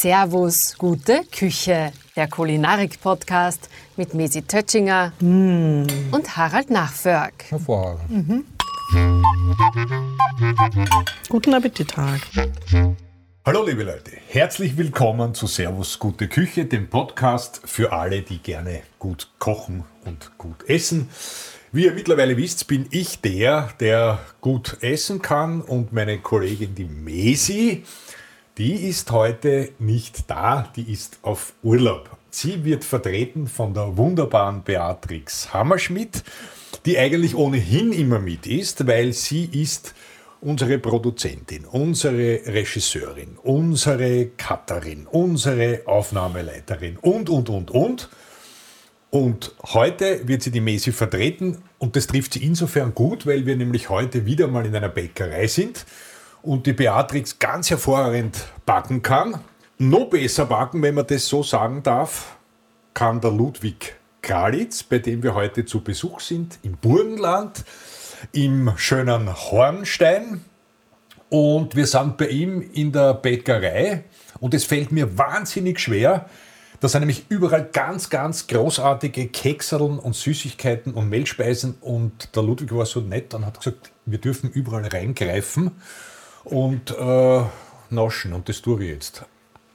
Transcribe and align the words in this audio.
Servus, 0.00 0.76
gute 0.78 1.24
Küche, 1.30 1.92
der 2.16 2.26
Kulinarik-Podcast 2.26 3.68
mit 3.98 4.14
Mesi 4.14 4.40
Tötschinger 4.40 5.12
mm. 5.20 5.84
und 6.10 6.36
Harald 6.38 6.70
Nachförg. 6.70 7.34
Hervorragend. 7.50 8.10
Mhm. 8.10 8.44
Guten 11.28 11.52
Appetit, 11.52 11.94
Harald. 11.98 12.22
Hallo 13.44 13.62
liebe 13.66 13.82
Leute, 13.82 14.12
herzlich 14.28 14.78
willkommen 14.78 15.34
zu 15.34 15.46
Servus 15.46 15.98
Gute 15.98 16.28
Küche, 16.28 16.64
dem 16.64 16.88
Podcast 16.88 17.60
für 17.66 17.92
alle, 17.92 18.22
die 18.22 18.38
gerne 18.38 18.80
gut 18.98 19.28
kochen 19.38 19.84
und 20.06 20.30
gut 20.38 20.66
essen. 20.66 21.10
Wie 21.72 21.84
ihr 21.84 21.92
mittlerweile 21.92 22.38
wisst, 22.38 22.66
bin 22.68 22.86
ich 22.90 23.20
der, 23.20 23.68
der 23.78 24.18
gut 24.40 24.78
essen 24.80 25.20
kann 25.20 25.60
und 25.60 25.92
meine 25.92 26.18
Kollegin, 26.20 26.74
die 26.74 26.86
Mesi, 26.86 27.84
die 28.58 28.88
ist 28.88 29.10
heute 29.10 29.70
nicht 29.78 30.30
da, 30.30 30.70
die 30.74 30.92
ist 30.92 31.18
auf 31.22 31.54
Urlaub. 31.62 32.16
Sie 32.30 32.64
wird 32.64 32.84
vertreten 32.84 33.46
von 33.46 33.74
der 33.74 33.96
wunderbaren 33.96 34.62
Beatrix 34.62 35.52
Hammerschmidt, 35.52 36.22
die 36.86 36.98
eigentlich 36.98 37.34
ohnehin 37.34 37.92
immer 37.92 38.18
mit 38.18 38.46
ist, 38.46 38.86
weil 38.86 39.12
sie 39.12 39.44
ist 39.46 39.94
unsere 40.40 40.78
Produzentin, 40.78 41.64
unsere 41.66 42.40
Regisseurin, 42.46 43.36
unsere 43.42 44.30
Cutterin, 44.36 45.06
unsere 45.06 45.82
Aufnahmeleiterin 45.86 46.96
und, 46.98 47.28
und, 47.28 47.48
und, 47.48 47.70
und. 47.70 48.08
Und 49.10 49.54
heute 49.64 50.26
wird 50.28 50.42
sie 50.42 50.52
die 50.52 50.60
Mesi 50.60 50.92
vertreten 50.92 51.58
und 51.78 51.96
das 51.96 52.06
trifft 52.06 52.34
sie 52.34 52.44
insofern 52.44 52.94
gut, 52.94 53.26
weil 53.26 53.44
wir 53.44 53.56
nämlich 53.56 53.88
heute 53.88 54.24
wieder 54.24 54.46
mal 54.46 54.64
in 54.64 54.76
einer 54.76 54.88
Bäckerei 54.88 55.48
sind 55.48 55.84
und 56.42 56.66
die 56.66 56.72
Beatrix 56.72 57.38
ganz 57.38 57.70
hervorragend 57.70 58.46
backen 58.66 59.02
kann. 59.02 59.40
Noch 59.78 60.10
besser 60.10 60.46
backen, 60.46 60.82
wenn 60.82 60.94
man 60.94 61.06
das 61.06 61.26
so 61.26 61.42
sagen 61.42 61.82
darf, 61.82 62.36
kann 62.94 63.20
der 63.20 63.30
Ludwig 63.30 63.96
Kralitz, 64.22 64.82
bei 64.82 64.98
dem 64.98 65.22
wir 65.22 65.34
heute 65.34 65.64
zu 65.64 65.82
Besuch 65.82 66.20
sind, 66.20 66.58
im 66.62 66.76
Burgenland, 66.76 67.64
im 68.32 68.72
schönen 68.76 69.34
Hornstein. 69.34 70.44
Und 71.30 71.76
wir 71.76 71.86
sind 71.86 72.16
bei 72.16 72.28
ihm 72.28 72.60
in 72.72 72.92
der 72.92 73.14
Bäckerei 73.14 74.04
und 74.40 74.52
es 74.52 74.64
fällt 74.64 74.92
mir 74.92 75.16
wahnsinnig 75.16 75.78
schwer, 75.78 76.26
da 76.80 76.88
sind 76.88 77.00
nämlich 77.00 77.26
überall 77.28 77.68
ganz, 77.70 78.08
ganz 78.08 78.46
großartige 78.46 79.28
Kekseln 79.28 79.98
und 79.98 80.16
Süßigkeiten 80.16 80.94
und 80.94 81.10
Mehlspeisen. 81.10 81.74
Und 81.82 82.34
der 82.34 82.42
Ludwig 82.42 82.74
war 82.74 82.86
so 82.86 83.00
nett 83.00 83.34
und 83.34 83.44
hat 83.44 83.58
gesagt, 83.58 83.90
wir 84.06 84.16
dürfen 84.16 84.50
überall 84.50 84.86
reingreifen 84.86 85.72
und 86.44 86.90
äh, 86.90 87.42
naschen. 87.90 88.32
Und 88.32 88.48
das 88.48 88.62
tue 88.62 88.84
ich 88.84 88.90
jetzt. 88.90 89.24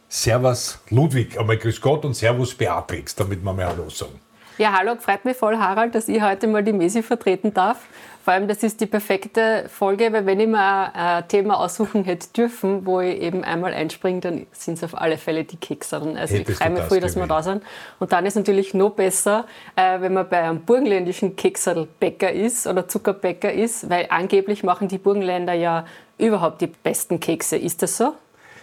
Servus 0.08 0.80
Ludwig, 0.89 1.38
einmal 1.38 1.58
grüß 1.58 1.81
Gott 1.81 2.05
und 2.05 2.13
Servus 2.13 2.55
Beatrix, 2.55 3.16
damit 3.16 3.44
wir 3.44 3.53
mal 3.53 3.66
Hallo 3.66 3.89
sagen. 3.89 4.19
Ja, 4.58 4.72
hallo, 4.72 4.95
freut 4.98 5.25
mich 5.25 5.36
voll, 5.36 5.58
Harald, 5.58 5.95
dass 5.95 6.08
ich 6.08 6.22
heute 6.22 6.48
mal 6.48 6.64
die 6.64 6.72
Mesi 6.72 7.03
vertreten 7.03 7.53
darf. 7.53 7.78
Vor 8.23 8.34
allem, 8.34 8.48
das 8.48 8.64
ist 8.64 8.80
die 8.80 8.86
perfekte 8.86 9.66
Folge, 9.67 10.14
weil 10.14 10.25
wenn 10.25 10.39
ich 10.39 10.48
mir 10.48 10.95
ein 10.95 11.28
Thema 11.28 11.59
aussuchen 11.59 12.06
hätte 12.06 12.30
dürfen, 12.30 12.86
wo 12.86 13.02
ich 13.02 13.22
eben 13.22 13.44
einmal 13.44 13.73
einspringe, 13.73 14.22
dann 14.22 14.48
sind 14.53 14.76
es 14.76 14.83
auf 14.86 14.98
alle 14.98 15.17
Fälle 15.17 15.44
die 15.44 15.58
Kekserin. 15.58 16.17
Also 16.17 16.36
Hättest 16.36 16.52
ich 16.52 16.58
freue 16.58 16.70
mich 16.70 16.83
voll, 16.83 17.02
dass 17.02 17.17
wir 17.17 17.28
da 17.28 17.44
sind. 17.44 17.64
Und 18.00 18.14
dann 18.14 18.26
ist 18.26 18.36
natürlich 18.36 18.73
noch 18.73 18.92
besser, 18.92 19.45
äh, 19.76 20.00
wenn 20.00 20.14
man 20.14 20.30
bei 20.30 20.42
einem 20.42 20.61
burgenländischen 20.61 21.36
Kekserlbäcker 21.36 22.31
ist 22.31 22.66
oder 22.66 22.88
Zuckerbäcker 22.88 23.52
ist, 23.52 23.89
weil 23.89 24.08
angeblich 24.09 24.64
machen 24.64 24.87
die 24.87 24.99
Burgenländer 24.99 25.54
ja 25.54 25.86
überhaupt 26.17 26.61
die 26.61 26.67
besten 26.67 27.20
Kekse. 27.20 27.58
Ist 27.58 27.83
das 27.83 27.98
so? 27.98 28.14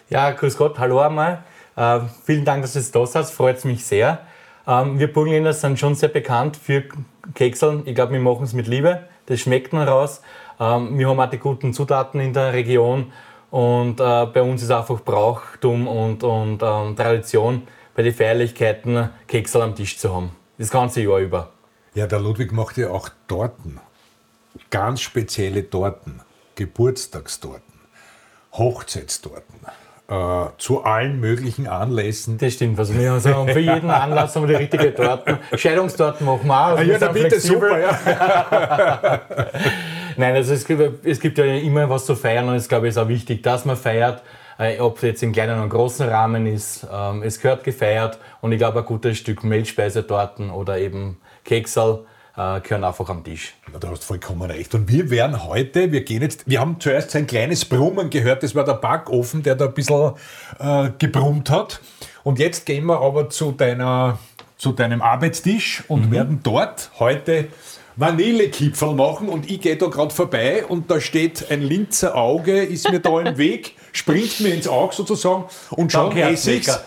Ja, 0.08 0.30
grüß 0.30 0.56
Gott, 0.56 0.78
hallo 0.78 1.00
einmal. 1.00 1.44
Äh, 1.76 2.00
vielen 2.24 2.46
Dank, 2.46 2.62
dass 2.62 2.72
du 2.72 2.80
da 2.98 3.06
seid, 3.06 3.26
freut 3.26 3.62
mich 3.66 3.84
sehr. 3.84 4.20
Ähm, 4.66 4.98
wir 4.98 5.12
Burgenländer 5.12 5.52
sind 5.52 5.78
schon 5.78 5.94
sehr 5.94 6.08
bekannt 6.08 6.56
für 6.56 6.84
Kekseln. 7.34 7.82
Ich 7.86 7.94
glaube, 7.94 8.12
wir 8.12 8.20
machen 8.20 8.44
es 8.44 8.52
mit 8.52 8.66
Liebe. 8.66 9.08
Das 9.26 9.40
schmeckt 9.40 9.72
man 9.72 9.88
raus. 9.88 10.22
Ähm, 10.60 10.98
wir 10.98 11.08
haben 11.08 11.20
auch 11.20 11.30
die 11.30 11.38
guten 11.38 11.72
Zutaten 11.72 12.20
in 12.20 12.32
der 12.32 12.52
Region. 12.52 13.12
Und 13.50 14.00
äh, 14.00 14.26
bei 14.26 14.42
uns 14.42 14.62
ist 14.62 14.70
einfach 14.70 15.00
Brauchtum 15.00 15.86
und, 15.86 16.24
und 16.24 16.62
ähm, 16.62 16.96
Tradition, 16.96 17.62
bei 17.94 18.02
den 18.02 18.14
Feierlichkeiten 18.14 19.10
Keksel 19.26 19.62
am 19.62 19.74
Tisch 19.74 19.98
zu 19.98 20.14
haben. 20.14 20.30
Das 20.56 20.70
ganze 20.70 21.02
Jahr 21.02 21.18
über. 21.18 21.50
Ja, 21.94 22.06
der 22.06 22.20
Ludwig 22.20 22.52
macht 22.52 22.78
ja 22.78 22.90
auch 22.90 23.10
Torten. 23.28 23.78
Ganz 24.70 25.02
spezielle 25.02 25.68
Torten. 25.68 26.22
Geburtstagstorten, 26.54 27.80
Hochzeitstorten. 28.52 29.60
Äh, 30.08 30.46
zu 30.58 30.84
allen 30.84 31.20
möglichen 31.20 31.66
Anlässen. 31.68 32.36
Das 32.36 32.54
stimmt. 32.54 32.78
Also 32.78 32.92
wir 32.94 33.12
haben 33.12 33.48
für 33.48 33.60
jeden 33.60 33.88
Anlass 33.88 34.34
haben 34.34 34.42
wir 34.42 34.58
die 34.58 34.64
richtige 34.64 34.94
Torten. 34.94 35.38
Scheidungstorten 35.56 36.26
machen 36.26 36.46
wir 36.46 36.54
auch. 36.54 36.76
Also 36.76 36.82
ah, 36.82 36.92
ja, 36.92 36.98
da 36.98 37.12
bitte 37.12 37.40
super. 37.40 37.78
Ja. 37.78 39.20
Nein, 40.16 40.34
also 40.34 40.52
es 40.54 40.66
gibt, 40.66 41.06
es 41.06 41.20
gibt 41.20 41.38
ja 41.38 41.44
immer 41.44 41.88
was 41.88 42.04
zu 42.04 42.16
feiern 42.16 42.48
und 42.48 42.56
es 42.56 42.68
glaube 42.68 42.88
ich 42.88 42.90
ist 42.90 42.98
auch 42.98 43.08
wichtig, 43.08 43.42
dass 43.42 43.64
man 43.64 43.76
feiert. 43.76 44.22
Äh, 44.58 44.80
ob 44.80 44.96
es 44.96 45.02
jetzt 45.02 45.22
im 45.22 45.32
kleinen 45.32 45.58
oder 45.58 45.68
großen 45.68 46.06
Rahmen 46.06 46.46
ist, 46.46 46.86
ähm, 46.92 47.22
es 47.22 47.40
gehört 47.40 47.64
gefeiert 47.64 48.18
und 48.40 48.52
ich 48.52 48.58
glaube 48.58 48.80
ein 48.80 48.84
gutes 48.84 49.16
Stück 49.16 49.44
Mehlspeisetorten 49.44 50.50
oder 50.50 50.78
eben 50.78 51.18
Keksal 51.44 52.00
äh, 52.36 52.60
gehören 52.60 52.84
einfach 52.84 53.08
am 53.08 53.24
Tisch. 53.24 53.54
Ja, 53.72 53.78
da 53.78 53.88
hast 53.88 54.02
du 54.02 54.06
vollkommen 54.06 54.50
recht. 54.50 54.74
Und 54.74 54.88
wir 54.88 55.10
werden 55.10 55.44
heute, 55.44 55.92
wir 55.92 56.02
gehen 56.04 56.22
jetzt, 56.22 56.48
wir 56.48 56.60
haben 56.60 56.80
zuerst 56.80 57.10
sein 57.10 57.26
kleines 57.26 57.64
Brummen 57.64 58.10
gehört, 58.10 58.42
das 58.42 58.54
war 58.54 58.64
der 58.64 58.74
Backofen, 58.74 59.42
der 59.42 59.54
da 59.54 59.66
ein 59.66 59.74
bisschen 59.74 60.12
äh, 60.58 60.90
gebrummt 60.98 61.50
hat. 61.50 61.80
Und 62.24 62.38
jetzt 62.38 62.66
gehen 62.66 62.86
wir 62.86 63.00
aber 63.00 63.28
zu, 63.28 63.52
deiner, 63.52 64.18
zu 64.56 64.72
deinem 64.72 65.02
Arbeitstisch 65.02 65.84
und 65.88 66.06
mhm. 66.06 66.12
werden 66.12 66.40
dort 66.42 66.90
heute 66.98 67.48
Vanillekipferl 67.96 68.94
machen 68.94 69.28
und 69.28 69.50
ich 69.50 69.60
gehe 69.60 69.76
da 69.76 69.86
gerade 69.86 70.14
vorbei 70.14 70.64
und 70.64 70.90
da 70.90 70.98
steht 70.98 71.50
ein 71.50 71.60
Linzer 71.60 72.16
Auge, 72.16 72.62
ist 72.62 72.90
mir 72.90 73.00
da 73.00 73.20
im 73.20 73.36
Weg, 73.36 73.76
springt 73.92 74.40
mir 74.40 74.54
ins 74.54 74.66
Auge 74.66 74.94
sozusagen 74.94 75.44
und 75.70 75.92
schon 75.92 76.16
esse 76.16 76.52
ich's 76.52 76.80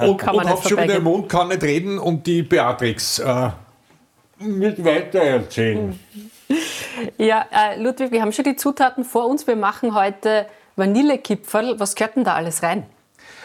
und, 0.00 0.22
und 0.22 0.48
hab 0.48 0.66
schon 0.66 0.82
wieder 0.82 0.96
im 0.96 1.04
Mund, 1.04 1.28
kann 1.28 1.48
nicht 1.48 1.62
reden 1.62 1.98
und 1.98 2.26
die 2.26 2.42
Beatrix 2.42 3.18
äh, 3.18 3.50
nicht 4.40 4.84
weitererzählen. 4.84 5.98
Ja, 7.16 7.46
äh, 7.52 7.80
Ludwig, 7.80 8.10
wir 8.10 8.20
haben 8.20 8.32
schon 8.32 8.44
die 8.44 8.56
Zutaten 8.56 9.04
vor 9.04 9.26
uns. 9.26 9.46
Wir 9.46 9.54
machen 9.54 9.94
heute 9.94 10.46
Vanillekipferl. 10.74 11.78
Was 11.78 11.94
gehört 11.94 12.16
denn 12.16 12.24
da 12.24 12.34
alles 12.34 12.62
rein? 12.64 12.84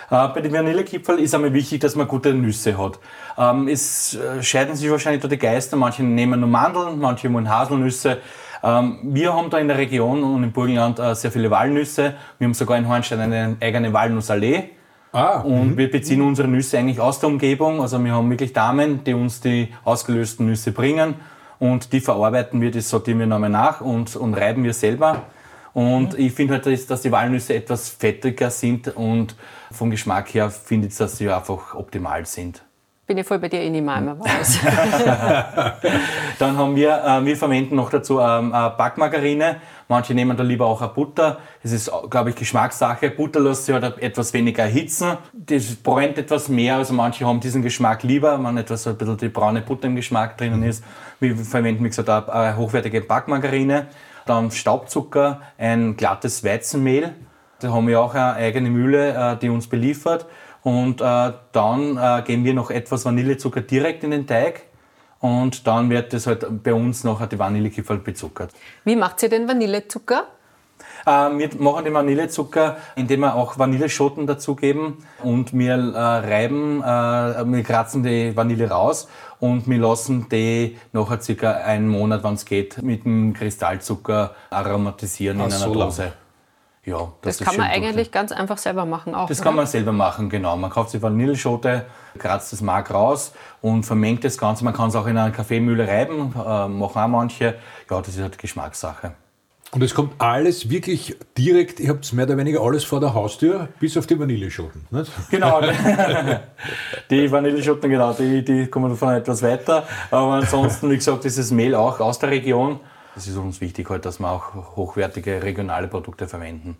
Äh, 0.09 0.27
bei 0.29 0.41
den 0.41 0.51
Vanillekipferl 0.51 1.19
ist 1.19 1.35
einmal 1.35 1.53
wichtig, 1.53 1.81
dass 1.81 1.95
man 1.95 2.07
gute 2.07 2.33
Nüsse 2.33 2.77
hat. 2.77 2.99
Ähm, 3.37 3.67
es 3.67 4.15
äh, 4.15 4.41
scheiden 4.41 4.75
sich 4.75 4.89
wahrscheinlich 4.89 5.21
da 5.21 5.27
die 5.27 5.37
Geister. 5.37 5.77
Manche 5.77 6.03
nehmen 6.03 6.39
nur 6.39 6.49
Mandeln, 6.49 6.99
manche 6.99 7.31
wollen 7.31 7.47
Haselnüsse. 7.47 8.17
Ähm, 8.63 8.99
wir 9.03 9.33
haben 9.33 9.51
da 9.51 9.59
in 9.59 9.67
der 9.67 9.77
Region 9.77 10.23
und 10.23 10.43
im 10.43 10.51
Burgenland 10.51 10.99
äh, 10.99 11.13
sehr 11.13 11.31
viele 11.31 11.51
Walnüsse. 11.51 12.15
Wir 12.39 12.45
haben 12.45 12.55
sogar 12.55 12.77
in 12.77 12.87
Hornstein 12.87 13.19
eine 13.19 13.57
eigene 13.61 13.93
Walnussallee. 13.93 14.71
Ah, 15.15 15.39
und 15.39 15.71
mhm. 15.71 15.77
wir 15.77 15.89
beziehen 15.89 16.21
unsere 16.21 16.49
Nüsse 16.49 16.77
eigentlich 16.77 16.99
aus 16.99 17.21
der 17.21 17.29
Umgebung. 17.29 17.79
Also 17.79 18.03
wir 18.03 18.11
haben 18.11 18.29
wirklich 18.29 18.51
Damen, 18.51 19.05
die 19.05 19.13
uns 19.13 19.39
die 19.39 19.69
ausgelösten 19.85 20.45
Nüsse 20.45 20.73
bringen 20.73 21.15
und 21.57 21.93
die 21.93 22.01
verarbeiten 22.01 22.59
wir, 22.59 22.69
das 22.69 22.89
sortieren 22.89 23.19
wir 23.19 23.25
nochmal 23.25 23.49
nach 23.49 23.79
und, 23.79 24.17
und 24.17 24.33
reiben 24.33 24.65
wir 24.65 24.73
selber. 24.73 25.21
Und 25.73 26.17
mhm. 26.17 26.19
ich 26.19 26.33
finde 26.33 26.55
halt, 26.55 26.89
dass 26.89 27.01
die 27.01 27.13
Walnüsse 27.13 27.55
etwas 27.55 27.87
fettiger 27.87 28.49
sind 28.49 28.89
und 28.89 29.37
vom 29.71 29.89
Geschmack 29.89 30.33
her 30.33 30.49
finde 30.49 30.89
ich, 30.89 30.97
dass 30.97 31.17
sie 31.17 31.29
einfach 31.29 31.75
optimal 31.75 32.25
sind. 32.25 32.64
Bin 33.07 33.19
ich 33.19 33.27
voll 33.27 33.37
bei 33.37 33.49
dir, 33.49 33.61
ich 33.61 33.69
nehme 33.69 33.93
einmal. 33.93 34.17
Dann 36.39 36.57
haben 36.57 36.75
wir, 36.75 37.03
äh, 37.05 37.23
wir 37.23 37.37
verwenden 37.37 37.75
noch 37.75 37.91
dazu 37.91 38.19
ähm, 38.19 38.49
Backmargarine. 38.49 39.57
Manche 39.87 40.15
nehmen 40.15 40.35
da 40.35 40.41
lieber 40.41 40.65
auch 40.65 40.81
eine 40.81 40.89
Butter. 40.89 41.37
Es 41.61 41.71
ist, 41.71 41.91
glaube 42.09 42.31
ich, 42.31 42.35
Geschmackssache. 42.35 43.11
Butter 43.11 43.39
lässt 43.41 43.65
sich 43.65 43.75
halt 43.75 43.99
etwas 43.99 44.33
weniger 44.33 44.63
erhitzen. 44.63 45.17
Das 45.33 45.75
bräunt 45.75 46.17
etwas 46.17 46.49
mehr. 46.49 46.77
Also 46.77 46.95
manche 46.95 47.27
haben 47.27 47.39
diesen 47.39 47.61
Geschmack 47.61 48.01
lieber, 48.01 48.43
wenn 48.43 48.57
etwas 48.57 48.81
so 48.81 48.89
ein 48.89 48.97
bisschen 48.97 49.17
die 49.17 49.29
braune 49.29 49.61
Butter 49.61 49.85
im 49.85 49.95
Geschmack 49.95 50.35
drinnen 50.39 50.63
ist. 50.63 50.83
Wir 51.19 51.37
verwenden, 51.37 51.83
wie 51.83 51.89
gesagt, 51.89 52.09
eine 52.09 52.57
hochwertige 52.57 53.01
Backmargarine. 53.01 53.85
Dann 54.25 54.49
Staubzucker, 54.49 55.41
ein 55.59 55.95
glattes 55.95 56.43
Weizenmehl. 56.43 57.13
Da 57.59 57.71
haben 57.71 57.87
wir 57.87 58.01
auch 58.01 58.15
eine 58.15 58.33
eigene 58.33 58.71
Mühle, 58.71 59.13
äh, 59.13 59.37
die 59.37 59.49
uns 59.49 59.67
beliefert. 59.67 60.25
Und 60.65 60.99
äh, 60.99 61.31
dann 61.51 61.95
äh, 61.95 62.23
geben 62.25 62.43
wir 62.43 62.55
noch 62.55 62.71
etwas 62.71 63.05
Vanillezucker 63.05 63.61
direkt 63.61 64.03
in 64.03 64.09
den 64.09 64.25
Teig. 64.25 64.63
Und 65.19 65.67
dann 65.67 65.91
wird 65.91 66.11
das 66.11 66.25
halt 66.25 66.63
bei 66.63 66.73
uns 66.73 67.03
nachher 67.03 67.27
die 67.27 67.37
Vanillekipferl 67.37 67.99
bezuckert. 67.99 68.49
Wie 68.83 68.95
macht 68.95 69.21
ihr 69.21 69.29
den 69.29 69.47
Vanillezucker? 69.47 70.23
Äh, 71.05 71.11
wir 71.11 71.49
machen 71.59 71.85
den 71.85 71.93
Vanillezucker, 71.93 72.77
indem 72.95 73.19
wir 73.19 73.35
auch 73.35 73.59
Vanilleschoten 73.59 74.25
dazugeben 74.25 75.05
und 75.21 75.53
wir 75.53 75.75
äh, 75.75 75.99
reiben, 75.99 76.81
äh, 76.81 76.85
wir 77.45 77.61
kratzen 77.61 78.01
die 78.01 78.35
Vanille 78.35 78.67
raus 78.67 79.07
und 79.39 79.69
wir 79.69 79.77
lassen 79.77 80.27
die 80.31 80.79
nachher 80.93 81.21
circa 81.21 81.51
einen 81.51 81.89
Monat, 81.89 82.23
wenn 82.23 82.33
es 82.33 82.45
geht, 82.45 82.81
mit 82.81 83.05
dem 83.05 83.33
Kristallzucker 83.33 84.33
aromatisieren 84.49 85.41
Ach, 85.41 85.45
in 85.45 85.53
einer 85.53 85.59
so 85.59 85.73
Dose. 85.73 86.13
Ja, 86.85 87.11
Das, 87.21 87.37
das 87.37 87.47
kann 87.47 87.57
man 87.57 87.71
schön 87.71 87.83
eigentlich 87.83 88.11
ganz 88.11 88.31
einfach 88.31 88.59
selber 88.59 88.85
machen 88.85 89.15
auch. 89.15 89.27
Das 89.27 89.39
oder? 89.39 89.45
kann 89.45 89.55
man 89.55 89.65
selber 89.65 89.91
machen, 89.91 90.29
genau. 90.29 90.55
Man 90.55 90.69
kauft 90.69 90.91
sich 90.91 91.01
Vanilleschote, 91.01 91.85
kratzt 92.19 92.53
das 92.53 92.61
Mark 92.61 92.93
raus 92.93 93.33
und 93.61 93.83
vermengt 93.83 94.23
das 94.23 94.37
Ganze. 94.37 94.63
Man 94.63 94.73
kann 94.73 94.89
es 94.89 94.95
auch 94.95 95.07
in 95.07 95.17
einer 95.17 95.31
Kaffeemühle 95.31 95.87
reiben, 95.87 96.33
äh, 96.35 96.67
machen 96.67 97.01
auch 97.01 97.07
manche. 97.07 97.55
Ja, 97.89 97.99
das 97.99 98.09
ist 98.09 98.21
halt 98.21 98.37
Geschmackssache. 98.37 99.13
Und 99.71 99.81
es 99.81 99.93
kommt 99.93 100.13
alles 100.19 100.69
wirklich 100.69 101.17
direkt, 101.37 101.79
ihr 101.79 101.89
habt 101.89 102.13
mehr 102.13 102.25
oder 102.25 102.37
weniger 102.37 102.61
alles 102.61 102.83
vor 102.83 102.99
der 102.99 103.13
Haustür, 103.13 103.67
bis 103.79 103.97
auf 103.97 104.05
die 104.07 104.17
Vanilleschoten. 104.17 104.87
Nicht? 104.91 105.11
Genau. 105.31 105.59
die 107.09 107.31
Vanilleschoten, 107.31 107.89
genau, 107.89 108.13
die, 108.13 108.45
die 108.45 108.67
kommen 108.67 108.95
von 108.95 109.15
etwas 109.15 109.41
weiter. 109.41 109.87
Aber 110.11 110.33
ansonsten, 110.33 110.89
wie 110.91 110.95
gesagt, 110.95 111.25
ist 111.25 111.39
das 111.39 111.51
Mehl 111.51 111.73
auch 111.73 111.99
aus 111.99 112.19
der 112.19 112.29
Region. 112.29 112.79
Es 113.15 113.27
ist 113.27 113.37
uns 113.37 113.61
wichtig, 113.61 113.89
halt, 113.89 114.05
dass 114.05 114.19
wir 114.19 114.29
auch 114.29 114.75
hochwertige 114.75 115.41
regionale 115.41 115.87
Produkte 115.87 116.27
verwenden. 116.27 116.77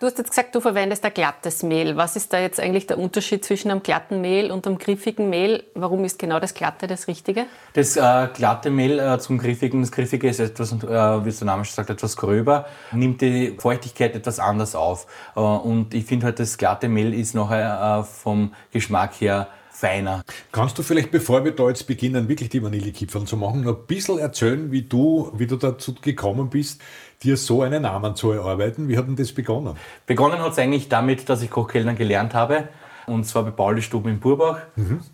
Du 0.00 0.06
hast 0.06 0.16
jetzt 0.16 0.30
gesagt, 0.30 0.54
du 0.54 0.60
verwendest 0.60 1.04
ein 1.04 1.12
glattes 1.12 1.64
Mehl. 1.64 1.96
Was 1.96 2.14
ist 2.14 2.32
da 2.32 2.38
jetzt 2.38 2.60
eigentlich 2.60 2.86
der 2.86 2.98
Unterschied 2.98 3.44
zwischen 3.44 3.68
einem 3.72 3.82
glatten 3.82 4.20
Mehl 4.20 4.52
und 4.52 4.64
einem 4.64 4.78
griffigen 4.78 5.28
Mehl? 5.28 5.64
Warum 5.74 6.04
ist 6.04 6.20
genau 6.20 6.38
das 6.38 6.54
glatte 6.54 6.86
das 6.86 7.08
Richtige? 7.08 7.46
Das 7.72 7.96
äh, 7.96 8.28
glatte 8.32 8.70
Mehl 8.70 9.00
äh, 9.00 9.18
zum 9.18 9.38
griffigen, 9.38 9.80
das 9.80 9.90
griffige 9.90 10.28
ist 10.28 10.38
etwas, 10.38 10.72
äh, 10.72 11.24
wie 11.24 11.28
es 11.30 11.38
der 11.38 11.46
Name 11.46 11.64
schon 11.64 11.74
sagt, 11.74 11.90
etwas 11.90 12.16
gröber, 12.16 12.66
nimmt 12.92 13.20
die 13.22 13.56
Feuchtigkeit 13.58 14.14
etwas 14.14 14.38
anders 14.38 14.76
auf. 14.76 15.08
Äh, 15.34 15.40
und 15.40 15.92
ich 15.94 16.04
finde 16.04 16.26
halt, 16.26 16.38
das 16.38 16.58
glatte 16.58 16.88
Mehl 16.88 17.12
ist 17.12 17.34
nachher 17.34 17.98
äh, 17.98 18.04
vom 18.04 18.54
Geschmack 18.70 19.14
her 19.20 19.48
feiner. 19.78 20.24
Kannst 20.50 20.76
du 20.78 20.82
vielleicht, 20.82 21.10
bevor 21.10 21.44
wir 21.44 21.52
da 21.52 21.68
jetzt 21.68 21.86
beginnen, 21.86 22.28
wirklich 22.28 22.48
die 22.48 22.62
Vanillekipferl 22.62 23.24
zu 23.24 23.36
machen, 23.36 23.62
noch 23.62 23.78
ein 23.78 23.86
bisschen 23.86 24.18
erzählen, 24.18 24.72
wie 24.72 24.82
du, 24.82 25.30
wie 25.36 25.46
du 25.46 25.56
dazu 25.56 25.94
gekommen 25.94 26.50
bist, 26.50 26.80
dir 27.22 27.36
so 27.36 27.62
einen 27.62 27.82
Namen 27.82 28.16
zu 28.16 28.32
erarbeiten? 28.32 28.88
Wie 28.88 28.98
hat 28.98 29.06
denn 29.06 29.16
das 29.16 29.32
begonnen? 29.32 29.76
Begonnen 30.06 30.40
hat 30.40 30.52
es 30.52 30.58
eigentlich 30.58 30.88
damit, 30.88 31.28
dass 31.28 31.42
ich 31.42 31.50
Kochkellner 31.50 31.94
gelernt 31.94 32.34
habe. 32.34 32.68
Und 33.06 33.24
zwar 33.24 33.44
bei 33.44 33.52
Pauli 33.52 33.80
Stuben 33.80 34.10
in 34.10 34.20
Burbach. 34.20 34.58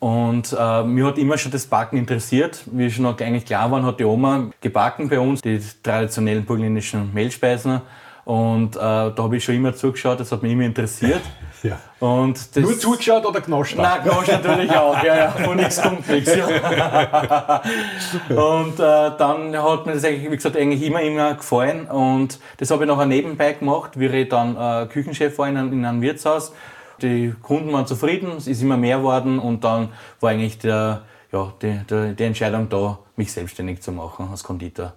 Und 0.01 0.57
äh, 0.59 0.83
mir 0.83 1.07
hat 1.07 1.17
immer 1.17 1.39
schon 1.39 1.53
das 1.53 1.67
Backen 1.67 1.97
interessiert. 1.97 2.65
Wie 2.73 2.91
schon 2.91 3.07
eigentlich 3.07 3.45
klar 3.45 3.71
war, 3.71 3.85
hat 3.85 4.01
die 4.01 4.05
Oma 4.05 4.51
gebacken 4.61 5.09
bei 5.09 5.21
uns, 5.21 5.43
die 5.43 5.61
traditionellen 5.83 6.45
burgenländischen 6.45 7.15
Mehlspeisen. 7.15 7.83
Und 8.25 8.75
äh, 8.75 8.81
da 8.81 9.15
habe 9.17 9.37
ich 9.37 9.45
schon 9.45 9.55
immer 9.55 9.75
zugeschaut, 9.77 10.19
das 10.19 10.33
hat 10.33 10.43
mich 10.43 10.53
immer 10.53 10.65
interessiert. 10.65 11.21
Ja. 11.65 11.79
Und 11.99 12.55
Nur 12.57 12.79
zugeschaut 12.79 13.25
oder 13.25 13.41
genascht? 13.41 13.75
Nein, 13.77 14.03
Gnasch 14.05 14.29
natürlich 14.29 14.71
auch, 14.71 15.03
ja, 15.03 15.17
ja, 15.17 15.31
von 15.31 15.57
nichts 15.57 15.81
kommt 15.81 16.07
nichts. 16.09 16.37
Ja. 16.37 16.47
Und 18.29 18.79
äh, 18.79 19.11
dann 19.19 19.57
hat 19.57 19.87
mir 19.87 19.95
das 19.95 20.05
eigentlich, 20.05 20.31
wie 20.31 20.37
gesagt, 20.37 20.57
eigentlich 20.57 20.83
immer, 20.83 21.01
immer 21.01 21.35
gefallen 21.35 21.87
und 21.87 22.39
das 22.59 22.71
habe 22.71 22.85
ich 22.85 22.89
nachher 22.89 23.07
nebenbei 23.07 23.53
gemacht, 23.55 23.99
wie 23.99 24.07
ich 24.07 24.29
dann 24.29 24.57
äh, 24.57 24.87
Küchenchef 24.87 25.39
war 25.39 25.49
in, 25.49 25.57
einem- 25.57 25.73
in 25.73 25.85
einem 25.87 26.03
Wirtshaus. 26.03 26.53
Die 27.03 27.35
Kunden 27.43 27.73
waren 27.73 27.87
zufrieden, 27.87 28.33
es 28.37 28.47
ist 28.47 28.63
immer 28.63 28.77
mehr 28.77 28.99
geworden 28.99 29.39
und 29.39 29.65
dann 29.65 29.89
war 30.21 30.31
eigentlich 30.31 30.59
der, 30.59 31.03
ja, 31.33 31.53
die, 31.63 31.81
die, 31.91 32.15
die 32.15 32.25
Entscheidung 32.25 32.69
da, 32.69 32.99
mich 33.17 33.33
selbstständig 33.33 33.81
zu 33.81 33.91
machen 33.93 34.29
als 34.31 34.45
Konditor. 34.45 34.93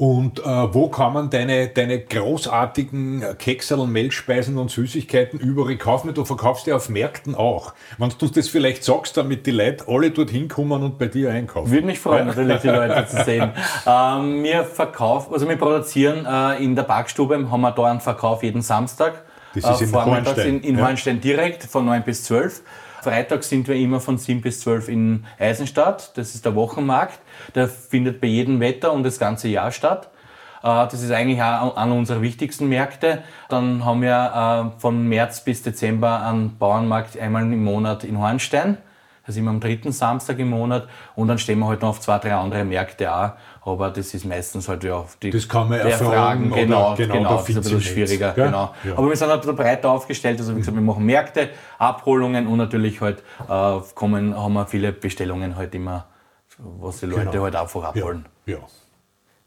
Und 0.00 0.38
äh, 0.38 0.44
wo 0.44 0.88
kann 0.88 1.12
man 1.12 1.28
deine, 1.28 1.68
deine 1.68 2.00
großartigen 2.00 3.36
Keksel, 3.38 3.86
Mehlspeisen 3.86 4.56
und 4.56 4.70
Süßigkeiten 4.70 5.38
überall 5.38 5.76
kaufen? 5.76 6.14
Du 6.14 6.24
verkaufst 6.24 6.66
ja 6.66 6.76
auf 6.76 6.88
Märkten 6.88 7.34
auch. 7.34 7.74
Wenn 7.98 8.08
du 8.18 8.28
das 8.28 8.48
vielleicht 8.48 8.82
sagst, 8.82 9.18
damit 9.18 9.44
die 9.44 9.50
Leute 9.50 9.84
alle 9.88 10.10
dorthin 10.10 10.48
kommen 10.48 10.82
und 10.82 10.96
bei 10.96 11.08
dir 11.08 11.30
einkaufen. 11.30 11.70
Würde 11.70 11.86
mich 11.86 11.98
freuen, 11.98 12.28
natürlich 12.28 12.62
die 12.62 12.68
Leute 12.68 13.06
zu 13.10 13.24
sehen. 13.24 13.52
Ähm, 13.86 14.42
wir 14.42 14.64
verkaufen, 14.64 15.34
also 15.34 15.46
wir 15.46 15.56
produzieren 15.56 16.24
äh, 16.24 16.64
in 16.64 16.74
der 16.74 16.84
Backstube, 16.84 17.50
haben 17.50 17.60
wir 17.60 17.72
da 17.72 17.84
einen 17.84 18.00
Verkauf 18.00 18.42
jeden 18.42 18.62
Samstag. 18.62 19.22
Das 19.54 19.70
ist 19.70 19.82
in 19.82 19.88
vormittags 19.88 20.28
Hohenstein, 20.28 20.48
In, 20.48 20.62
in 20.62 20.78
ja. 20.78 20.86
Hohenstein 20.86 21.20
direkt 21.20 21.64
von 21.64 21.84
9 21.84 22.04
bis 22.04 22.24
12. 22.24 22.62
Freitag 23.02 23.44
sind 23.44 23.66
wir 23.68 23.76
immer 23.76 24.00
von 24.00 24.18
7 24.18 24.40
bis 24.42 24.60
12 24.60 24.88
in 24.88 25.24
Eisenstadt. 25.38 26.16
Das 26.16 26.34
ist 26.34 26.44
der 26.44 26.54
Wochenmarkt. 26.54 27.18
Der 27.54 27.68
findet 27.68 28.20
bei 28.20 28.26
jedem 28.26 28.60
Wetter 28.60 28.92
und 28.92 29.02
das 29.04 29.18
ganze 29.18 29.48
Jahr 29.48 29.72
statt. 29.72 30.10
Äh, 30.62 30.66
Das 30.66 31.02
ist 31.02 31.10
eigentlich 31.10 31.42
auch 31.42 31.76
einer 31.76 31.94
unserer 31.94 32.20
wichtigsten 32.20 32.68
Märkte. 32.68 33.22
Dann 33.48 33.84
haben 33.84 34.02
wir 34.02 34.72
äh, 34.76 34.80
von 34.80 35.08
März 35.08 35.44
bis 35.44 35.62
Dezember 35.62 36.24
einen 36.24 36.58
Bauernmarkt 36.58 37.18
einmal 37.18 37.42
im 37.42 37.64
Monat 37.64 38.04
in 38.04 38.18
Hornstein. 38.18 38.76
Das 39.26 39.36
ist 39.36 39.40
immer 39.40 39.50
am 39.50 39.60
dritten 39.60 39.92
Samstag 39.92 40.38
im 40.38 40.50
Monat. 40.50 40.88
Und 41.14 41.28
dann 41.28 41.38
stehen 41.38 41.58
wir 41.60 41.68
halt 41.68 41.82
noch 41.82 41.90
auf 41.90 42.00
zwei, 42.00 42.18
drei 42.18 42.34
andere 42.34 42.64
Märkte 42.64 43.14
auch. 43.14 43.30
Aber 43.72 43.90
das 43.90 44.12
ist 44.14 44.24
meistens 44.24 44.68
halt 44.68 44.84
ja 44.84 44.94
auf 44.96 45.16
die 45.16 45.30
Das 45.30 45.48
kann 45.48 45.68
man 45.68 45.78
erfragen 45.80 46.50
Fragen. 46.50 46.52
oder- 46.52 46.60
Genau, 46.62 46.94
genau, 46.96 47.14
genau, 47.14 47.28
da 47.30 47.36
das 47.36 47.48
ist 47.48 47.56
ein 47.56 47.62
bisschen 47.62 47.80
schwieriger. 47.80 48.32
gell? 48.32 48.46
Genau. 48.46 48.74
Ja. 48.84 48.96
Aber 48.96 49.08
wir 49.08 49.16
sind 49.16 49.28
halt 49.28 49.38
ein 49.38 49.40
bisschen 49.40 49.56
breiter 49.56 49.90
aufgestellt. 49.90 50.38
Also 50.40 50.52
wie 50.54 50.58
gesagt, 50.58 50.76
wir 50.76 50.82
machen 50.82 51.04
Märkte, 51.04 51.50
Abholungen 51.78 52.46
und 52.46 52.58
natürlich 52.58 53.00
halt 53.00 53.22
äh, 53.48 53.78
kommen, 53.94 54.36
haben 54.36 54.52
wir 54.54 54.66
viele 54.66 54.92
Bestellungen 54.92 55.56
halt 55.56 55.74
immer, 55.74 56.06
was 56.58 57.00
die 57.00 57.06
Leute 57.06 57.30
Genau. 57.30 57.44
halt 57.44 57.56
einfach 57.56 57.82
Ja. 57.82 57.88
abholen. 57.88 58.26
ja. 58.46 58.58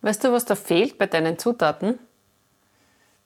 Weißt 0.02 0.24
du, 0.24 0.32
was 0.34 0.44
da 0.46 0.56
fehlt 0.56 0.98
bei 0.98 1.06
deinen 1.08 1.38
Zutaten? 1.40 1.98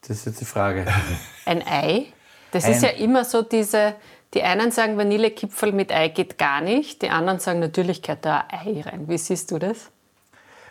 Das 0.01 0.11
ist 0.17 0.25
jetzt 0.27 0.41
die 0.41 0.45
Frage. 0.45 0.85
Ein 1.45 1.63
Ei. 1.65 2.05
Das 2.51 2.65
Ein- 2.65 2.71
ist 2.73 2.83
ja 2.83 2.89
immer 2.89 3.25
so 3.25 3.41
diese, 3.41 3.95
die 4.33 4.43
einen 4.43 4.71
sagen, 4.71 4.97
Vanillekipferl 4.97 5.71
mit 5.71 5.91
Ei 5.91 6.09
geht 6.09 6.37
gar 6.37 6.61
nicht, 6.61 7.01
die 7.01 7.09
anderen 7.09 7.39
sagen, 7.39 7.59
natürlich 7.59 8.01
gehört 8.01 8.25
da 8.25 8.45
ein 8.49 8.77
Ei 8.77 8.81
rein. 8.81 9.07
Wie 9.09 9.17
siehst 9.17 9.49
du 9.51 9.57
das? 9.57 9.89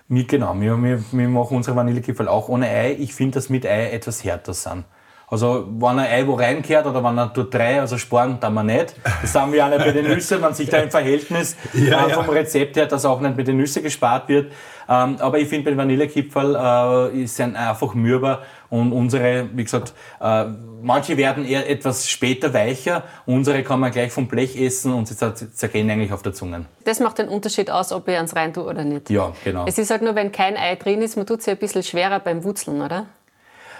Wir, 0.09 0.25
genau, 0.25 0.55
wir, 0.61 0.81
wir, 0.83 1.03
wir 1.11 1.29
machen 1.29 1.57
unsere 1.57 1.77
Vanillekipferl 1.77 2.29
auch 2.29 2.49
ohne 2.49 2.69
Ei. 2.69 2.97
Ich 2.99 3.15
finde, 3.15 3.35
dass 3.35 3.49
mit 3.49 3.67
Ei 3.67 3.91
etwas 3.91 4.23
härter 4.23 4.55
sind. 4.55 4.85
Also, 5.29 5.67
wenn 5.81 5.99
ein 5.99 6.07
Ei 6.07 6.25
wo 6.25 6.35
reinkehrt 6.35 6.87
oder 6.87 7.03
wenn 7.03 7.19
er 7.19 7.33
tut 7.33 7.53
drei, 7.53 7.81
also 7.81 7.99
sparen, 7.99 8.39
dann 8.39 8.55
wir 8.55 8.63
nicht. 8.63 8.95
Das 9.23 9.35
haben 9.35 9.53
wir 9.53 9.65
auch 9.65 9.71
nicht 9.71 9.81
bei 9.85 9.91
den 9.91 10.07
Nüssen, 10.07 10.41
man 10.41 10.55
sieht 10.55 10.73
da 10.73 10.79
im 10.79 10.91
Verhältnis 10.91 11.57
Ja, 11.75 12.07
äh, 12.07 12.11
vom 12.11 12.27
ja. 12.27 12.33
Rezept 12.33 12.77
her, 12.77 12.87
dass 12.87 13.05
auch 13.05 13.21
nicht 13.21 13.37
mit 13.37 13.49
den 13.49 13.57
Nüssen 13.57 13.83
gespart 13.83 14.29
wird. 14.29 14.53
Ähm, 14.89 15.17
aber 15.19 15.41
ich 15.41 15.49
finde, 15.49 15.73
bei 15.73 15.77
Vanillekipferl 15.77 17.11
äh, 17.13 17.25
ist 17.25 17.35
sie 17.35 17.43
einfach 17.43 17.93
mürber 17.95 18.43
und 18.71 18.93
unsere, 18.93 19.49
wie 19.55 19.65
gesagt, 19.65 19.93
äh, 20.21 20.45
manche 20.83 21.17
werden 21.17 21.45
eher 21.47 21.69
etwas 21.71 22.09
später 22.09 22.53
weicher, 22.55 23.05
unsere 23.27 23.63
kann 23.63 23.81
man 23.81 23.91
gleich 23.93 24.13
vom 24.13 24.27
Blech 24.29 24.61
essen 24.61 24.93
und 24.93 25.07
sie 25.09 25.15
zer- 25.15 25.35
zergehen 25.35 25.89
eigentlich 25.91 26.13
auf 26.13 26.23
der 26.23 26.33
Zunge. 26.35 26.67
Das 26.85 27.01
macht 27.01 27.19
den 27.19 27.29
Unterschied 27.29 27.71
aus, 27.71 27.93
ob 27.93 28.09
ich 28.09 28.17
eins 28.17 28.35
rein 28.37 28.53
tue 28.53 28.65
oder 28.65 28.85
nicht. 28.85 29.11
Ja, 29.11 29.33
genau. 29.45 29.65
Es 29.67 29.79
ist 29.79 29.91
halt 29.91 30.03
nur, 30.03 30.15
wenn 30.15 30.33
kein 30.33 30.57
Ei 30.57 30.75
drin 30.77 31.03
ist, 31.03 31.17
man 31.17 31.27
tut 31.27 31.41
es 31.41 31.47
ja 31.47 31.53
ein 31.53 31.59
bisschen 31.59 31.83
schwerer 31.83 32.21
beim 32.21 32.43
Wurzeln, 32.45 32.83
oder? 32.83 33.07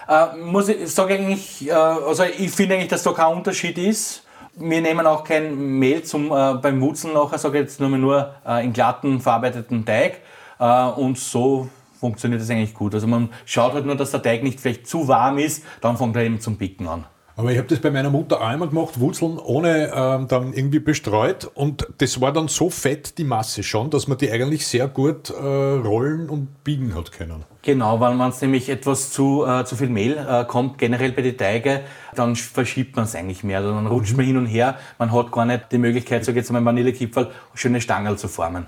Äh, 0.09 0.37
muss 0.37 0.69
ich 0.69 0.87
sage 0.93 1.15
eigentlich, 1.15 1.67
äh, 1.67 1.71
also 1.71 2.23
ich 2.23 2.51
finde 2.51 2.75
eigentlich, 2.75 2.87
dass 2.89 3.03
da 3.03 3.11
kein 3.11 3.27
Unterschied 3.35 3.77
ist. 3.77 4.23
Wir 4.55 4.81
nehmen 4.81 5.05
auch 5.05 5.23
kein 5.23 5.55
Mehl 5.77 6.01
zum, 6.03 6.31
äh, 6.31 6.53
beim 6.55 6.81
Wurzeln 6.81 7.13
nachher, 7.13 7.37
sage 7.37 7.57
ich 7.59 7.63
jetzt 7.65 7.79
nur, 7.79 7.89
nur 7.89 8.33
äh, 8.47 8.63
in 8.63 8.73
glatten, 8.73 9.19
verarbeiteten 9.21 9.85
Teig. 9.85 10.21
Äh, 10.59 10.85
und 10.99 11.17
so 11.19 11.67
funktioniert 11.99 12.41
das 12.41 12.49
eigentlich 12.49 12.73
gut. 12.73 12.93
Also 12.93 13.07
man 13.07 13.29
schaut 13.45 13.73
halt 13.73 13.85
nur, 13.85 13.95
dass 13.95 14.11
der 14.11 14.21
Teig 14.21 14.43
nicht 14.43 14.59
vielleicht 14.59 14.87
zu 14.87 15.07
warm 15.07 15.37
ist, 15.37 15.63
dann 15.81 15.97
fängt 15.97 16.15
er 16.15 16.23
eben 16.23 16.39
zum 16.39 16.57
Picken 16.57 16.87
an. 16.87 17.05
Aber 17.35 17.51
ich 17.51 17.59
habe 17.59 17.67
das 17.67 17.79
bei 17.79 17.91
meiner 17.91 18.09
Mutter 18.09 18.41
auch 18.41 18.47
einmal 18.47 18.67
gemacht, 18.67 18.99
Wurzeln 18.99 19.37
ohne 19.37 19.91
ähm, 19.93 20.27
dann 20.27 20.53
irgendwie 20.53 20.79
bestreut. 20.79 21.47
Und 21.53 21.87
das 21.99 22.19
war 22.19 22.33
dann 22.33 22.47
so 22.47 22.71
fett, 22.71 23.19
die 23.19 23.23
Masse 23.23 23.61
schon, 23.61 23.91
dass 23.91 24.07
man 24.07 24.17
die 24.17 24.31
eigentlich 24.31 24.65
sehr 24.65 24.87
gut 24.87 25.29
äh, 25.29 25.33
rollen 25.35 26.31
und 26.31 26.63
biegen 26.63 26.95
hat 26.95 27.11
können. 27.11 27.43
Genau, 27.61 27.99
weil 27.99 28.15
man 28.15 28.31
es 28.31 28.41
nämlich 28.41 28.69
etwas 28.69 29.11
zu, 29.11 29.45
äh, 29.45 29.63
zu 29.65 29.75
viel 29.75 29.89
Mehl 29.89 30.17
äh, 30.17 30.45
kommt, 30.45 30.79
generell 30.79 31.11
bei 31.11 31.21
den 31.21 31.37
Teige, 31.37 31.81
dann 32.15 32.33
sch- 32.33 32.51
verschiebt 32.51 32.95
man 32.95 33.05
es 33.05 33.13
eigentlich 33.13 33.43
mehr. 33.43 33.59
Also 33.59 33.71
dann 33.71 33.85
rutscht 33.85 34.17
man 34.17 34.25
hin 34.25 34.37
und 34.37 34.47
her. 34.47 34.77
Man 34.97 35.11
hat 35.11 35.31
gar 35.31 35.45
nicht 35.45 35.71
die 35.71 35.77
Möglichkeit, 35.77 36.25
so 36.25 36.31
jetzt 36.31 36.51
mal 36.51 36.65
Vanillekipferl, 36.65 37.29
schöne 37.53 37.81
Stangerl 37.81 38.17
zu 38.17 38.27
formen. 38.29 38.65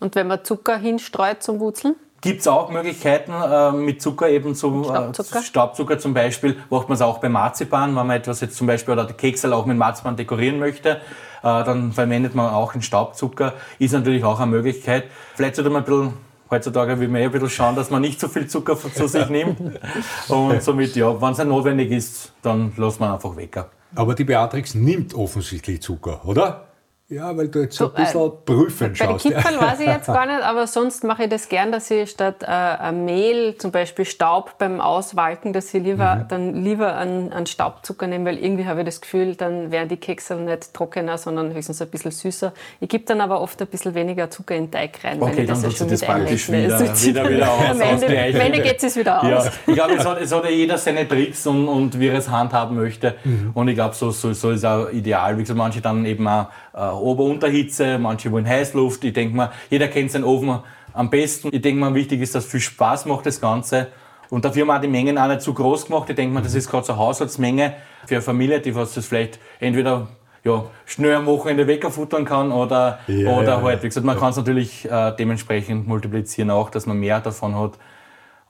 Und 0.00 0.14
wenn 0.14 0.26
man 0.26 0.42
Zucker 0.44 0.78
hinstreut 0.78 1.42
zum 1.42 1.60
Wurzeln? 1.60 1.94
Gibt 2.22 2.40
es 2.40 2.48
auch 2.48 2.70
Möglichkeiten 2.70 3.32
äh, 3.32 3.72
mit 3.72 4.02
Zucker 4.02 4.28
eben 4.28 4.54
zu 4.54 4.84
Staubzucker? 4.84 5.38
Äh, 5.38 5.42
Staubzucker 5.42 5.98
zum 5.98 6.12
Beispiel, 6.12 6.56
macht 6.68 6.88
man 6.88 6.96
es 6.96 7.02
auch 7.02 7.18
bei 7.18 7.30
Marzipan, 7.30 7.96
wenn 7.96 8.06
man 8.06 8.10
etwas 8.10 8.40
jetzt 8.40 8.56
zum 8.56 8.66
Beispiel 8.66 8.92
oder 8.92 9.06
die 9.06 9.14
Keksel 9.14 9.54
auch 9.54 9.64
mit 9.64 9.78
Marzipan 9.78 10.16
dekorieren 10.16 10.58
möchte, 10.58 10.90
äh, 10.90 10.98
dann 11.42 11.92
verwendet 11.92 12.34
man 12.34 12.52
auch 12.52 12.74
einen 12.74 12.82
Staubzucker, 12.82 13.54
ist 13.78 13.92
natürlich 13.92 14.22
auch 14.24 14.38
eine 14.38 14.50
Möglichkeit. 14.50 15.04
Vielleicht 15.34 15.56
sollte 15.56 15.70
man 15.70 15.82
ein 15.82 15.86
bisschen, 15.86 16.12
heutzutage 16.50 17.00
will 17.00 17.08
man 17.08 17.22
eh 17.22 17.24
ein 17.24 17.30
bisschen 17.30 17.48
schauen, 17.48 17.74
dass 17.74 17.88
man 17.90 18.02
nicht 18.02 18.20
zu 18.20 18.28
viel 18.28 18.46
Zucker 18.46 18.76
zu 18.76 19.08
sich 19.08 19.28
nimmt 19.30 19.58
und 20.28 20.62
somit, 20.62 20.96
ja, 20.96 21.20
wenn 21.22 21.32
es 21.32 21.38
notwendig 21.38 21.90
ist, 21.90 22.32
dann 22.42 22.72
lässt 22.76 23.00
man 23.00 23.12
einfach 23.14 23.34
weg. 23.34 23.64
Aber 23.94 24.14
die 24.14 24.24
Beatrix 24.24 24.74
nimmt 24.74 25.14
offensichtlich 25.14 25.80
Zucker, 25.80 26.20
oder? 26.26 26.69
Ja, 27.10 27.36
weil 27.36 27.48
du 27.48 27.62
jetzt 27.62 27.76
so 27.76 27.92
ein 27.92 28.04
bisschen 28.04 28.24
äh, 28.24 28.30
prüfend 28.44 28.96
bei 28.96 29.04
schaust. 29.04 29.24
Bei 29.24 29.30
den 29.30 29.36
Kipferl 29.36 29.60
weiß 29.60 29.80
ich 29.80 29.86
jetzt 29.86 30.06
gar 30.06 30.26
nicht, 30.32 30.42
aber 30.44 30.68
sonst 30.68 31.02
mache 31.02 31.24
ich 31.24 31.28
das 31.28 31.48
gern, 31.48 31.72
dass 31.72 31.90
ich 31.90 32.08
statt 32.08 32.36
äh, 32.46 32.92
Mehl, 32.92 33.56
zum 33.58 33.72
Beispiel 33.72 34.04
Staub 34.04 34.58
beim 34.58 34.80
Auswalken, 34.80 35.52
dass 35.52 35.74
ich 35.74 35.82
lieber, 35.82 36.14
mhm. 36.14 36.28
dann 36.28 36.54
lieber 36.62 36.94
einen, 36.94 37.32
einen, 37.32 37.46
Staubzucker 37.46 38.06
nehme, 38.06 38.26
weil 38.26 38.38
irgendwie 38.38 38.64
habe 38.64 38.80
ich 38.80 38.86
das 38.86 39.00
Gefühl, 39.00 39.34
dann 39.34 39.72
werden 39.72 39.88
die 39.88 39.96
Kekse 39.96 40.36
nicht 40.36 40.72
trockener, 40.72 41.18
sondern 41.18 41.52
höchstens 41.52 41.82
ein 41.82 41.88
bisschen 41.88 42.12
süßer. 42.12 42.52
Ich 42.78 42.88
gebe 42.88 43.02
dann 43.06 43.20
aber 43.20 43.40
oft 43.40 43.60
ein 43.60 43.66
bisschen 43.66 43.92
weniger 43.96 44.30
Zucker 44.30 44.54
in 44.54 44.66
den 44.66 44.70
Teig 44.70 45.02
rein, 45.02 45.20
okay, 45.20 45.32
weil 45.32 45.40
ich 45.40 45.50
das 45.50 45.62
ja 45.64 45.70
schon 45.72 45.88
das 45.88 46.02
praktisch 46.02 46.48
wieder, 46.48 46.78
wieder, 46.78 47.28
wieder 47.28 47.50
aus. 47.50 47.70
Am 47.70 47.80
Ende, 47.80 48.06
Ende 48.06 48.60
geht 48.60 48.80
es 48.80 48.96
wieder 48.96 49.20
aus. 49.20 49.46
Ja, 49.46 49.52
ich 49.66 49.74
glaube, 49.74 49.94
es 49.94 50.06
hat, 50.06 50.20
es 50.20 50.32
hat 50.32 50.44
ja 50.44 50.50
jeder 50.50 50.78
seine 50.78 51.08
Tricks 51.08 51.44
und, 51.44 51.66
und 51.66 51.98
wie 51.98 52.06
er 52.06 52.18
es 52.18 52.30
handhaben 52.30 52.76
möchte. 52.76 53.16
Mhm. 53.24 53.50
Und 53.52 53.66
ich 53.66 53.74
glaube, 53.74 53.96
so, 53.96 54.12
so, 54.12 54.32
so 54.32 54.52
ist 54.52 54.64
auch 54.64 54.88
ideal. 54.92 55.36
Wie 55.36 55.40
gesagt, 55.40 55.58
manche 55.58 55.80
dann 55.80 56.04
eben 56.04 56.28
auch 56.28 56.46
äh, 56.80 56.92
Ober-Unterhitze, 56.92 57.98
manche 57.98 58.32
wollen 58.32 58.48
Heißluft. 58.48 59.04
Ich 59.04 59.12
denke 59.12 59.36
mal, 59.36 59.52
jeder 59.68 59.88
kennt 59.88 60.10
seinen 60.10 60.24
Ofen 60.24 60.60
am 60.92 61.10
besten. 61.10 61.50
Ich 61.52 61.60
denke 61.60 61.80
mal, 61.80 61.94
wichtig 61.94 62.20
ist, 62.20 62.34
dass 62.34 62.46
viel 62.46 62.60
Spaß 62.60 63.06
macht, 63.06 63.26
das 63.26 63.40
Ganze. 63.40 63.88
Und 64.30 64.44
dafür 64.44 64.62
haben 64.62 64.68
wir 64.68 64.76
auch 64.76 64.80
die 64.80 64.88
Mengen 64.88 65.18
auch 65.18 65.28
nicht 65.28 65.42
zu 65.42 65.52
groß 65.52 65.86
gemacht. 65.86 66.08
Ich 66.08 66.16
denke 66.16 66.32
mal, 66.32 66.42
das 66.42 66.54
ist 66.54 66.70
gerade 66.70 66.86
so 66.86 66.92
eine 66.92 67.02
Haushaltsmenge 67.02 67.74
für 68.06 68.14
eine 68.14 68.22
Familie, 68.22 68.60
die 68.60 68.74
was 68.74 68.94
das 68.94 69.06
vielleicht 69.06 69.38
entweder 69.58 70.08
ja, 70.44 70.64
schnell 70.86 71.14
am 71.14 71.26
Wochenende 71.26 71.66
wegfuttern 71.66 72.24
kann 72.24 72.50
oder, 72.50 73.00
ja, 73.06 73.36
oder 73.36 73.56
ja, 73.56 73.62
halt, 73.62 73.82
wie 73.82 73.88
gesagt, 73.88 74.06
man 74.06 74.18
kann 74.18 74.30
es 74.30 74.36
natürlich 74.36 74.90
äh, 74.90 75.12
dementsprechend 75.18 75.86
multiplizieren 75.86 76.50
auch, 76.50 76.70
dass 76.70 76.86
man 76.86 76.98
mehr 76.98 77.20
davon 77.20 77.54
hat. 77.58 77.72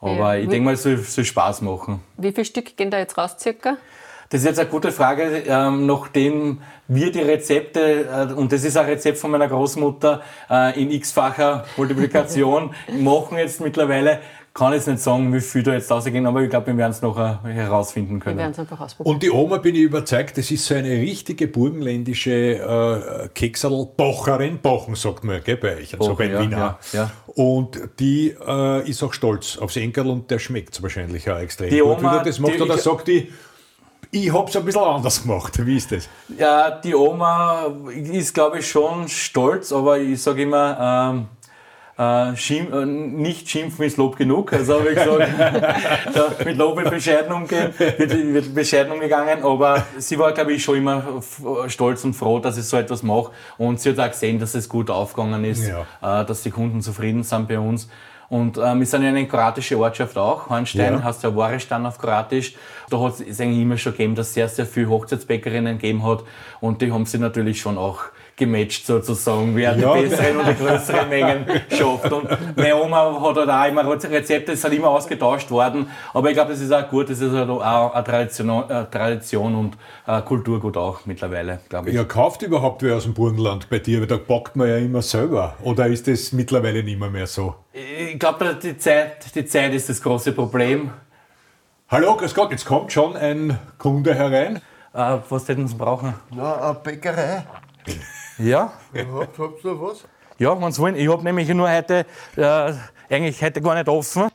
Aber 0.01 0.39
ich 0.39 0.49
denke 0.49 0.65
mal, 0.65 0.75
es 0.75 0.83
soll, 0.83 0.99
soll 0.99 1.25
Spaß 1.25 1.63
machen. 1.63 2.01
Wie 2.17 2.31
viele 2.33 2.45
Stück 2.45 2.77
gehen 2.77 2.91
da 2.91 2.99
jetzt 2.99 3.19
raus 3.19 3.37
circa? 3.39 3.77
Das 4.31 4.43
ist 4.43 4.47
jetzt 4.47 4.61
eine 4.61 4.69
gute 4.69 4.93
Frage, 4.93 5.43
ähm, 5.45 5.87
nachdem 5.87 6.61
wir 6.87 7.11
die 7.11 7.19
Rezepte, 7.19 8.07
äh, 8.31 8.33
und 8.33 8.53
das 8.53 8.63
ist 8.63 8.77
ein 8.77 8.87
Rezept 8.87 9.19
von 9.19 9.33
meiner 9.33 9.49
Großmutter, 9.49 10.23
äh, 10.49 10.81
in 10.81 10.93
x-facher 10.93 11.65
Multiplikation 11.77 12.73
machen 13.01 13.39
jetzt 13.39 13.61
mittlerweile, 13.61 14.21
kann 14.55 14.73
jetzt 14.73 14.87
nicht 14.87 15.01
sagen, 15.01 15.35
wie 15.35 15.41
viel 15.41 15.65
da 15.65 15.73
jetzt 15.73 15.91
rausgehen, 15.91 16.27
aber 16.27 16.43
ich 16.43 16.51
glaube, 16.51 16.69
wir 16.69 16.77
werden 16.77 16.93
es 16.93 17.03
noch 17.03 17.19
äh, 17.19 17.53
herausfinden 17.53 18.21
können. 18.21 18.37
Wir 18.37 18.43
werden 18.43 18.53
es 18.53 18.59
einfach 18.61 18.79
ausprobieren. 18.79 19.15
Und 19.15 19.23
die 19.25 19.33
Oma, 19.33 19.59
bin 19.59 19.75
ich 19.75 19.83
überzeugt, 19.83 20.39
das 20.39 20.49
ist 20.53 20.65
so 20.65 20.77
eine 20.77 20.91
richtige 20.91 21.49
burgenländische 21.49 22.31
äh, 22.31 23.29
Kekserl-Bocherin, 23.35 24.59
Bochen 24.59 24.95
sagt 24.95 25.25
man, 25.25 25.43
gell, 25.43 25.57
bei 25.57 25.77
euch, 25.77 25.99
also 25.99 26.15
bei 26.15 26.27
ja, 26.27 26.41
Wiener. 26.41 26.79
Ja, 26.93 26.99
ja. 27.01 27.11
Und 27.27 27.81
die 27.99 28.37
äh, 28.47 28.89
ist 28.89 29.03
auch 29.03 29.13
stolz 29.13 29.59
aufs 29.59 29.77
Enkel 29.77 30.07
und 30.07 30.31
der 30.31 30.39
schmeckt 30.39 30.81
wahrscheinlich 30.81 31.29
auch 31.29 31.39
extrem 31.39 31.71
die 31.71 31.81
gut, 31.81 31.99
Oma, 31.99 32.21
wie 32.21 32.29
das 32.29 32.39
macht. 32.39 32.55
Die, 32.55 32.63
oder 32.63 32.79
sagt 32.79 33.09
die, 33.09 33.29
ich 34.11 34.33
habe 34.33 34.49
es 34.49 34.57
ein 34.57 34.65
bisschen 34.65 34.83
anders 34.83 35.23
gemacht. 35.23 35.65
Wie 35.65 35.77
ist 35.77 35.93
das? 35.93 36.09
Ja, 36.37 36.71
die 36.71 36.95
Oma 36.95 37.67
ist, 37.95 38.35
glaube 38.35 38.59
ich, 38.59 38.69
schon 38.69 39.09
stolz, 39.09 39.73
aber 39.73 39.99
ich 39.99 40.21
sage 40.21 40.43
immer, 40.43 41.13
ähm, 41.13 41.29
äh, 42.01 42.35
schimpf, 42.35 42.73
äh, 42.73 42.87
nicht 42.87 43.49
schimpfen 43.49 43.85
ist 43.85 43.99
Lob 43.99 44.17
genug. 44.17 44.53
Also 44.53 44.81
habe 44.81 44.91
ich 44.91 44.99
gesagt, 44.99 46.45
mit 46.45 46.57
Lob 46.57 46.79
wird 46.79 46.91
bescheiden 46.91 47.33
umgehen, 47.33 47.73
wird, 47.79 48.35
wird 48.35 48.55
bescheiden 48.55 48.93
umgegangen, 48.93 49.43
aber 49.43 49.85
sie 49.99 50.19
war, 50.19 50.33
glaube 50.33 50.55
ich, 50.55 50.65
schon 50.65 50.79
immer 50.79 51.21
stolz 51.69 52.03
und 52.05 52.15
froh, 52.15 52.39
dass 52.39 52.57
ich 52.57 52.65
so 52.65 52.79
etwas 52.79 53.03
mache 53.03 53.33
und 53.59 53.81
sie 53.81 53.91
hat 53.91 53.99
auch 53.99 54.11
gesehen, 54.11 54.39
dass 54.39 54.55
es 54.55 54.69
gut 54.69 54.91
aufgegangen 54.91 55.45
ist, 55.45 55.69
ja. 55.69 56.23
äh, 56.23 56.25
dass 56.25 56.43
die 56.43 56.51
Kunden 56.51 56.81
zufrieden 56.81 57.23
sind 57.23 57.49
bei 57.49 57.59
uns. 57.59 57.89
Und 58.31 58.59
ähm, 58.59 58.79
wir 58.79 58.87
sind 58.87 59.03
ja 59.03 59.09
eine 59.09 59.27
kroatische 59.27 59.77
Ortschaft 59.77 60.17
auch. 60.17 60.49
Hornstein 60.49 60.95
ja. 60.95 61.03
heißt 61.03 61.25
ja 61.25 61.35
Warestan 61.35 61.85
auf 61.85 61.99
Kroatisch. 61.99 62.55
Da 62.89 63.01
hat 63.01 63.21
es 63.21 63.41
eigentlich 63.41 63.61
immer 63.61 63.77
schon 63.77 63.93
gegeben, 63.93 64.15
dass 64.15 64.29
es 64.29 64.35
sehr, 64.35 64.49
sehr 64.49 64.67
viele 64.67 64.89
Hochzeitsbäckerinnen 64.89 65.79
gegeben 65.79 66.05
hat. 66.05 66.23
Und 66.61 66.81
die 66.81 66.93
haben 66.93 67.07
sie 67.07 67.19
natürlich 67.19 67.61
schon 67.61 67.77
auch 67.77 68.05
gematcht 68.41 68.87
sozusagen, 68.87 69.55
wer 69.55 69.77
ja. 69.77 69.95
die 69.95 70.09
besseren 70.09 70.39
und 70.39 70.49
die 70.49 70.55
größeren 70.55 71.09
Mengen 71.09 71.47
schafft. 71.71 72.11
Und 72.11 72.29
meine 72.57 72.75
Oma 72.75 73.21
hat 73.21 73.37
halt 73.37 73.49
auch 73.51 73.69
immer 73.69 74.03
Rezepte, 74.11 74.53
es 74.53 74.63
sind 74.63 74.75
immer 74.75 74.89
ausgetauscht 74.89 75.51
worden. 75.51 75.89
Aber 76.13 76.29
ich 76.29 76.35
glaube, 76.35 76.51
das 76.51 76.61
ist 76.61 76.73
auch 76.73 76.89
gut, 76.89 77.09
das 77.09 77.21
ist 77.21 77.33
halt 77.33 77.49
auch 77.49 77.95
eine 77.95 78.05
Tradition, 78.05 78.51
eine 78.51 78.91
Tradition 78.91 79.55
und 79.55 79.77
eine 80.07 80.23
Kulturgut 80.23 80.77
auch 80.77 81.07
mittlerweile, 81.07 81.61
glaube 81.69 81.91
ich. 81.91 81.95
Ja, 81.95 82.03
kauft 82.05 82.43
überhaupt 82.43 82.83
wer 82.83 82.97
aus 82.97 83.05
dem 83.05 83.15
Burgenland 83.15 83.71
bei 83.71 83.79
dir? 83.79 84.01
Weil 84.01 84.09
da 84.09 84.17
backt 84.17 84.57
man 84.57 84.69
ja 84.69 84.79
immer 84.79 85.03
selber. 85.03 85.55
Oder 85.63 85.87
ist 85.87 86.09
das 86.09 86.33
mittlerweile 86.33 86.83
nicht 86.83 86.99
mehr, 86.99 87.11
mehr 87.11 87.27
so? 87.27 87.55
Ich 87.73 88.19
glaube, 88.19 88.59
die 88.61 88.77
Zeit, 88.77 89.35
die 89.35 89.45
Zeit 89.45 89.73
ist 89.75 89.89
das 89.89 90.03
große 90.03 90.33
Problem. 90.33 90.91
Hallo, 91.89 92.17
grüß 92.17 92.35
Gott, 92.35 92.51
jetzt 92.51 92.65
kommt 92.65 92.93
schon 92.93 93.17
ein 93.17 93.59
Kunde 93.79 94.15
herein. 94.15 94.61
Äh, 94.93 95.19
was 95.29 95.47
hätten 95.49 95.69
Sie 95.69 95.75
brauchen? 95.75 96.15
Ja, 96.35 96.71
eine 96.71 96.75
Bäckerei. 96.75 97.45
Ja. 98.41 98.73
Habt, 98.95 99.39
habt 99.39 99.65
ihr 99.65 99.81
was? 99.81 100.05
Ja, 100.39 100.59
wenn 100.61 100.73
Sie 100.73 100.81
wollen. 100.81 100.97
Ich 100.97 101.09
habe 101.09 101.23
nämlich 101.23 101.49
nur 101.51 101.71
heute, 101.71 102.07
äh, 102.37 102.73
eigentlich 103.11 103.43
heute 103.43 103.61
gar 103.61 103.75
nicht 103.75 103.89
offen. 103.89 104.31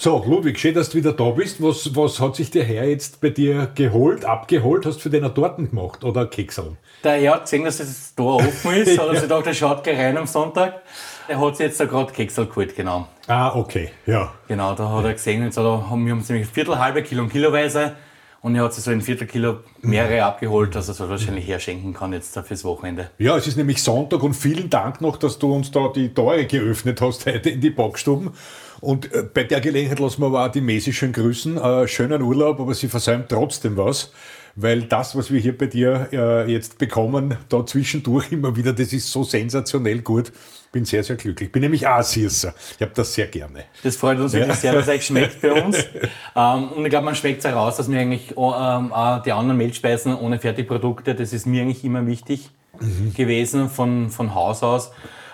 So, 0.00 0.22
Ludwig, 0.24 0.60
schön, 0.60 0.74
dass 0.74 0.90
du 0.90 0.98
wieder 0.98 1.12
da 1.12 1.30
bist. 1.30 1.60
Was, 1.60 1.96
was 1.96 2.20
hat 2.20 2.36
sich 2.36 2.52
der 2.52 2.62
Herr 2.62 2.84
jetzt 2.84 3.20
bei 3.20 3.30
dir 3.30 3.68
geholt, 3.74 4.24
abgeholt? 4.24 4.86
Hast 4.86 4.98
du 4.98 5.00
für 5.00 5.10
den 5.10 5.24
eine 5.24 5.34
Torten 5.34 5.70
gemacht 5.70 6.04
oder 6.04 6.24
Keksel? 6.26 6.76
Der 7.02 7.14
Herr 7.14 7.34
hat 7.34 7.42
gesehen, 7.42 7.64
dass 7.64 7.78
das 7.78 8.14
Tor 8.14 8.36
offen 8.36 8.74
ist, 8.74 8.96
hat 9.00 9.08
er 9.08 9.14
sich 9.14 9.22
gedacht, 9.22 9.46
er 9.48 9.54
schaut 9.54 9.82
gleich 9.82 9.98
rein 9.98 10.16
am 10.16 10.28
Sonntag. 10.28 10.82
Er 11.26 11.40
hat 11.40 11.56
sich 11.56 11.66
jetzt 11.66 11.78
gerade 11.80 12.12
Keksel 12.12 12.46
geholt, 12.46 12.76
genau. 12.76 13.08
Ah, 13.26 13.56
okay, 13.56 13.90
ja. 14.06 14.32
Genau, 14.46 14.72
da 14.76 14.88
hat 14.88 15.04
er 15.04 15.14
gesehen, 15.14 15.42
jetzt 15.42 15.58
haben 15.58 15.64
wir 15.66 15.90
haben 15.90 16.04
nämlich 16.04 16.30
ein 16.30 16.44
Viertel, 16.44 16.78
halbe 16.78 17.02
Kilo 17.02 17.24
und 17.24 17.30
Kiloweise. 17.30 17.96
Und 18.40 18.54
er 18.54 18.64
hat 18.64 18.72
sich 18.72 18.84
so 18.84 18.90
ein 18.92 19.00
Viertel 19.00 19.26
Kilo 19.26 19.58
mehrere 19.82 20.24
abgeholt, 20.24 20.74
dass 20.74 20.88
er 20.88 20.92
es 20.92 21.00
wahrscheinlich 21.00 21.48
herschenken 21.48 21.92
kann 21.92 22.12
jetzt 22.12 22.38
fürs 22.38 22.64
Wochenende. 22.64 23.10
Ja, 23.18 23.36
es 23.36 23.48
ist 23.48 23.56
nämlich 23.56 23.82
Sonntag 23.82 24.22
und 24.22 24.34
vielen 24.34 24.70
Dank 24.70 25.00
noch, 25.00 25.16
dass 25.16 25.38
du 25.38 25.52
uns 25.52 25.72
da 25.72 25.88
die 25.88 26.14
Tore 26.14 26.46
geöffnet 26.46 27.00
hast 27.00 27.26
heute 27.26 27.50
in 27.50 27.60
die 27.60 27.70
Backstuben. 27.70 28.30
Und 28.80 29.12
äh, 29.12 29.24
bei 29.24 29.42
der 29.42 29.60
Gelegenheit 29.60 29.98
lassen 29.98 30.22
wir 30.22 30.26
aber 30.26 30.46
auch 30.46 30.52
die 30.52 30.60
Messi 30.60 30.92
schön 30.92 31.12
grüßen. 31.12 31.56
Äh, 31.56 31.88
schönen 31.88 32.22
Urlaub, 32.22 32.60
aber 32.60 32.74
sie 32.74 32.86
versäumt 32.86 33.28
trotzdem 33.28 33.76
was 33.76 34.12
weil 34.60 34.82
das, 34.82 35.16
was 35.16 35.32
wir 35.32 35.38
hier 35.38 35.56
bei 35.56 35.66
dir 35.66 36.08
äh, 36.12 36.50
jetzt 36.50 36.78
bekommen, 36.78 37.36
da 37.48 37.64
zwischendurch 37.64 38.32
immer 38.32 38.56
wieder, 38.56 38.72
das 38.72 38.92
ist 38.92 39.10
so 39.10 39.22
sensationell 39.22 40.00
gut. 40.00 40.32
Bin 40.72 40.84
sehr, 40.84 41.04
sehr 41.04 41.14
glücklich. 41.14 41.52
Bin 41.52 41.62
nämlich 41.62 41.86
auch 41.86 42.02
Sirser. 42.02 42.54
Ich 42.74 42.82
habe 42.82 42.90
das 42.94 43.14
sehr 43.14 43.28
gerne. 43.28 43.64
Das 43.84 43.96
freut 43.96 44.18
uns 44.18 44.32
wirklich 44.32 44.56
sehr, 44.56 44.72
dass 44.72 44.82
es 44.82 44.88
euch 44.88 45.06
schmeckt 45.06 45.40
bei 45.40 45.52
uns. 45.52 45.78
ähm, 46.36 46.68
und 46.72 46.84
ich 46.84 46.90
glaube, 46.90 47.04
man 47.04 47.14
schmeckt 47.14 47.38
es 47.38 47.44
heraus, 47.44 47.76
dass 47.76 47.90
wir 47.90 48.00
eigentlich 48.00 48.36
oh, 48.36 48.52
ähm, 48.52 48.92
auch 48.92 49.22
die 49.22 49.32
anderen 49.32 49.56
Milchspeisen 49.56 50.14
ohne 50.16 50.40
Fertigprodukte, 50.40 51.14
das 51.14 51.32
ist 51.32 51.46
mir 51.46 51.62
eigentlich 51.62 51.84
immer 51.84 52.04
wichtig 52.06 52.50
mhm. 52.80 53.14
gewesen 53.14 53.70
von, 53.70 54.10
von 54.10 54.34
Haus 54.34 54.64
aus, 54.64 54.88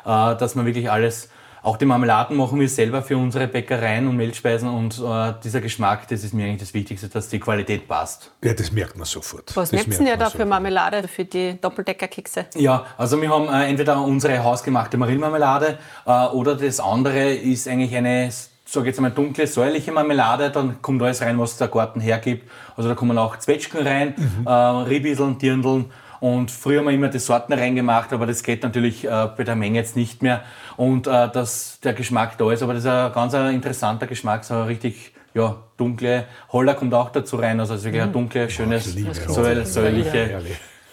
äh, 0.05 0.37
dass 0.37 0.55
man 0.55 0.67
wirklich 0.67 0.91
alles 0.91 1.31
auch 1.65 1.79
die 1.79 1.87
Marmeladen 1.87 2.37
machen 2.37 2.61
wir 2.61 2.69
selber 2.69 3.03
für 3.03 3.17
unsere 3.17 3.49
Bäckereien 3.49 4.07
und 4.07 4.17
Milchspeisen 4.17 4.69
und 4.69 4.99
äh, 4.99 5.33
dieser 5.43 5.63
Geschmack, 5.63 6.07
das 6.09 6.23
ist 6.23 6.35
mir 6.35 6.45
eigentlich 6.45 6.61
das 6.61 6.75
Wichtigste, 6.75 7.09
dass 7.09 7.31
die 7.31 7.41
Qualität 7.41 7.89
passt. 7.89 8.31
Ja, 8.45 8.53
das 8.53 8.71
merkt 8.71 8.97
man 8.97 9.07
sofort. 9.07 9.51
Was 9.57 9.73
nehmt 9.73 9.99
ihr 9.99 10.17
da 10.19 10.29
für 10.29 10.45
Marmelade 10.45 11.09
für 11.09 11.25
die 11.25 11.59
Doppeldeckerkekse? 11.59 12.47
Ja, 12.55 12.85
also 12.99 13.21
wir 13.21 13.31
haben 13.31 13.49
äh, 13.49 13.69
entweder 13.69 14.01
unsere 14.03 14.45
hausgemachte 14.45 14.99
Marillmarmelade 14.99 15.79
äh, 16.05 16.27
oder 16.27 16.55
das 16.55 16.81
andere 16.81 17.33
ist 17.33 17.67
eigentlich 17.67 17.97
eine 17.97 18.31
sage 18.67 18.89
jetzt 18.89 18.99
einmal 18.99 19.13
dunkle, 19.13 19.47
säuerliche 19.47 19.93
Marmelade, 19.93 20.51
dann 20.51 20.83
kommt 20.83 21.03
alles 21.03 21.23
rein, 21.23 21.39
was 21.39 21.57
der 21.57 21.69
Garten 21.69 22.01
hergibt. 22.01 22.51
Also 22.77 22.89
da 22.89 22.95
kommen 22.95 23.17
auch 23.19 23.39
Zwetschgen 23.39 23.87
rein, 23.87 24.15
mhm. 24.17 24.47
äh, 24.47 24.51
Ribbiseln, 24.51 25.39
Dirndln 25.39 25.87
und 26.25 26.51
früher 26.51 26.79
haben 26.79 26.87
wir 26.87 26.95
immer 26.95 27.09
die 27.09 27.19
Sorten 27.19 27.53
reingemacht, 27.53 28.11
aber 28.15 28.25
das 28.25 28.43
geht 28.43 28.63
natürlich 28.63 29.05
äh, 29.05 29.29
bei 29.37 29.45
der 29.45 29.57
Menge 29.57 29.79
jetzt 29.79 29.95
nicht 29.95 30.23
mehr. 30.23 30.43
Und 30.79 31.07
äh, 31.07 31.31
dass 31.31 31.81
der 31.85 31.93
Geschmack 31.93 32.39
da 32.39 32.51
ist, 32.51 32.63
aber 32.63 32.73
das 32.73 32.85
ist 32.85 32.89
ein 32.89 33.13
ganz 33.13 33.35
ein 33.35 33.55
interessanter 33.55 34.07
Geschmack, 34.07 34.43
so 34.43 34.63
richtig 34.63 35.13
ja, 35.35 35.63
dunkle. 35.77 36.25
Holler 36.51 36.73
kommt 36.77 36.95
auch 36.95 37.11
dazu 37.11 37.37
rein, 37.37 37.61
also 37.61 37.75
wirklich 37.75 38.01
eine 38.01 38.09
mhm. 38.09 38.15
dunkle, 38.15 38.49
schöne, 38.49 38.81
säuerliche. 38.81 40.41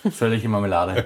Säuerliche 0.03 0.49
Marmelade. 0.49 1.05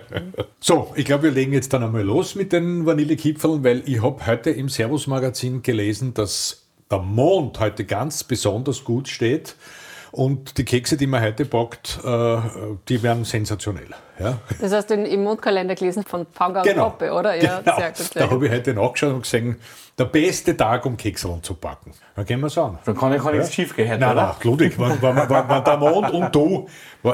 So, 0.60 0.92
ich 0.96 1.06
glaube, 1.06 1.26
wir 1.26 1.32
legen 1.32 1.54
jetzt 1.54 1.72
dann 1.72 1.84
einmal 1.84 2.02
los 2.02 2.34
mit 2.34 2.52
den 2.52 2.88
Vanillekipfeln, 2.88 3.64
weil 3.64 3.84
ich 3.86 4.02
habe 4.02 4.26
heute 4.26 4.50
im 4.50 4.70
Servus-Magazin 4.70 5.62
gelesen, 5.62 6.16
dass 6.16 6.66
der 6.90 6.98
Mond 6.98 7.60
heute 7.60 7.86
ganz 7.86 8.24
besonders 8.24 8.84
gut 8.86 9.08
steht. 9.08 9.56
Und 10.16 10.58
die 10.58 10.64
Kekse, 10.64 10.96
die 10.96 11.08
man 11.08 11.22
heute 11.22 11.44
backt, 11.44 12.00
äh, 12.06 12.38
die 12.88 13.04
werden 13.04 13.26
sensationell. 13.26 13.90
Ja. 14.18 14.38
Das 14.62 14.72
hast 14.72 14.90
du 14.90 14.94
im 14.94 15.24
Mondkalender 15.26 15.76
gelesen 15.76 16.06
von 16.06 16.26
Panga 16.26 16.62
genau. 16.62 16.86
und 16.86 16.92
Poppe, 16.92 17.12
oder? 17.12 17.36
Ja, 17.36 17.60
genau. 17.60 17.76
sehr 17.76 17.88
gut. 17.90 17.98
Sehr 17.98 18.22
da 18.24 18.32
habe 18.32 18.46
ich 18.46 18.52
heute 18.54 18.74
nachgeschaut 18.74 19.14
und 19.14 19.24
gesehen, 19.24 19.58
der 19.98 20.06
beste 20.06 20.56
Tag, 20.56 20.86
um 20.86 20.96
Kekseln 20.96 21.44
zu 21.44 21.56
backen. 21.56 21.92
Dann 22.16 22.26
gehen 22.26 22.40
wir 22.40 22.48
es 22.48 22.58
an. 22.58 22.80
Dann 22.86 22.96
kann 22.96 23.12
ich, 23.12 23.22
ja? 23.22 23.32
nichts 23.32 23.54
schief 23.54 23.76
gehen 23.76 23.90
heute, 23.90 24.00
Nein, 24.00 24.12
oder? 24.14 24.22
nein, 24.28 24.36
Ludwig, 24.44 24.80
wenn, 24.80 25.02
wenn, 25.02 25.16
wenn, 25.18 25.50
wenn, 25.50 25.64
der 25.66 25.78
Mond 25.78 26.10
und 26.12 26.34
du, 26.34 26.68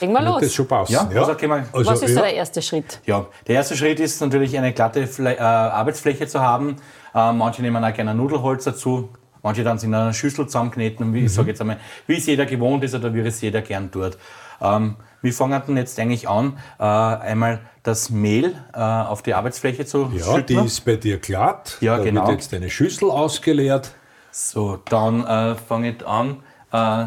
Legen 0.00 0.12
wir 0.12 0.22
los. 0.22 0.40
das 0.40 0.54
schon 0.54 0.66
passen. 0.66 0.92
Ja, 0.92 1.08
ja. 1.14 1.20
Also, 1.20 1.40
wir, 1.40 1.66
also, 1.72 1.88
Was 1.88 2.02
ist 2.02 2.16
ja. 2.16 2.22
der 2.22 2.34
erste 2.34 2.62
Schritt? 2.62 3.00
Ja, 3.06 3.26
der 3.46 3.54
erste 3.54 3.76
Schritt 3.76 4.00
ist 4.00 4.20
natürlich 4.20 4.58
eine 4.58 4.72
glatte 4.72 5.06
Fle 5.06 5.36
äh, 5.36 5.38
Arbeitsfläche 5.38 6.26
zu 6.26 6.40
haben. 6.40 6.78
Äh, 7.14 7.32
manche 7.32 7.62
nehmen 7.62 7.84
auch 7.84 7.94
gerne 7.94 8.12
Nudelholz 8.12 8.64
dazu 8.64 9.08
Manche 9.44 9.62
dann 9.62 9.78
in 9.78 9.94
einer 9.94 10.14
Schüssel 10.14 10.46
zusammenkneten, 10.46 11.12
wie 11.12 11.26
ich 11.26 11.34
sage 11.34 11.50
jetzt 11.50 11.60
einmal, 11.60 11.76
wie 12.06 12.16
es 12.16 12.24
jeder 12.26 12.46
gewohnt 12.46 12.82
ist 12.82 12.94
oder 12.94 13.12
wie 13.14 13.20
es 13.20 13.40
jeder 13.42 13.60
gern 13.60 13.90
tut. 13.92 14.16
Ähm, 14.60 14.96
wir 15.20 15.32
fangen 15.34 15.62
dann 15.66 15.76
jetzt 15.76 16.00
eigentlich 16.00 16.26
an, 16.28 16.58
äh, 16.78 16.82
einmal 16.82 17.60
das 17.82 18.08
Mehl 18.08 18.54
äh, 18.72 18.78
auf 18.78 19.20
die 19.22 19.34
Arbeitsfläche 19.34 19.84
zu 19.84 20.04
Ja, 20.04 20.38
die 20.40 20.54
schütten. 20.54 20.64
ist 20.64 20.80
bei 20.86 20.96
dir 20.96 21.18
glatt. 21.18 21.76
Ja, 21.82 21.98
da 21.98 22.04
genau. 22.04 22.26
wird 22.26 22.40
jetzt 22.40 22.54
eine 22.54 22.70
Schüssel 22.70 23.10
ausgeleert. 23.10 23.90
So, 24.30 24.78
dann 24.88 25.24
äh, 25.26 25.54
fange 25.56 25.90
ich 25.94 26.06
an, 26.06 26.38
äh, 26.72 27.06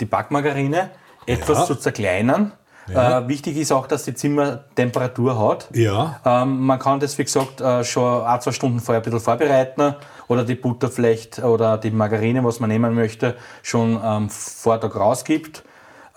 die 0.00 0.06
Backmargarine 0.06 0.88
etwas 1.26 1.58
Ja. 1.58 1.64
zu 1.66 1.74
zerkleinern. 1.74 2.52
Ja. 2.90 3.18
Äh, 3.18 3.28
wichtig 3.28 3.58
ist 3.58 3.70
auch, 3.72 3.86
dass 3.86 4.04
die 4.04 4.14
Zimmertemperatur 4.14 5.38
hat. 5.38 5.68
Ja. 5.74 6.20
Ähm, 6.24 6.60
man 6.64 6.78
kann 6.78 7.00
das, 7.00 7.18
wie 7.18 7.24
gesagt, 7.24 7.60
äh, 7.60 7.84
schon 7.84 8.22
ein, 8.24 8.40
zwei 8.40 8.52
Stunden 8.52 8.80
vorher 8.80 9.00
ein 9.00 9.04
bisschen 9.04 9.20
vorbereiten 9.20 9.94
oder 10.28 10.44
die 10.44 10.54
Butter 10.54 10.88
vielleicht 10.88 11.38
oder 11.40 11.78
die 11.78 11.90
Margarine, 11.90 12.44
was 12.44 12.60
man 12.60 12.70
nehmen 12.70 12.94
möchte, 12.94 13.36
schon 13.62 14.00
am 14.00 14.30
Vortag 14.30 14.94
rausgibt. 14.94 15.64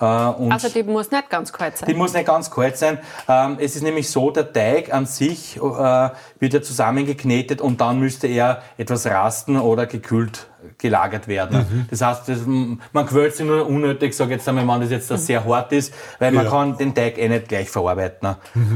Äh, 0.02 0.06
und 0.06 0.52
Also 0.52 0.68
die 0.70 0.84
muss 0.84 1.12
nicht 1.12 1.30
ganz 1.30 1.54
kalt 1.54 1.78
sein. 1.78 1.88
die 1.88 1.94
muss 1.94 2.14
nicht 2.14 2.26
ganz 2.26 2.50
kalt 2.50 2.76
sein. 2.78 2.98
Ähm, 3.30 3.58
es 3.60 3.76
ist 3.76 3.84
nämlich 3.84 4.10
so, 4.10 4.32
der 4.32 4.52
Teig 4.52 4.92
an 4.94 5.06
sich 5.06 5.58
äh, 5.58 5.60
wird 6.40 6.54
ja 6.54 6.62
zusammengeknetet 6.62 7.62
und 7.62 7.80
dann 7.82 8.00
müsste 8.00 8.28
er 8.28 8.62
etwas 8.78 9.06
rasten 9.06 9.58
oder 9.60 9.86
gekühlt 9.86 10.48
gelagert 10.78 11.28
werden. 11.28 11.88
Das 11.90 12.02
heißt, 12.02 12.30
das, 12.30 12.40
man 12.46 13.06
quält 13.08 13.36
sich 13.36 13.46
nur 13.48 13.66
unnötig, 13.66 14.16
sage 14.16 14.34
jetzt 14.34 14.48
einmal, 14.48 14.68
wenn 14.68 14.82
das 14.82 14.92
jetzt 14.92 15.08
sehr 15.26 15.44
hart 15.44 15.72
ist, 15.72 15.92
weil 16.20 16.32
man 16.32 16.46
Ja. 16.46 16.52
kann 16.52 16.78
den 16.78 16.94
Teig 16.94 17.18
eh 17.18 17.28
nicht 17.30 17.48
gleich 17.48 17.68
verarbeiten. 17.70 18.36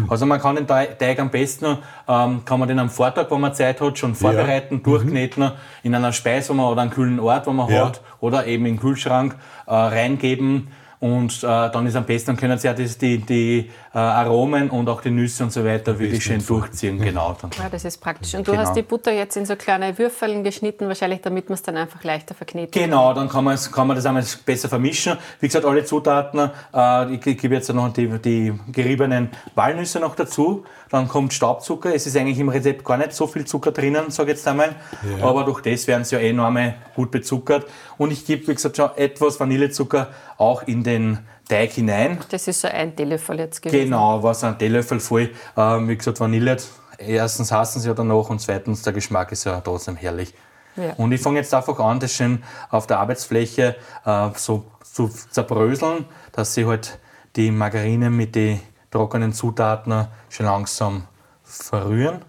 Also 0.10 0.25
man 0.25 0.39
kann 0.41 0.55
den 0.55 0.65
Teig 0.65 1.20
am 1.20 1.29
besten, 1.29 1.77
ähm, 2.08 2.44
kann 2.44 2.60
man 2.60 2.67
den 2.67 2.79
am 2.79 2.89
Vortag, 2.89 3.27
wo 3.29 3.38
man 3.38 3.53
Zeit 3.53 3.82
hat, 3.82 4.00
schon 4.00 4.15
vorbereiten, 4.15 4.82
durchkneten, 4.82 5.51
in 5.84 5.94
einer 5.94 6.12
Speise 6.12 6.50
wo 6.50 6.53
man, 6.55 6.65
oder 6.72 6.82
einen 6.82 6.91
kühlen 6.91 7.20
Ort, 7.20 7.46
wo 7.46 7.51
man 7.51 7.70
Ja. 7.72 7.86
hat, 7.86 8.01
oder 8.20 8.48
eben 8.48 8.65
in 8.65 8.75
den 8.75 8.82
Kühlschrank 8.82 9.36
äh, 9.67 9.74
reingeben. 9.74 10.70
Und 11.00 11.44
äh, 11.44 11.48
dann 11.48 11.86
ist 11.86 11.96
am 11.96 12.06
besten, 12.06 12.28
dann 12.28 12.38
können 12.38 12.58
Sie 12.58 12.68
ja 12.68 12.74
das, 12.74 12.98
die, 12.98 13.18
die 13.18 13.70
äh, 13.94 13.98
Aromen 13.98 14.70
und 14.70 14.88
auch 14.90 15.02
die 15.02 15.12
Nüsse 15.12 15.44
und 15.44 15.52
so 15.52 15.64
weiter 15.66 15.98
wirklich 16.00 16.24
schön 16.24 16.46
durchziehen. 16.46 17.00
Genau. 17.00 17.36
Dann. 17.40 17.52
Ja, 17.58 17.70
das 17.70 17.86
ist 17.86 17.98
praktisch. 17.98 18.34
Und 18.34 18.48
du 18.48 18.52
Genau. 18.52 18.64
hast 18.64 18.75
die 18.75 18.82
Butter 18.82 19.12
jetzt 19.12 19.36
in 19.38 19.46
so 19.46 19.56
kleine 19.56 19.98
Würfeln 19.98 20.44
geschnitten, 20.44 20.88
wahrscheinlich 20.88 21.22
damit 21.22 21.50
man 21.50 21.56
es 21.56 21.62
dann 21.64 21.78
einfach 21.78 22.04
leichter 22.04 22.34
verknetet. 22.34 22.72
Genau, 22.72 23.14
dann 23.14 23.28
kann 23.30 23.44
man, 23.44 23.58
kann 23.72 23.88
man 23.88 23.96
das 23.96 24.06
einmal 24.06 24.24
besser 24.46 24.70
vermischen. 24.70 25.18
Wie 25.40 25.48
gesagt, 25.48 25.66
alle 25.66 25.84
Zutaten, 25.84 26.50
äh, 26.74 27.14
ich 27.14 27.22
gebe 27.22 27.56
jetzt 27.56 27.72
noch 27.74 27.92
die, 27.94 28.08
die 28.20 28.54
geriebenen 28.72 29.30
Walnüsse 29.56 30.00
noch 30.00 30.16
dazu. 30.16 30.64
Dann 30.90 31.08
kommt 31.08 31.34
Staubzucker. 31.34 31.94
Es 31.94 32.08
ist 32.08 32.16
eigentlich 32.16 32.40
im 32.40 32.48
Rezept 32.50 32.86
gar 32.86 32.98
nicht 32.98 33.12
so 33.14 33.28
viel 33.28 33.44
Zucker 33.46 33.72
drinnen, 33.72 34.12
sage 34.12 34.32
ich 34.32 34.38
jetzt 34.38 34.48
einmal. 34.48 34.75
Aber 35.22 35.44
durch 35.44 35.62
das 35.62 35.88
werden 35.88 36.06
sie 36.06 36.16
ja 36.16 36.22
enorm 36.22 36.56
gut 36.96 37.12
bezuckert. 37.12 37.66
Und 37.98 38.12
ich 38.12 38.25
gebe, 38.25 38.48
wie 38.48 38.54
gesagt, 38.56 38.78
schon 38.78 38.90
etwas 38.96 39.40
Vanillezucker 39.40 40.08
auch 40.38 40.64
in 40.64 40.84
den 40.86 41.20
Teig 41.50 41.74
hinein. 41.74 42.20
Das 42.30 42.48
ist 42.48 42.62
so 42.62 42.68
ein 42.68 42.96
Teelöffel 42.96 43.39
jetzt 43.39 43.62
gewesen. 43.62 43.86
Genau, 43.86 44.24
was 44.24 44.44
ein 44.44 44.58
Teelöffel 44.58 45.00
voll. 45.00 45.32
Ähm, 45.58 45.89
wie 45.89 45.98
gesagt, 45.98 46.20
Vanille. 46.20 46.58
Erstens 46.98 47.51
hassen 47.51 47.82
sie 47.82 47.89
ja 47.89 47.94
danach 47.94 48.30
und 48.30 48.39
zweitens 48.39 48.82
der 48.82 48.94
Geschmack 48.94 49.32
ist 49.32 49.44
ja 49.44 49.60
trotzdem 49.60 49.98
herrlich. 49.98 50.34
Ja. 50.77 50.94
Und 50.94 51.12
ich 51.12 51.22
fange 51.22 51.39
jetzt 51.39 51.54
einfach 51.54 51.77
an, 51.80 52.00
das 52.00 52.13
schön 52.13 52.44
auf 52.70 52.88
der 52.88 53.00
Arbeitsfläche 53.00 53.75
äh, 54.06 54.30
so 54.36 54.65
zu 54.82 55.10
zerbröseln, 55.10 56.06
dass 56.32 56.54
sie 56.54 56.65
halt 56.65 57.00
die 57.36 57.51
Margarine 57.51 58.10
mit 58.10 58.36
den 58.36 58.62
trockenen 58.92 59.34
Zutaten 59.34 60.08
schon 60.30 60.46
langsam 60.46 61.08
verrühren 61.44 62.22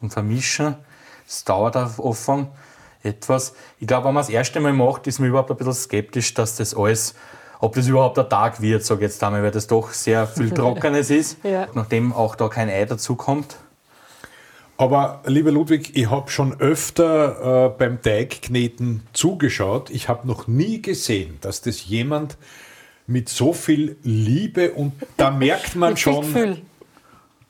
und 0.00 0.12
vermischen. 0.12 0.76
Es 1.26 1.44
dauert 1.44 1.76
auf 1.76 2.04
Anfang 2.04 2.48
etwas. 3.02 3.54
Ich 3.78 3.86
glaube, 3.86 4.06
wenn 4.06 4.14
man 4.14 4.22
das 4.22 4.30
erste 4.30 4.60
Mal 4.60 4.72
macht, 4.72 5.06
ist 5.06 5.18
man 5.18 5.28
überhaupt 5.28 5.50
ein 5.50 5.56
bisschen 5.56 5.74
skeptisch, 5.74 6.34
dass 6.34 6.56
das 6.56 6.74
alles, 6.74 7.14
ob 7.62 7.74
das 7.76 7.86
überhaupt 7.86 8.18
ein 8.18 8.28
Tag 8.28 8.60
wird, 8.60 8.84
sage 8.84 9.04
ich 9.06 9.12
jetzt 9.12 9.22
einmal, 9.22 9.42
weil 9.42 9.52
das 9.52 9.66
doch 9.68 9.92
sehr 9.92 10.26
viel 10.26 10.50
Trockenes 10.54 11.10
ist, 11.10 11.38
Ja. 11.44 11.68
nachdem 11.74 12.12
auch 12.12 12.34
da 12.34 12.48
kein 12.48 12.68
Ei 12.68 12.84
dazu 12.84 13.14
kommt. 13.14 13.56
Aber 14.76 15.22
lieber 15.26 15.52
Ludwig, 15.52 15.96
ich 15.96 16.10
habe 16.10 16.28
schon 16.30 16.60
öfter 16.60 17.66
äh, 17.66 17.78
beim 17.78 18.02
Teigkneten 18.02 19.06
zugeschaut. 19.12 19.90
Ich 19.90 20.08
habe 20.08 20.26
noch 20.26 20.48
nie 20.48 20.82
gesehen, 20.82 21.38
dass 21.40 21.60
das 21.60 21.86
jemand 21.86 22.36
mit 23.06 23.28
so 23.28 23.52
viel 23.52 23.96
Liebe 24.02 24.72
und 24.72 24.92
da 25.16 25.30
merkt 25.46 25.76
man 25.76 25.96
schon, 25.96 26.22
Gefühl. 26.22 26.62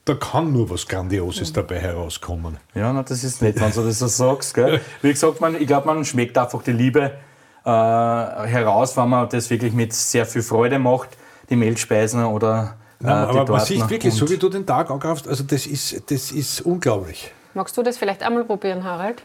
da 0.04 0.14
kann 0.14 0.52
nur 0.52 0.68
was 0.68 0.86
Grandioses 0.88 1.54
dabei 1.54 1.78
herauskommen. 1.78 2.58
Ja, 2.74 2.92
na, 2.92 3.02
das 3.02 3.24
ist 3.24 3.40
nett, 3.40 3.58
wenn 3.60 3.72
du 3.72 3.82
das 3.82 3.98
so 4.00 4.08
sagst. 4.08 4.52
Gell? 4.52 4.82
Wie 5.02 5.10
gesagt, 5.10 5.40
man, 5.40 5.58
ich 5.58 5.66
glaube, 5.66 5.86
man 5.86 6.04
schmeckt 6.04 6.36
einfach 6.36 6.62
die 6.62 6.72
Liebe 6.72 7.12
heraus, 7.70 8.96
wenn 8.96 9.08
man 9.08 9.28
das 9.28 9.50
wirklich 9.50 9.72
mit 9.72 9.92
sehr 9.92 10.26
viel 10.26 10.42
Freude 10.42 10.78
macht, 10.78 11.10
die 11.50 11.56
Mehlspeisen 11.56 12.24
oder 12.24 12.76
äh, 13.02 13.06
Ja, 13.06 13.22
die 13.24 13.28
aber 13.30 13.34
man 13.38 13.46
Torten. 13.46 13.66
sieht 13.66 13.90
wirklich, 13.90 14.14
so 14.14 14.28
wie 14.30 14.36
du 14.36 14.48
den 14.48 14.66
Tag 14.66 14.90
angreifst, 14.90 15.28
also 15.28 15.44
das 15.44 15.66
ist, 15.66 16.10
das 16.10 16.30
ist 16.32 16.60
unglaublich. 16.62 17.32
Magst 17.54 17.76
du 17.76 17.82
das 17.82 17.98
vielleicht 17.98 18.22
einmal 18.22 18.44
probieren, 18.44 18.82
Harald? 18.84 19.22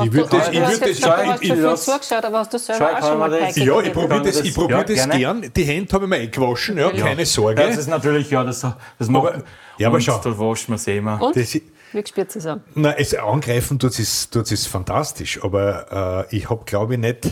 Ich 0.00 0.12
würd 0.12 0.32
du, 0.32 0.36
das- 0.36 0.48
ich 0.50 0.60
hast 0.60 0.80
würd 0.80 0.86
jetzt 0.86 1.02
das- 1.04 1.18
gesagt, 1.18 1.18
du 1.18 1.24
schau, 1.26 1.32
hast 1.32 1.42
ich- 1.42 1.52
viel 1.52 1.62
das- 1.62 1.84
zugeschaut, 1.84 2.24
aber 2.24 2.38
hast 2.38 2.52
du 2.54 2.58
selber 2.58 2.88
schau, 2.90 2.96
auch 2.96 3.08
schon 3.10 3.18
man 3.18 3.30
mal 3.30 3.40
das- 3.40 3.56
Ja, 3.56 3.80
ich 3.80 3.92
probiere 3.92 4.22
das, 4.22 4.36
das- 4.36 4.44
ich 4.46 4.54
probier 4.54 4.76
ja, 4.76 4.84
das 4.84 4.94
gerne. 4.94 5.18
gern. 5.18 5.52
Die 5.56 5.64
Hände 5.64 5.92
habe 5.92 6.04
ich 6.04 6.10
mir 6.10 6.16
eingewaschen, 6.16 6.78
ja, 6.78 6.90
keine 6.90 7.26
Sorge. 7.26 7.62
Das 7.62 7.76
ist 7.76 7.88
natürlich, 7.88 8.30
ja, 8.30 8.44
das, 8.44 8.60
das 8.98 9.08
macht. 9.08 9.26
Aber- 9.34 9.42
ja, 9.76 9.88
aber 9.88 9.96
und 9.96 10.02
schau. 10.02 10.20
Da 10.22 10.38
wascht 10.38 10.68
man 10.68 10.76
es 10.76 10.86
eh 10.86 10.98
immer. 10.98 11.20
Und? 11.20 11.34
Das, 11.36 11.52
Wie 11.54 12.06
spürt 12.06 12.36
es 12.36 12.46
an? 12.46 12.62
na, 12.74 12.92
es 12.92 13.12
angreifen 13.14 13.78
tut 13.80 13.98
es, 13.98 14.30
tut 14.30 14.50
es 14.52 14.66
fantastisch, 14.68 15.42
aber 15.42 16.26
äh, 16.30 16.36
ich 16.36 16.48
habe, 16.48 16.62
glaube 16.64 16.94
ich, 16.94 17.00
nicht. 17.00 17.26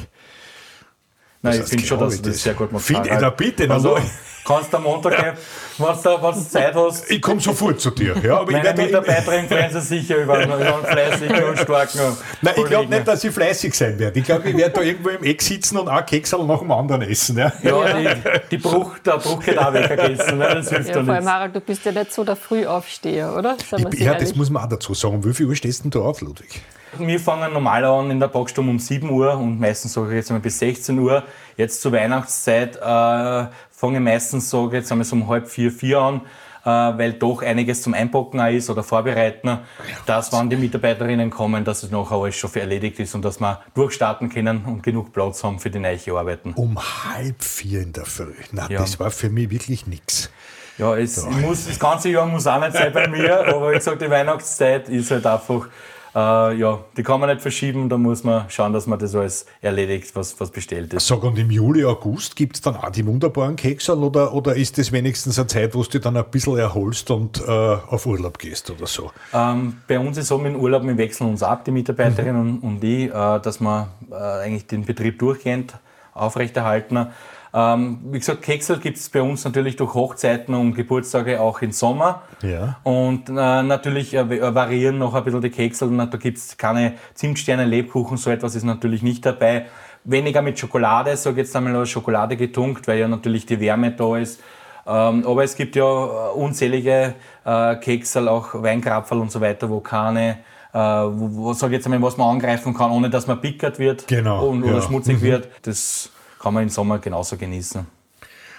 Nein, 1.50 1.60
ich 1.62 1.68
finde 1.68 1.86
schon, 1.86 2.00
dass 2.00 2.22
das 2.22 2.42
sehr 2.42 2.54
gut 2.54 2.72
machst. 2.72 2.86
Find- 2.86 3.06
na 3.20 3.30
bitte, 3.30 3.70
also, 3.70 3.98
kannst 4.46 4.72
du 4.72 4.76
am 4.76 4.84
Montag, 4.84 5.16
gehen, 5.16 5.32
wenn 5.78 5.86
du, 5.86 6.48
Zeit 6.48 6.74
hast, 6.74 7.10
Ich 7.10 7.20
komme 7.20 7.40
sofort 7.40 7.80
zu 7.80 7.90
dir. 7.90 8.14
Ja, 8.22 8.40
aber 8.40 8.50
ich 8.50 8.62
meine 8.62 8.82
Mitarbeiterin 8.82 9.48
freuen 9.48 9.70
sich 9.70 9.82
sicher 9.82 10.16
über 10.16 10.34
einen, 10.34 10.52
über 10.52 10.76
einen 10.76 10.84
fleißigen 10.84 11.44
und 11.48 11.58
starken 11.58 12.00
Nein, 12.42 12.54
ich 12.56 12.64
glaube 12.64 12.88
nicht, 12.88 13.08
dass 13.08 13.24
ich 13.24 13.32
fleißig 13.32 13.74
sein 13.74 13.98
werde. 13.98 14.18
Ich 14.18 14.24
glaube, 14.24 14.48
ich 14.48 14.56
werde 14.56 14.74
da 14.74 14.80
irgendwo 14.82 15.10
im 15.10 15.24
Eck 15.24 15.42
sitzen 15.42 15.78
und 15.78 15.88
ein 15.88 16.06
Keksel 16.06 16.44
nach 16.44 16.60
dem 16.60 16.70
anderen 16.70 17.02
essen. 17.02 17.38
Ja. 17.38 17.52
Ja, 17.62 17.92
die, 17.92 18.08
die 18.50 18.58
Bruch, 18.58 18.98
der 19.00 19.18
Bruch 19.18 19.42
geht 19.42 19.58
auch 19.58 19.72
weggegessen, 19.72 20.38
ne? 20.38 20.54
das 20.54 20.70
hilft 20.70 20.88
Ja, 20.88 20.96
ja, 20.96 21.04
vor 21.04 21.14
allem. 21.14 21.30
Harald, 21.30 21.56
du 21.56 21.60
bist 21.60 21.84
ja 21.84 21.92
nicht 21.92 22.12
so 22.12 22.24
der 22.24 22.36
Frühaufsteher, 22.36 23.34
oder? 23.36 23.56
Ich, 23.92 24.00
ja, 24.00 24.14
das 24.14 24.34
muss 24.34 24.50
man 24.50 24.64
auch 24.64 24.68
dazu 24.68 24.94
sagen. 24.94 25.24
Wie 25.24 25.34
viel 25.34 25.46
Uhr 25.46 25.56
stehst 25.56 25.84
denn 25.84 25.90
du 25.90 26.02
auf, 26.02 26.20
Ludwig? 26.20 26.62
Wir 26.98 27.20
fangen 27.20 27.52
normal 27.52 27.84
an 27.84 28.10
in 28.10 28.20
der 28.20 28.28
Backstube 28.28 28.70
um 28.70 28.78
7 28.78 29.10
Uhr 29.10 29.36
und 29.36 29.60
meistens 29.60 29.92
sage 29.92 30.10
ich 30.10 30.14
jetzt 30.14 30.30
einmal 30.30 30.40
bis 30.40 30.58
16 30.58 30.98
Uhr. 30.98 31.22
Jetzt 31.56 31.82
zur 31.82 31.92
Weihnachtszeit 31.92 32.76
äh, 32.76 33.46
fange 33.76 34.00
meistens 34.00 34.48
sage 34.50 34.68
ich 34.68 34.72
jetzt 34.80 34.90
einmal 34.90 35.04
so 35.04 35.14
um 35.16 35.28
halb 35.28 35.48
vier, 35.48 35.70
vier 35.70 35.98
an, 36.00 36.22
äh, 36.64 36.68
weil 36.98 37.12
doch 37.12 37.42
einiges 37.42 37.82
zum 37.82 37.94
Einpacken 37.94 38.40
auch 38.40 38.48
ist 38.50 38.68
oder 38.70 38.82
vorbereiten, 38.82 39.58
dass 40.06 40.32
wenn 40.32 40.50
die 40.50 40.56
Mitarbeiterinnen 40.56 41.30
kommen, 41.30 41.64
dass 41.64 41.82
es 41.82 41.90
nachher 41.90 42.16
alles 42.16 42.36
schon 42.36 42.50
für 42.50 42.60
erledigt 42.60 42.98
ist 42.98 43.14
und 43.14 43.22
dass 43.24 43.38
wir 43.38 43.60
durchstarten 43.74 44.28
können 44.30 44.64
und 44.64 44.82
genug 44.82 45.12
Platz 45.12 45.44
haben 45.44 45.60
für 45.60 45.70
die 45.70 45.78
neuen 45.78 46.00
Arbeiten. 46.16 46.54
Um 46.54 46.76
halb 47.04 47.42
vier 47.44 47.82
in 47.82 47.92
der 47.92 48.06
Früh. 48.06 48.32
Na, 48.50 48.66
Ja. 48.68 48.80
das 48.80 48.98
war 48.98 49.10
für 49.10 49.28
mich 49.28 49.50
wirklich 49.50 49.86
nichts. 49.86 50.30
Ja, 50.78 50.94
es 50.96 51.24
muss, 51.24 51.66
das 51.66 51.78
ganze 51.78 52.08
Jahr 52.10 52.26
muss 52.26 52.46
auch 52.46 52.60
nicht 52.60 52.72
sein 52.72 52.92
bei 52.92 53.06
mir, 53.08 53.46
aber 53.54 53.70
wie 53.70 53.74
gesagt, 53.76 54.02
die 54.02 54.10
Weihnachtszeit 54.10 54.88
ist 54.88 55.10
halt 55.10 55.24
einfach, 55.26 55.68
äh, 56.16 56.54
ja, 56.54 56.78
die 56.96 57.02
kann 57.02 57.20
man 57.20 57.28
nicht 57.28 57.42
verschieben, 57.42 57.90
da 57.90 57.98
muss 57.98 58.24
man 58.24 58.48
schauen, 58.48 58.72
dass 58.72 58.86
man 58.86 58.98
das 58.98 59.14
alles 59.14 59.44
erledigt, 59.60 60.16
was, 60.16 60.40
was 60.40 60.50
bestellt 60.50 60.94
ist. 60.94 61.06
Sag, 61.06 61.22
und 61.22 61.38
im 61.38 61.50
Juli, 61.50 61.84
August 61.84 62.36
gibt 62.36 62.56
es 62.56 62.62
dann 62.62 62.74
auch 62.76 62.88
die 62.88 63.04
wunderbaren 63.04 63.54
Keksel 63.54 63.98
oder, 63.98 64.32
oder 64.32 64.56
ist 64.56 64.78
das 64.78 64.92
wenigstens 64.92 65.38
eine 65.38 65.46
Zeit, 65.46 65.74
wo 65.74 65.82
du 65.82 65.90
dich 65.90 66.00
dann 66.00 66.16
ein 66.16 66.24
bisschen 66.30 66.56
erholst 66.56 67.10
und 67.10 67.42
äh, 67.46 67.50
auf 67.50 68.06
Urlaub 68.06 68.38
gehst 68.38 68.70
oder 68.70 68.86
so? 68.86 69.10
Ähm, 69.34 69.76
bei 69.86 69.98
uns 69.98 70.16
ist 70.16 70.28
so 70.28 70.38
mit 70.38 70.54
dem 70.54 70.60
Urlaub, 70.60 70.84
wir 70.84 70.96
wechseln 70.96 71.28
uns 71.28 71.42
ab, 71.42 71.66
die 71.66 71.70
Mitarbeiterinnen 71.70 72.40
und, 72.40 72.60
und 72.60 72.82
ich, 72.82 73.10
äh, 73.10 73.10
dass 73.10 73.60
wir 73.60 73.88
äh, 74.10 74.14
eigentlich 74.14 74.66
den 74.66 74.86
Betrieb 74.86 75.18
durchgehend 75.18 75.74
aufrechterhalten. 76.14 77.08
Ähm, 77.54 78.00
wie 78.10 78.18
gesagt, 78.18 78.42
Keksel 78.42 78.78
gibt 78.78 78.98
es 78.98 79.08
bei 79.08 79.22
uns 79.22 79.44
natürlich 79.44 79.76
durch 79.76 79.94
Hochzeiten 79.94 80.54
und 80.54 80.74
Geburtstage 80.74 81.40
auch 81.40 81.62
im 81.62 81.72
Sommer. 81.72 82.22
Ja. 82.42 82.76
Und 82.82 83.28
äh, 83.28 83.32
natürlich 83.32 84.14
äh, 84.14 84.28
va- 84.28 84.54
variieren 84.54 84.98
noch 84.98 85.14
ein 85.14 85.24
bisschen 85.24 85.40
die 85.40 85.50
Keksel. 85.50 85.90
Da 85.96 86.04
gibt 86.18 86.38
es 86.38 86.56
keine 86.56 86.94
Zimtsterne, 87.14 87.64
Lebkuchen, 87.64 88.16
so 88.16 88.30
etwas 88.30 88.54
ist 88.54 88.64
natürlich 88.64 89.02
nicht 89.02 89.24
dabei. 89.24 89.66
Weniger 90.04 90.42
mit 90.42 90.58
Schokolade, 90.58 91.16
sage 91.16 91.40
jetzt 91.40 91.56
einmal, 91.56 91.74
oder 91.74 91.86
Schokolade 91.86 92.36
getunkt, 92.36 92.86
weil 92.88 92.98
ja 92.98 93.08
natürlich 93.08 93.46
die 93.46 93.58
Wärme 93.60 93.92
da 93.92 94.16
ist. 94.16 94.40
Ähm, 94.86 95.24
aber 95.26 95.42
es 95.42 95.56
gibt 95.56 95.74
ja 95.74 95.82
äh, 95.84 96.32
unzählige 96.34 97.14
äh, 97.44 97.74
Keksel, 97.76 98.28
auch 98.28 98.54
Weinkrapferl 98.54 99.18
und 99.20 99.32
so 99.32 99.40
weiter, 99.40 99.68
wo 99.68 99.80
keine, 99.80 100.38
äh, 100.72 100.78
wo, 100.78 101.44
wo 101.46 101.52
sag 101.54 101.72
jetzt 101.72 101.86
einmal, 101.86 102.02
was 102.02 102.16
man 102.16 102.28
angreifen 102.28 102.72
kann, 102.72 102.92
ohne 102.92 103.10
dass 103.10 103.26
man 103.26 103.40
pickert 103.40 103.80
wird 103.80 104.06
Genau, 104.06 104.46
und, 104.46 104.64
ja. 104.64 104.70
oder 104.72 104.82
schmutzig 104.82 105.20
wird. 105.22 105.48
Das 105.62 106.12
kann 106.46 106.54
man 106.54 106.62
im 106.62 106.68
Sommer 106.68 107.00
genauso 107.00 107.36
genießen. 107.36 107.84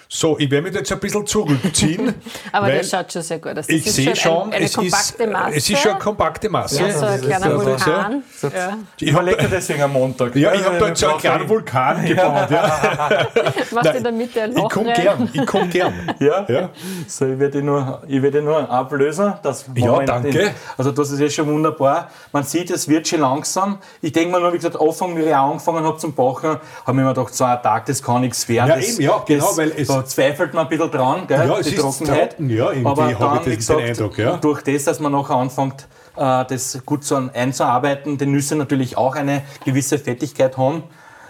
So, 0.10 0.38
ich 0.40 0.50
werde 0.50 0.68
mich 0.70 0.74
jetzt 0.74 0.90
ein 0.92 1.00
bisschen 1.00 1.28
zurückziehen. 1.28 2.14
Aber 2.54 2.72
das 2.72 2.90
schaut 2.90 3.12
schon 3.12 3.22
sehr 3.22 3.40
gut 3.40 3.52
aus. 3.58 3.68
Das 3.68 3.70
ich 3.70 3.92
sehe 3.92 4.16
schon, 4.16 4.48
ein, 4.48 4.54
eine 4.54 4.66
es, 4.66 4.72
ist, 4.72 4.76
kompakte 4.78 5.28
Masse. 5.28 5.56
es 5.58 5.70
ist 5.70 5.80
schon 5.80 5.92
eine 5.92 6.00
kompakte 6.00 6.50
Masse. 6.50 6.82
ja, 6.82 6.92
so 6.98 7.06
ein 7.06 7.22
kleiner 7.22 7.52
so- 7.60 7.66
Vulkan. 7.66 8.24
Ja. 8.42 8.78
Ich 9.00 9.14
habe 9.14 9.32
Überlegt 9.32 9.52
deswegen 9.52 9.82
am 9.82 9.92
Montag. 9.94 10.34
ja, 10.38 10.54
ich 10.54 10.64
hab 10.64 10.80
da 10.80 10.88
jetzt 10.88 11.00
so 11.02 11.08
einen 11.08 11.18
kleinen 11.20 11.50
Vulkan 11.50 12.06
gebaut. 12.06 12.50
Ja. 12.50 13.28
Was 13.72 13.84
Nein, 13.84 13.96
in 13.98 14.04
der 14.04 14.12
Mitte 14.14 14.42
ein 14.44 14.52
Ich 14.52 14.58
Loch 14.58 14.70
komme 14.70 14.94
gern, 14.94 15.30
ich 15.34 15.46
komme 15.46 15.68
gern. 15.68 15.94
Ja? 16.20 16.46
Ja. 16.48 16.70
So, 17.08 17.26
ich 17.26 17.38
werde 17.40 17.62
nur, 17.62 18.02
ich 18.08 18.22
werde 18.22 18.42
nur 18.42 18.70
ablösen. 18.70 19.34
Das 19.44 19.66
Ja, 19.76 20.00
danke. 20.04 20.30
Den, 20.32 20.50
also 20.78 20.92
das 20.94 21.12
ist 21.12 21.20
ja 21.20 21.30
schon 21.30 21.48
wunderbar. 21.48 22.10
Man 22.32 22.44
sieht, 22.44 22.72
es 22.72 22.88
wird 22.88 23.08
schon 23.08 23.20
langsam. 23.20 23.80
Ich 24.02 24.14
denke 24.14 24.32
mal 24.32 24.40
nur, 24.42 24.54
wie 24.54 24.58
gesagt, 24.58 24.80
Anfang, 24.80 25.18
wie 25.18 25.24
ich 25.24 25.36
angefangen 25.36 25.84
habe 25.86 25.98
zum 25.98 26.14
Bachen, 26.14 26.52
habe 26.52 26.60
ich 26.88 26.94
mir 26.94 27.08
gedacht, 27.14 27.34
so 27.36 27.44
ein 27.44 27.62
Tag, 27.62 27.86
das 27.88 28.02
kann 28.02 28.22
nichts 28.22 28.48
werden. 28.48 28.70
Ja, 28.70 28.76
das, 28.78 28.86
eben, 28.94 29.02
ja, 29.02 29.24
genau, 29.28 29.58
weil 29.58 29.72
es- 29.76 29.97
Da 29.98 30.06
zweifelt 30.06 30.54
man 30.54 30.66
ein 30.66 30.70
bisschen 30.70 30.92
dran, 30.92 31.28
gell, 31.28 31.48
Ja, 31.48 31.58
es 31.60 31.68
die 31.68 31.76
ist 31.76 31.82
Trockenheit. 31.82 32.32
trocken, 32.32 32.50
ja, 32.50 32.70
irgendwie 32.72 32.86
Aber 32.90 33.02
habe 33.04 33.12
ich 33.12 33.18
dann, 33.18 33.36
das- 33.36 33.46
wie 33.46 33.50
den 33.50 33.58
gesagt, 33.58 33.82
Eindruck, 33.82 34.18
ja. 34.18 34.38
durch 34.38 34.62
das, 34.64 34.84
dass 34.84 35.00
man 35.00 35.12
nachher 35.12 35.36
anfängt, 35.36 35.88
äh, 36.16 36.46
das 36.46 36.80
gut 36.86 37.04
so 37.04 37.16
einzuarbeiten, 37.34 38.18
die 38.18 38.26
Nüsse 38.26 38.56
natürlich 38.56 38.98
auch 38.98 39.16
eine 39.16 39.44
gewisse 39.66 39.98
Fettigkeit 40.00 40.58
haben, 40.58 40.84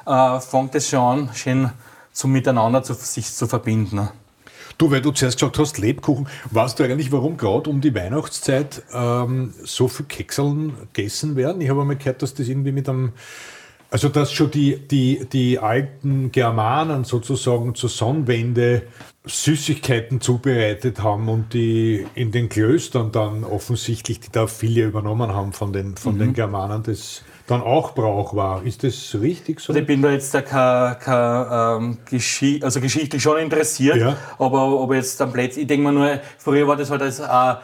äh, 0.05 0.39
fängt 0.39 0.75
es 0.75 0.89
schon 0.89 0.99
an, 0.99 1.29
schön 1.33 1.69
zum 2.11 2.31
Miteinander 2.31 2.83
zu, 2.83 2.93
sich 2.93 3.31
zu 3.33 3.47
verbinden. 3.47 4.09
Du, 4.77 4.91
weil 4.91 5.01
du 5.01 5.11
zuerst 5.11 5.39
gesagt 5.39 5.57
hast, 5.57 5.77
Lebkuchen, 5.79 6.27
weißt 6.51 6.77
du 6.77 6.83
eigentlich, 6.83 7.11
warum 7.11 7.35
gerade 7.37 7.67
um 7.69 7.81
die 7.81 7.95
Weihnachtszeit 7.95 8.83
ähm, 8.93 9.53
so 9.63 9.87
viel 9.87 10.05
Kekseln 10.05 10.73
gegessen 10.93 11.35
werden? 11.35 11.61
Ich 11.61 11.69
habe 11.69 11.81
einmal 11.81 11.95
gehört, 11.95 12.21
dass 12.21 12.33
das 12.35 12.47
irgendwie 12.47 12.71
mit 12.71 12.87
einem, 12.87 13.13
also 13.89 14.09
dass 14.09 14.31
schon 14.33 14.51
die, 14.51 14.77
die, 14.77 15.25
die 15.31 15.59
alten 15.59 16.31
Germanen 16.31 17.03
sozusagen 17.03 17.73
zur 17.75 17.89
Sonnenwende 17.89 18.83
Süßigkeiten 19.25 20.21
zubereitet 20.21 21.01
haben 21.01 21.27
und 21.29 21.53
die 21.53 22.05
in 22.15 22.31
den 22.31 22.49
Klöstern 22.49 23.11
dann 23.11 23.43
offensichtlich, 23.43 24.19
die 24.19 24.29
da 24.31 24.47
viele 24.47 24.85
übernommen 24.85 25.33
haben 25.33 25.53
von 25.53 25.73
den, 25.73 25.95
von 25.97 26.15
Mhm. 26.15 26.19
den 26.19 26.33
Germanen, 26.33 26.83
das 26.83 27.23
dann 27.45 27.61
auch 27.61 27.93
Brauch 27.95 28.35
war. 28.35 28.63
Ist 28.63 28.83
das 28.83 29.15
richtig 29.21 29.59
so? 29.61 29.71
Also 29.71 29.79
ich 29.81 29.87
bin 29.87 30.01
da 30.01 30.11
jetzt 30.11 30.33
da 30.33 30.41
kein, 30.41 30.99
kein 30.99 31.81
ähm, 31.81 31.97
Geschi 32.09 32.59
also 32.63 32.81
geschichtlich 32.81 33.21
schon 33.21 33.37
interessiert, 33.37 33.97
Ja. 33.97 34.17
aber, 34.37 34.81
aber 34.81 34.95
jetzt 34.95 35.21
am 35.21 35.31
Plätz, 35.31 35.55
ich 35.57 35.67
denke 35.67 35.83
mal 35.85 35.93
nur, 35.93 36.19
früher 36.37 36.67
war 36.67 36.75
das 36.75 36.89
halt 36.89 37.01
als 37.01 37.21
ein, 37.21 37.57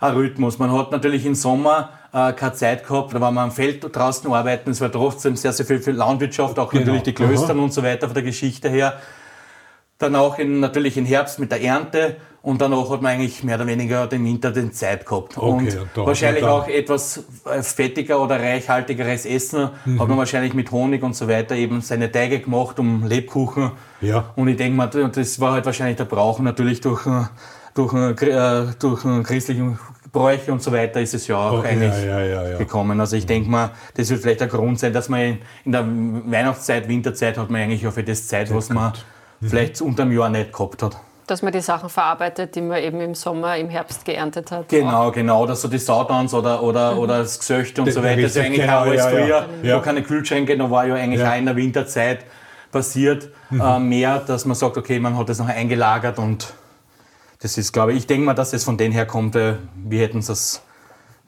ein 0.00 0.14
Rhythmus. 0.14 0.58
Man 0.58 0.72
hat 0.72 0.92
natürlich 0.92 1.24
im 1.26 1.34
Sommer 1.34 1.90
äh, 2.12 2.32
keine 2.32 2.52
Zeit 2.54 2.86
gehabt, 2.86 3.14
da 3.14 3.20
war 3.20 3.30
man 3.30 3.44
am 3.44 3.50
Feld 3.52 3.84
draußen 3.94 4.32
arbeiten, 4.32 4.70
es 4.70 4.80
war 4.80 4.90
trotzdem 4.90 5.36
sehr, 5.36 5.52
sehr 5.52 5.66
viel 5.66 5.78
für 5.80 5.90
Landwirtschaft, 5.92 6.58
auch 6.58 6.70
Genau. 6.70 6.80
natürlich 6.82 7.02
die 7.02 7.12
Klöster 7.14 7.50
Aha. 7.54 7.58
und 7.62 7.72
so 7.72 7.82
weiter 7.82 8.06
von 8.06 8.14
der 8.14 8.22
Geschichte 8.22 8.68
her. 8.68 8.94
Dann 9.98 10.14
auch 10.14 10.38
in, 10.38 10.60
natürlich 10.60 10.96
im 10.96 11.04
Herbst 11.06 11.40
mit 11.40 11.50
der 11.50 11.60
Ernte 11.60 12.16
und 12.40 12.60
danach 12.60 12.88
hat 12.88 13.02
man 13.02 13.12
eigentlich 13.14 13.42
mehr 13.42 13.56
oder 13.56 13.66
weniger 13.66 14.06
den 14.06 14.24
Winter 14.24 14.52
den 14.52 14.72
Zeit 14.72 15.04
gehabt. 15.04 15.36
Okay, 15.36 15.44
und 15.50 15.66
hat 15.80 15.88
wahrscheinlich 16.06 16.42
dann- 16.44 16.52
auch 16.52 16.68
etwas 16.68 17.24
äh, 17.52 17.62
fettiger 17.62 18.22
oder 18.22 18.38
reichhaltigeres 18.40 19.26
Essen 19.26 19.70
Mhm. 19.84 20.00
hat 20.00 20.08
man 20.08 20.16
wahrscheinlich 20.18 20.54
mit 20.54 20.70
Honig 20.70 21.02
und 21.02 21.16
so 21.16 21.26
weiter 21.28 21.56
eben 21.56 21.80
seine 21.80 22.12
Teige 22.12 22.38
gemacht 22.38 22.78
um 22.78 23.04
Lebkuchen. 23.06 23.72
Ja. 24.00 24.32
Und 24.36 24.46
ich 24.46 24.56
denke 24.56 24.76
mal, 24.76 24.86
das 24.86 25.40
war 25.40 25.52
halt 25.54 25.66
wahrscheinlich 25.66 25.96
der 25.96 26.04
Brauch 26.04 26.38
natürlich 26.38 26.80
durch, 26.80 27.04
äh, 27.04 27.24
durch, 27.78 27.94
äh, 28.22 28.26
äh, 28.30 28.66
durch 28.78 29.04
äh, 29.04 29.22
christlichen 29.22 29.78
Bräuche 30.12 30.50
und 30.52 30.62
so 30.62 30.72
weiter 30.72 31.00
ist 31.00 31.14
es 31.14 31.26
ja 31.28 31.36
auch 31.36 31.52
Oh, 31.60 31.62
ja, 31.62 31.70
eigentlich 31.70 32.04
ja, 32.04 32.20
ja, 32.20 32.48
ja. 32.48 32.58
gekommen. 32.58 32.98
Also 33.00 33.16
ich 33.16 33.26
denke 33.26 33.48
mal, 33.50 33.70
das 33.94 34.10
wird 34.10 34.20
vielleicht 34.22 34.40
der 34.40 34.48
Grund 34.48 34.78
sein, 34.80 34.92
dass 34.92 35.08
man 35.08 35.38
in, 35.64 35.72
der 35.72 35.84
Weihnachtszeit, 35.86 36.88
Winterzeit 36.88 37.36
hat 37.38 37.50
man 37.50 37.60
eigentlich 37.62 37.86
auch 37.86 37.92
für 37.92 38.02
das 38.02 38.26
Zeit, 38.26 38.52
was 38.54 38.70
man 38.70 38.92
Mhm. 39.40 39.48
vielleicht 39.50 39.80
unter 39.82 40.02
dem 40.04 40.10
Jahr 40.12 40.28
nicht 40.30 40.52
gehabt 40.52 40.82
hat. 40.82 40.96
Dass 41.28 41.42
man 41.42 41.52
die 41.52 41.60
Sachen 41.60 41.88
verarbeitet, 41.90 42.54
die 42.56 42.62
man 42.62 42.78
eben 42.82 43.00
im 43.02 43.14
Sommer, 43.14 43.56
im 43.58 43.68
Herbst 43.68 44.04
geerntet 44.04 44.50
hat. 44.50 44.68
Genau, 44.70 45.12
genau. 45.12 45.42
Oder 45.42 45.54
so 45.54 45.68
die 45.68 45.78
Saudans 45.78 46.32
oder, 46.34 46.62
oder, 46.62 46.98
oder 46.98 47.18
das 47.18 47.38
Gesöchte 47.38 47.82
und 47.82 47.84
Der- 47.86 47.94
so 47.94 48.02
weiter. 48.02 48.22
Das 48.22 48.30
ist 48.32 48.36
ja 48.38 48.42
eigentlich 48.44 48.62
genau, 48.62 48.78
auch 48.78 48.86
alles 48.86 49.04
früher. 49.06 49.46
Ja. 49.62 49.76
Da 49.76 49.80
keine 49.80 50.02
Kühlschränke, 50.02 50.56
da 50.56 50.68
war 50.70 50.86
ja 50.86 50.94
eigentlich 50.94 51.20
Ja. 51.20 51.32
auch 51.32 51.36
in 51.38 51.44
der 51.46 51.54
Winterzeit 51.54 52.24
passiert 52.72 53.28
Mhm. 53.50 53.60
äh, 53.60 53.78
mehr, 53.78 54.18
dass 54.26 54.44
man 54.46 54.54
sagt, 54.56 54.76
okay, 54.78 54.98
man 54.98 55.16
hat 55.18 55.28
das 55.28 55.38
noch 55.38 55.48
eingelagert 55.48 56.18
und 56.18 56.52
das 57.40 57.56
ist, 57.58 57.72
glaube 57.72 57.92
ich, 57.92 57.98
ich 57.98 58.06
denke 58.06 58.26
mal, 58.26 58.34
dass 58.34 58.52
es 58.52 58.64
von 58.64 58.76
denen 58.76 58.92
her 58.92 59.06
kommt, 59.06 59.36
äh, 59.36 59.54
wir 59.76 60.00
hätten 60.00 60.18
es 60.18 60.62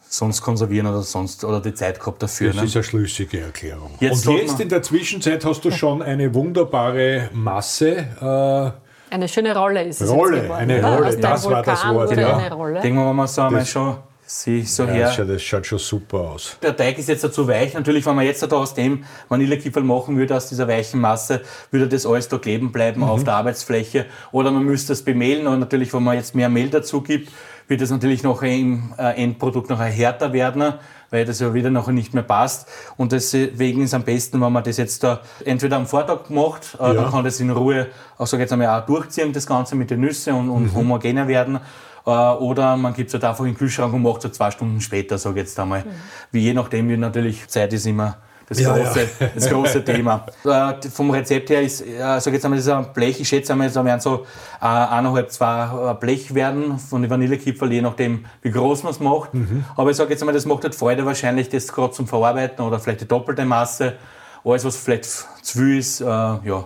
sonst 0.08 0.40
konservieren 0.42 0.86
oder 0.88 1.02
sonst 1.02 1.44
oder 1.44 1.60
die 1.60 1.72
Zeit 1.72 2.00
gehabt 2.00 2.20
dafür. 2.22 2.48
Das 2.48 2.56
Ne? 2.56 2.64
ist 2.64 2.74
eine 2.76 2.82
schlüssige 2.82 3.40
Erklärung. 3.40 3.92
Jetzt 4.00 4.26
und 4.26 4.36
jetzt 4.38 4.58
in 4.60 4.68
der 4.68 4.82
Zwischenzeit 4.82 5.44
hast 5.44 5.64
du 5.64 5.70
schon 5.70 6.02
eine 6.02 6.34
wunderbare 6.34 7.30
Masse. 7.32 8.74
Eine 9.10 9.28
schöne 9.28 9.56
Rolle 9.56 9.84
ist 9.84 10.00
es 10.00 10.10
Rolle, 10.10 10.36
jetzt 10.36 10.42
geworden. 10.44 10.60
eine 10.62 10.78
oder? 10.80 10.96
Rolle, 10.96 11.16
das 11.16 11.44
war 11.50 11.62
das 11.62 11.84
Wort, 11.86 12.52
Rolle. 12.52 12.80
Denken 12.80 12.98
wir 12.98 13.12
mal 13.12 13.26
so 13.28 13.42
einmal 13.42 13.64
schon, 13.66 13.96
sie 14.30 14.62
so 14.62 14.84
Äh, 14.84 14.92
her. 14.92 15.06
das, 15.06 15.14
schaut, 15.16 15.28
das 15.28 15.42
schaut 15.42 15.66
schon 15.66 15.78
super 15.78 16.18
aus. 16.18 16.56
Der 16.62 16.76
Teig 16.76 16.98
ist 16.98 17.08
jetzt 17.08 17.32
zu 17.32 17.48
weich. 17.48 17.74
Natürlich, 17.74 18.06
wenn 18.06 18.14
man 18.16 18.24
jetzt 18.24 18.42
da 18.42 18.56
aus 18.56 18.74
dem 18.74 19.04
Vanillekipferl 19.28 19.82
machen 19.84 20.16
würde, 20.16 20.36
aus 20.36 20.48
dieser 20.48 20.68
weichen 20.68 21.00
Masse, 21.00 21.40
würde 21.70 21.88
das 21.88 22.06
alles 22.06 22.28
da 22.28 22.38
kleben 22.38 22.70
bleiben 22.72 23.02
auf 23.02 23.24
der 23.24 23.34
Arbeitsfläche. 23.34 24.06
Oder 24.32 24.50
man 24.50 24.62
müsste 24.64 24.92
es 24.92 25.02
bemehlen. 25.02 25.46
Und 25.46 25.58
natürlich, 25.60 25.92
wenn 25.92 26.02
man 26.02 26.16
jetzt 26.16 26.34
mehr 26.34 26.48
Mehl 26.48 26.70
dazu 26.70 27.00
gibt, 27.00 27.30
wird 27.66 27.80
es 27.82 27.90
natürlich 27.90 28.22
noch 28.24 28.42
im 28.42 28.92
äh, 28.98 29.22
Endprodukt 29.22 29.70
noch 29.70 29.78
härter 29.80 30.32
werden, 30.32 30.74
weil 31.10 31.24
das 31.24 31.38
ja 31.38 31.54
wieder 31.54 31.70
noch 31.70 31.86
nicht 31.88 32.14
mehr 32.14 32.24
passt. 32.24 32.68
Und 32.96 33.12
deswegen 33.12 33.82
ist 33.82 33.90
es 33.90 33.94
am 33.94 34.02
besten, 34.02 34.40
wenn 34.40 34.52
man 34.52 34.64
das 34.64 34.76
jetzt 34.76 35.04
da 35.04 35.20
entweder 35.44 35.76
am 35.76 35.86
Vortag 35.86 36.30
macht, 36.30 36.76
äh, 36.80 36.82
Ja. 36.82 36.94
dann 36.94 37.10
kann 37.12 37.24
das 37.24 37.38
in 37.38 37.50
Ruhe, 37.50 37.86
auch 38.18 38.26
sag 38.26 38.40
jetzt 38.40 38.52
einmal, 38.52 38.80
auch 38.80 38.86
durchziehen, 38.86 39.32
das 39.32 39.46
Ganze 39.46 39.76
mit 39.76 39.90
den 39.90 40.00
Nüssen 40.00 40.34
und, 40.34 40.50
und 40.50 40.74
homogener 40.74 41.28
werden. 41.28 41.60
Äh, 42.06 42.10
Oder 42.10 42.76
man 42.76 42.94
gibt 42.94 43.08
es 43.08 43.14
halt 43.14 43.24
einfach 43.24 43.44
in 43.44 43.52
den 43.52 43.56
Kühlschrank 43.56 43.92
und 43.92 44.02
macht 44.02 44.24
es 44.24 44.32
zwei 44.32 44.50
Stunden 44.50 44.80
später, 44.80 45.18
sage 45.18 45.40
ich 45.40 45.46
jetzt 45.46 45.58
einmal. 45.58 45.84
Wie 46.32 46.40
je 46.40 46.54
nachdem, 46.54 46.88
wie 46.88 46.96
natürlich 46.96 47.46
Zeit 47.48 47.72
ist 47.72 47.86
immer 47.86 48.18
das 48.50 48.58
Ja, 48.58 48.76
große, 48.76 49.08
ja. 49.20 49.28
Das 49.34 49.48
große 49.48 49.84
Thema. 49.84 50.26
Äh, 50.44 50.88
vom 50.90 51.10
Rezept 51.10 51.50
her 51.50 51.62
ist, 51.62 51.82
äh, 51.82 52.18
sag 52.18 52.32
jetzt 52.32 52.44
einmal, 52.44 52.58
das 52.58 52.66
ist 52.66 52.72
ein 52.72 52.92
Blech, 52.92 53.20
ich 53.20 53.28
schätze 53.28 53.52
einmal, 53.52 53.70
da 53.70 53.84
werden 53.84 54.00
so 54.00 54.26
äh, 54.60 54.64
eineinhalb, 54.64 55.30
zwei 55.30 55.90
äh, 55.92 55.94
Blech 55.94 56.34
werden 56.34 56.78
von 56.78 57.02
den 57.02 57.10
Vanillekipferl, 57.10 57.70
je 57.72 57.82
nachdem, 57.82 58.24
wie 58.42 58.50
groß 58.50 58.82
man 58.82 58.92
es 58.92 58.98
macht. 58.98 59.34
Mhm. 59.34 59.64
Aber 59.76 59.90
ich 59.90 59.96
sage 59.96 60.10
jetzt 60.10 60.22
einmal, 60.22 60.34
das 60.34 60.46
macht 60.46 60.64
halt 60.64 60.74
Freude 60.74 61.06
wahrscheinlich, 61.06 61.48
das 61.48 61.68
gerade 61.68 61.92
zum 61.92 62.08
Verarbeiten 62.08 62.64
oder 62.64 62.80
vielleicht 62.80 63.02
die 63.02 63.08
doppelte 63.08 63.44
Masse. 63.44 63.94
Alles, 64.42 64.64
was 64.64 64.76
vielleicht 64.76 65.04
zu 65.04 65.58
viel 65.58 65.78
ist, 65.78 66.00
äh, 66.00 66.04
ja, 66.04 66.64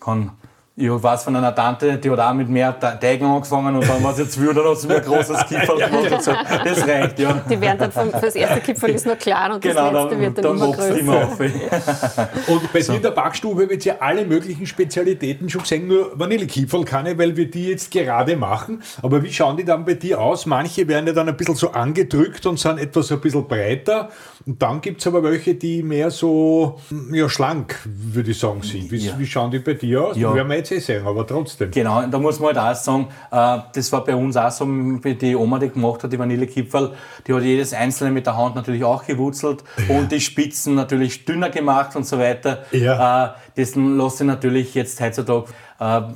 kann. 0.00 0.32
Ich 0.74 0.88
weiß 0.88 1.24
von 1.24 1.36
einer 1.36 1.54
Tante, 1.54 1.98
die 1.98 2.10
hat 2.10 2.18
auch 2.18 2.32
mit 2.32 2.48
mehr 2.48 2.78
Te- 2.80 2.96
Teigen 2.98 3.26
angefangen 3.26 3.74
und 3.76 3.86
dann 3.86 4.02
war 4.02 4.14
zu 4.14 4.24
viel, 4.24 4.54
dann 4.54 4.64
hat 4.64 4.78
sie 4.78 4.86
mir 4.88 4.96
ein 4.96 5.02
großes 5.02 5.46
Kipferl 5.46 5.76
gemacht 5.78 6.22
so. 6.22 6.32
Das 6.64 6.88
reicht, 6.88 7.18
ja. 7.18 7.42
Die 7.50 7.60
werden 7.60 7.78
dann 7.78 7.92
vom, 7.92 8.10
das 8.10 8.34
erste 8.34 8.60
Kipferl 8.60 8.90
ist 8.92 9.04
noch 9.04 9.18
klein 9.18 9.52
und 9.52 9.60
Genau, 9.60 9.92
das 9.92 9.92
letzte 9.92 10.08
dann, 10.10 10.20
wird 10.20 10.38
dann, 10.38 10.44
dann 10.44 10.56
immer 10.56 10.70
es 10.70 10.76
größer. 10.78 10.98
immer 10.98 11.16
auf. 11.26 11.40
Und 12.48 12.72
bei 12.72 12.80
dir 12.80 12.94
in 12.94 13.02
der 13.02 13.10
Backstube 13.10 13.68
wird 13.68 13.84
ja 13.84 13.96
alle 14.00 14.24
möglichen 14.24 14.66
Spezialitäten 14.66 15.50
schon 15.50 15.60
gesehen, 15.60 15.88
nur 15.88 16.18
Vanillekipferl 16.18 16.84
kann 16.86 17.04
ich, 17.04 17.18
weil 17.18 17.36
wir 17.36 17.50
die 17.50 17.68
jetzt 17.68 17.90
gerade 17.90 18.34
machen. 18.36 18.82
Aber 19.02 19.22
wie 19.22 19.30
schauen 19.32 19.58
die 19.58 19.64
dann 19.64 19.84
bei 19.84 19.92
dir 19.94 20.20
aus? 20.22 20.46
Manche 20.46 20.88
werden 20.88 21.06
ja 21.06 21.12
dann 21.12 21.28
ein 21.28 21.36
bisschen 21.36 21.54
so 21.54 21.72
angedrückt 21.72 22.46
und 22.46 22.58
sind 22.58 22.78
etwas 22.78 23.12
ein 23.12 23.20
bisschen 23.20 23.46
breiter. 23.46 24.08
Und 24.46 24.60
dann 24.62 24.80
gibt 24.80 25.00
es 25.02 25.06
aber 25.06 25.22
welche, 25.22 25.54
die 25.54 25.82
mehr 25.82 26.10
so 26.10 26.80
ja, 27.12 27.28
schlank, 27.28 27.78
würde 27.84 28.30
ich 28.30 28.38
sagen, 28.38 28.62
sind. 28.62 28.90
Wie, 28.90 28.96
Ja. 28.96 29.12
wie 29.18 29.26
schauen 29.26 29.50
die 29.50 29.58
bei 29.58 29.74
dir 29.74 30.02
aus? 30.04 30.16
Ja. 30.16 30.32
Jetzt 30.70 30.72
eh 30.72 30.78
sehen, 30.78 31.06
aber 31.06 31.26
trotzdem. 31.26 31.70
Genau, 31.70 32.02
da 32.06 32.18
muss 32.18 32.40
man 32.40 32.56
halt 32.56 32.76
auch 32.76 32.80
sagen, 32.80 33.08
äh, 33.30 33.58
das 33.74 33.92
war 33.92 34.04
bei 34.04 34.14
uns 34.14 34.36
auch 34.36 34.50
so, 34.50 34.66
wie 34.66 35.14
die 35.14 35.36
Oma, 35.36 35.58
die 35.58 35.68
gemacht 35.68 36.02
hat, 36.02 36.12
die 36.12 36.18
Vanillekipferl, 36.18 36.92
die 37.26 37.34
hat 37.34 37.42
jedes 37.42 37.72
einzelne 37.72 38.10
mit 38.10 38.26
der 38.26 38.36
Hand 38.36 38.54
natürlich 38.54 38.84
auch 38.84 39.04
gewurzelt 39.04 39.64
und 39.88 40.12
die 40.12 40.20
Spitzen 40.20 40.74
natürlich 40.74 41.24
dünner 41.24 41.50
gemacht 41.50 41.96
und 41.96 42.06
so 42.06 42.18
weiter. 42.18 42.64
Ja. 42.72 43.26
Äh, 43.26 43.30
das 43.56 43.74
lasse 43.74 44.24
ich 44.24 44.28
natürlich 44.28 44.74
jetzt 44.74 45.00
heutzutage 45.00 45.46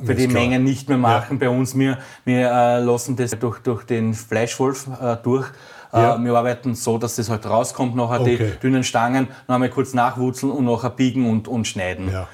für 0.05 0.15
die 0.15 0.29
klar. 0.29 0.43
Mengen 0.43 0.63
nicht 0.63 0.89
mehr 0.89 0.99
machen 0.99 1.41
bei 1.41 1.49
uns. 1.49 1.77
Wir, 1.77 1.99
wir 2.25 2.51
äh, 2.51 2.81
lassen 2.81 3.17
das 3.17 3.33
durch, 3.33 3.59
durch 3.61 3.83
den 3.85 4.15
Fleischwolf 4.15 4.87
äh, 5.01 5.17
Äh, 5.97 6.01
Ja. 6.03 6.19
Wir 6.23 6.35
arbeiten 6.35 6.75
so, 6.75 6.99
dass 6.99 7.17
das 7.17 7.31
halt 7.31 7.47
rauskommt, 7.47 7.97
nachher 7.97 8.21
Okay. 8.21 8.37
die 8.55 8.61
dünnen 8.61 8.85
Stangen, 8.85 9.29
noch 9.49 9.55
einmal 9.55 9.71
kurz 9.71 9.95
nachwurzeln 9.95 10.53
und 10.53 10.65
nachher 10.67 10.91
biegen 10.91 11.29
und, 11.31 11.49
und 11.49 11.67
schneiden. 11.67 12.11
Ja. 12.13 12.27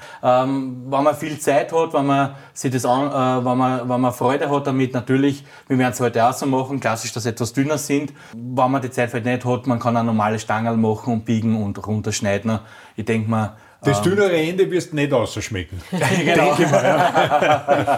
Ähm, 0.43 0.83
wenn 0.89 1.03
man 1.03 1.15
viel 1.15 1.39
Zeit 1.39 1.71
hat, 1.71 1.93
wenn 1.93 2.05
man 2.05 2.35
sich 2.53 2.71
das 2.71 2.85
an, 2.85 3.07
äh, 3.07 3.45
wenn 3.45 3.57
man, 3.57 3.89
wenn 3.89 4.01
man 4.01 4.11
Freude 4.13 4.49
hat 4.49 4.67
damit, 4.67 4.93
natürlich, 4.93 5.45
wir 5.67 5.77
werden 5.77 5.93
es 5.93 5.99
heute 5.99 6.25
auch 6.27 6.33
so 6.33 6.45
machen, 6.45 6.79
klassisch, 6.79 7.13
dass 7.13 7.23
sie 7.23 7.29
etwas 7.29 7.53
dünner 7.53 7.77
sind. 7.77 8.13
Wenn 8.33 8.71
man 8.71 8.81
die 8.81 8.91
Zeit 8.91 9.09
vielleicht 9.11 9.25
nicht 9.25 9.45
hat, 9.45 9.67
man 9.67 9.79
kann 9.79 9.95
auch 9.97 10.03
normale 10.03 10.39
Stangen 10.39 10.79
machen 10.81 11.13
und 11.13 11.25
biegen 11.25 11.61
und 11.61 11.85
runterschneiden. 11.87 12.59
Ich 12.95 13.05
denke 13.05 13.29
mal, 13.29 13.55
Das 13.85 14.01
dünnere 14.01 14.31
Ende 14.37 14.69
wirst 14.71 14.91
du 14.91 14.95
nicht 14.95 15.11
ausschmecken. 15.13 15.81
genau. 15.91 16.55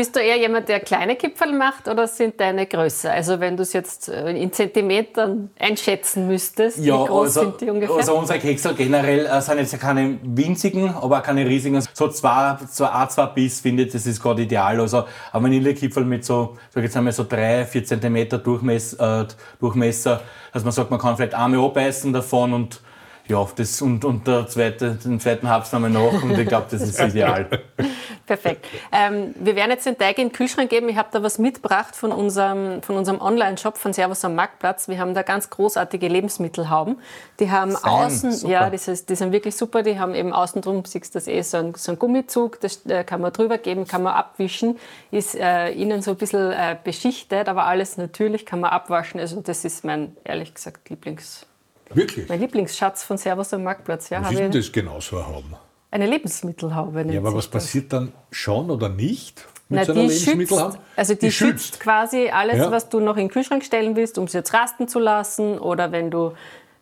Bist 0.00 0.16
du 0.16 0.20
eher 0.20 0.38
jemand, 0.38 0.66
der 0.70 0.80
kleine 0.80 1.14
Kipferl 1.14 1.52
macht 1.52 1.86
oder 1.86 2.08
sind 2.08 2.40
deine 2.40 2.64
größer? 2.64 3.12
Also 3.12 3.38
wenn 3.38 3.58
du 3.58 3.64
es 3.64 3.74
jetzt 3.74 4.08
äh, 4.08 4.30
in 4.30 4.50
Zentimetern 4.50 5.50
einschätzen 5.58 6.26
müsstest, 6.26 6.82
wie 6.82 6.88
groß 6.88 7.36
also, 7.36 7.40
sind 7.42 7.60
die 7.60 7.68
ungefähr? 7.68 7.96
Also 7.96 8.16
unsere 8.16 8.38
Keksel 8.38 8.72
generell 8.72 9.26
äh, 9.26 9.42
sind 9.42 9.58
jetzt 9.58 9.78
keine 9.78 10.18
winzigen, 10.22 10.88
aber 10.88 11.18
auch 11.18 11.22
keine 11.22 11.44
riesigen. 11.44 11.78
So 11.92 12.08
zwei, 12.08 12.56
zwei 12.70 13.26
Biss 13.26 13.60
finde 13.60 13.82
ich, 13.82 13.92
das 13.92 14.06
ist 14.06 14.22
gerade 14.22 14.40
ideal. 14.40 14.80
Also 14.80 15.04
ein 15.34 15.42
Vanillekipferl 15.42 16.06
mit 16.06 16.24
so, 16.24 16.56
sag 16.70 16.82
jetzt 16.82 16.96
einmal 16.96 17.12
so 17.12 17.26
drei, 17.28 17.66
vier 17.66 17.84
Zentimeter 17.84 18.38
Durchmesser, 18.38 19.24
äh, 19.24 19.26
Durchmesser, 19.60 20.22
dass 20.54 20.64
man 20.64 20.72
sagt, 20.72 20.90
man 20.90 20.98
kann 20.98 21.14
vielleicht 21.16 21.34
einmal 21.34 21.62
abbeißen 21.62 22.10
davon 22.14 22.54
und 22.54 22.80
ja, 23.28 23.46
das, 23.56 23.80
und, 23.82 24.04
und 24.04 24.26
der 24.26 24.46
zweite, 24.46 24.96
den 24.96 25.20
zweiten 25.20 25.46
Herbst 25.46 25.72
haben 25.72 25.82
wir 25.82 25.88
noch 25.88 26.22
und 26.22 26.38
ich 26.38 26.48
glaube, 26.48 26.66
das 26.70 26.82
ist 26.82 27.00
ideal. 27.00 27.46
Perfekt. 28.26 28.64
Ähm, 28.92 29.34
wir 29.40 29.56
werden 29.56 29.72
jetzt 29.72 29.86
den 29.86 29.98
Teig 29.98 30.18
in 30.18 30.28
den 30.28 30.32
Kühlschrank 30.32 30.70
geben. 30.70 30.88
Ich 30.88 30.96
habe 30.96 31.08
da 31.10 31.20
was 31.22 31.40
mitgebracht 31.40 31.96
von 31.96 32.12
unserem, 32.12 32.80
von 32.80 32.96
unserem 32.96 33.20
Online-Shop 33.20 33.76
von 33.76 33.92
Servus 33.92 34.24
am 34.24 34.36
Marktplatz. 34.36 34.86
Wir 34.86 34.98
haben 34.98 35.14
da 35.14 35.22
ganz 35.22 35.50
großartige 35.50 36.06
Lebensmittelhauben. 36.06 37.00
Die 37.40 37.50
haben 37.50 37.72
Fein, 37.72 37.90
außen, 37.90 38.32
super. 38.32 38.52
ja, 38.52 38.70
das 38.70 38.86
ist, 38.86 39.10
die 39.10 39.16
sind 39.16 39.32
wirklich 39.32 39.56
super. 39.56 39.82
Die 39.82 39.98
haben 39.98 40.14
eben 40.14 40.32
außen 40.32 40.62
drum, 40.62 40.84
siehst 40.84 41.12
du 41.12 41.18
das 41.18 41.26
eh, 41.26 41.42
so 41.42 41.56
ein, 41.56 41.74
so 41.74 41.90
ein 41.90 41.98
Gummizug, 41.98 42.60
das 42.60 42.86
äh, 42.86 43.02
kann 43.02 43.20
man 43.20 43.32
drüber 43.32 43.58
geben, 43.58 43.88
kann 43.88 44.04
man 44.04 44.14
abwischen. 44.14 44.78
Ist 45.10 45.34
äh, 45.34 45.70
innen 45.72 46.00
so 46.00 46.12
ein 46.12 46.16
bisschen 46.16 46.52
äh, 46.52 46.76
beschichtet, 46.82 47.48
aber 47.48 47.64
alles 47.64 47.96
natürlich, 47.96 48.46
kann 48.46 48.60
man 48.60 48.70
abwaschen. 48.70 49.18
Also 49.18 49.40
das 49.40 49.64
ist 49.64 49.84
mein, 49.84 50.16
ehrlich 50.22 50.54
gesagt, 50.54 50.88
Lieblings, 50.88 51.46
Wirklich? 51.94 52.28
mein 52.28 52.40
Lieblingsschatz 52.40 53.02
von 53.02 53.16
Servus 53.18 53.52
am 53.52 53.62
Marktplatz. 53.64 54.10
Ja, 54.10 54.22
Was 54.22 54.30
ist 54.32 54.38
denn 54.38 54.50
das 54.52 54.72
genau 54.72 55.00
so 55.00 55.18
ein 55.18 55.26
Hauben? 55.26 55.54
eine 55.92 56.06
Lebensmittelhaube. 56.06 57.04
Ja, 57.10 57.18
aber 57.18 57.34
was 57.34 57.46
das. 57.46 57.62
passiert 57.62 57.92
dann 57.92 58.12
schon 58.30 58.70
oder 58.70 58.88
nicht 58.88 59.44
mit 59.68 59.80
Na, 59.80 59.84
so 59.84 59.92
einer 59.92 60.02
die 60.02 60.10
schützt, 60.10 60.26
Lebensmittelhauben? 60.28 60.78
also 60.96 61.14
die, 61.14 61.32
schützt. 61.32 61.80
quasi 61.80 62.28
alles, 62.32 62.58
Ja. 62.58 62.70
was 62.70 62.88
du 62.88 63.00
noch 63.00 63.16
in 63.16 63.24
den 63.26 63.30
Kühlschrank 63.30 63.64
stellen 63.64 63.96
willst, 63.96 64.16
um 64.18 64.24
es 64.26 64.32
jetzt 64.32 64.54
rasten 64.54 64.86
zu 64.86 65.00
lassen 65.00 65.58
oder 65.58 65.90
wenn 65.90 66.10
du 66.12 66.32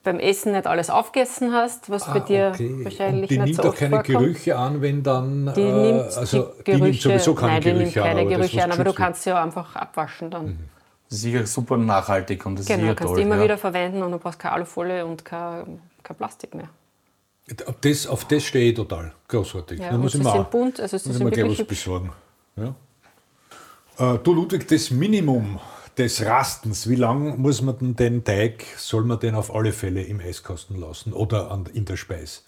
beim 0.05 0.19
Essen 0.21 0.53
nicht 0.53 0.67
alles 0.67 0.91
aufgegessen 0.91 1.53
hast, 1.55 1.89
was 1.91 2.05
bei 2.07 2.21
dir 2.21 2.53
wahrscheinlich 2.53 3.01
Ah, 3.01 3.09
Und 3.09 3.13
die 3.31 3.39
nicht 3.39 3.39
nimmt 3.41 3.55
so 3.57 3.63
auch 3.71 3.75
keine 3.75 3.97
vorkommt. 3.97 4.19
Gerüche 4.19 4.57
an, 4.57 4.81
wenn 4.83 5.03
dann. 5.03 5.53
Die 5.57 5.61
äh, 5.63 5.73
nimmt 5.93 6.17
also, 6.17 6.43
die 6.43 6.65
die 6.65 6.65
Gerüche, 6.73 6.85
nimmt 6.85 7.01
sowieso 7.01 7.35
keine 7.35 7.53
nein, 7.53 7.61
die 7.63 7.69
Gerüche 7.71 7.83
nimmt 7.83 7.95
keine 7.95 8.09
an. 8.11 8.19
aber 8.19 8.29
Gerüche 8.37 8.65
an, 8.65 8.73
aber 8.73 8.85
du 8.85 8.93
kannst 8.93 9.23
sie 9.23 9.31
ja 9.31 9.43
einfach 9.43 9.75
abwaschen 9.75 10.31
dann. 10.31 10.59
Sicher 11.09 11.47
super 11.47 11.77
nachhaltig 11.79 12.45
und 12.45 12.57
das 12.57 12.63
ist 12.63 12.69
Genau, 12.69 12.83
sicher 12.83 12.95
kannst 12.95 13.11
toll. 13.13 13.17
du 13.17 13.27
immer 13.27 13.37
ja. 13.37 13.45
wieder 13.45 13.59
verwenden 13.59 14.03
und 14.03 14.13
du 14.13 14.19
brauchst 14.19 14.39
keine 14.39 14.55
Alufolie 14.55 15.07
und 15.07 15.25
kein, 15.25 15.81
kein 16.03 16.17
Plastik 16.17 16.55
mehr. 16.55 16.69
Auf 17.67 17.77
das, 17.81 18.07
auf 18.07 18.25
das 18.27 18.45
stehe 18.45 18.71
ich 18.71 18.77
total. 18.77 19.13
Großartig. 19.27 19.81
Ja, 19.81 19.97
muss 19.97 20.15
ich 20.15 20.23
sind 20.23 20.51
bunt, 20.51 20.81
also 20.81 20.99
sie 20.99 21.09
muss 21.09 21.17
ich 21.17 21.19
sind 21.19 21.25
mir 21.25 21.31
gleich 21.31 21.61
was 21.61 21.67
besorgen. 21.67 22.13
Ja. 22.57 22.75
Äh, 24.15 24.19
du 24.19 24.35
Ludwig, 24.35 24.69
das 24.69 24.91
Minimum 24.91 25.59
des 25.97 26.25
Rastens, 26.25 26.89
wie 26.89 26.95
lange 26.95 27.37
muss 27.37 27.63
man 27.63 27.77
denn 27.79 27.97
den 27.97 28.25
Teig, 28.25 28.67
soll 28.77 29.05
man 29.05 29.19
den 29.19 29.35
auf 29.35 29.55
alle 29.55 29.73
Fälle 29.73 30.03
im 30.03 30.21
Eiskasten 30.21 30.79
lassen 30.79 31.15
oder 31.15 31.51
an, 31.51 31.67
in 31.73 31.87
der 31.87 31.97
Speis? 31.97 32.45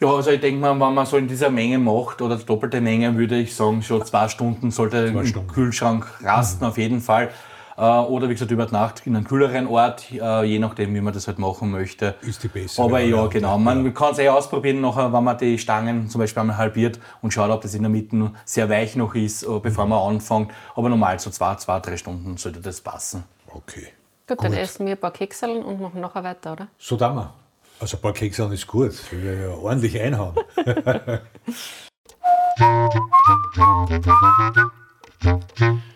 Ja, 0.00 0.08
also 0.08 0.30
ich 0.32 0.40
denke 0.40 0.60
mal, 0.60 0.78
wenn 0.78 0.94
man 0.94 1.06
so 1.06 1.16
in 1.16 1.28
dieser 1.28 1.48
Menge 1.48 1.78
macht 1.78 2.20
oder 2.20 2.36
doppelte 2.36 2.80
Menge, 2.80 3.16
würde 3.16 3.38
ich 3.38 3.54
sagen, 3.54 3.82
schon 3.84 4.04
zwei 4.04 4.28
Stunden 4.28 4.72
sollte 4.72 4.96
im 4.96 5.24
Stunden. 5.24 5.46
Mhm. 5.46 5.52
Kühlschrank 5.52 6.06
rasten 6.24 6.64
auf 6.64 6.76
jeden 6.76 7.00
Fall. 7.00 7.30
Äh, 7.76 7.82
Oder 7.82 8.28
wie 8.28 8.34
gesagt, 8.34 8.50
über 8.50 8.66
die 8.66 8.72
Nacht 8.72 9.06
in 9.06 9.16
einem 9.16 9.26
kühleren 9.26 9.66
Ort, 9.66 10.10
äh, 10.10 10.44
je 10.44 10.58
nachdem, 10.58 10.94
wie 10.94 11.00
man 11.00 11.14
das 11.14 11.26
halt 11.26 11.38
machen 11.38 11.70
möchte. 11.70 12.14
Ist 12.22 12.42
die 12.42 12.48
bessere 12.48 12.84
Aber 12.84 13.00
ja, 13.00 13.16
Variante, 13.16 13.40
genau. 13.40 13.58
Man 13.58 13.94
kann 13.94 14.12
es 14.12 14.18
eh 14.18 14.28
ausprobieren, 14.28 14.80
nachher, 14.80 15.12
wenn 15.12 15.24
man 15.24 15.38
die 15.38 15.58
Stangen 15.58 16.08
zum 16.08 16.20
Beispiel 16.20 16.40
einmal 16.40 16.56
halbiert 16.56 16.98
und 17.22 17.32
schaut, 17.32 17.50
ob 17.50 17.62
das 17.62 17.74
in 17.74 17.82
der 17.82 17.90
Mitte 17.90 18.32
sehr 18.44 18.68
weich 18.68 18.96
noch 18.96 19.14
ist, 19.14 19.42
äh, 19.42 19.58
bevor 19.60 19.86
man 19.86 20.14
anfängt. 20.14 20.50
Aber 20.74 20.88
normal 20.88 21.18
so 21.18 21.30
zwei, 21.30 21.54
zwei, 21.56 21.80
drei 21.80 21.96
Stunden 21.96 22.36
sollte 22.36 22.60
das 22.60 22.80
passen. 22.80 23.24
Okay. 23.48 23.88
Gut, 24.26 24.42
dann 24.42 24.52
essen 24.52 24.86
wir 24.86 24.92
ein 24.92 25.00
paar 25.00 25.10
Kekseln 25.10 25.62
und 25.62 25.80
machen 25.80 26.00
nachher 26.00 26.24
weiter, 26.24 26.52
oder? 26.52 26.68
So 26.78 26.96
da 26.96 27.12
wir. 27.12 27.32
Also 27.80 27.96
ein 27.96 28.00
paar 28.00 28.12
Kekse 28.12 28.44
ist 28.52 28.66
gut. 28.66 28.92
Ich 28.92 29.12
will 29.12 29.40
ja 29.42 29.50
ordentlich 29.50 30.00
einhauen. 30.00 30.34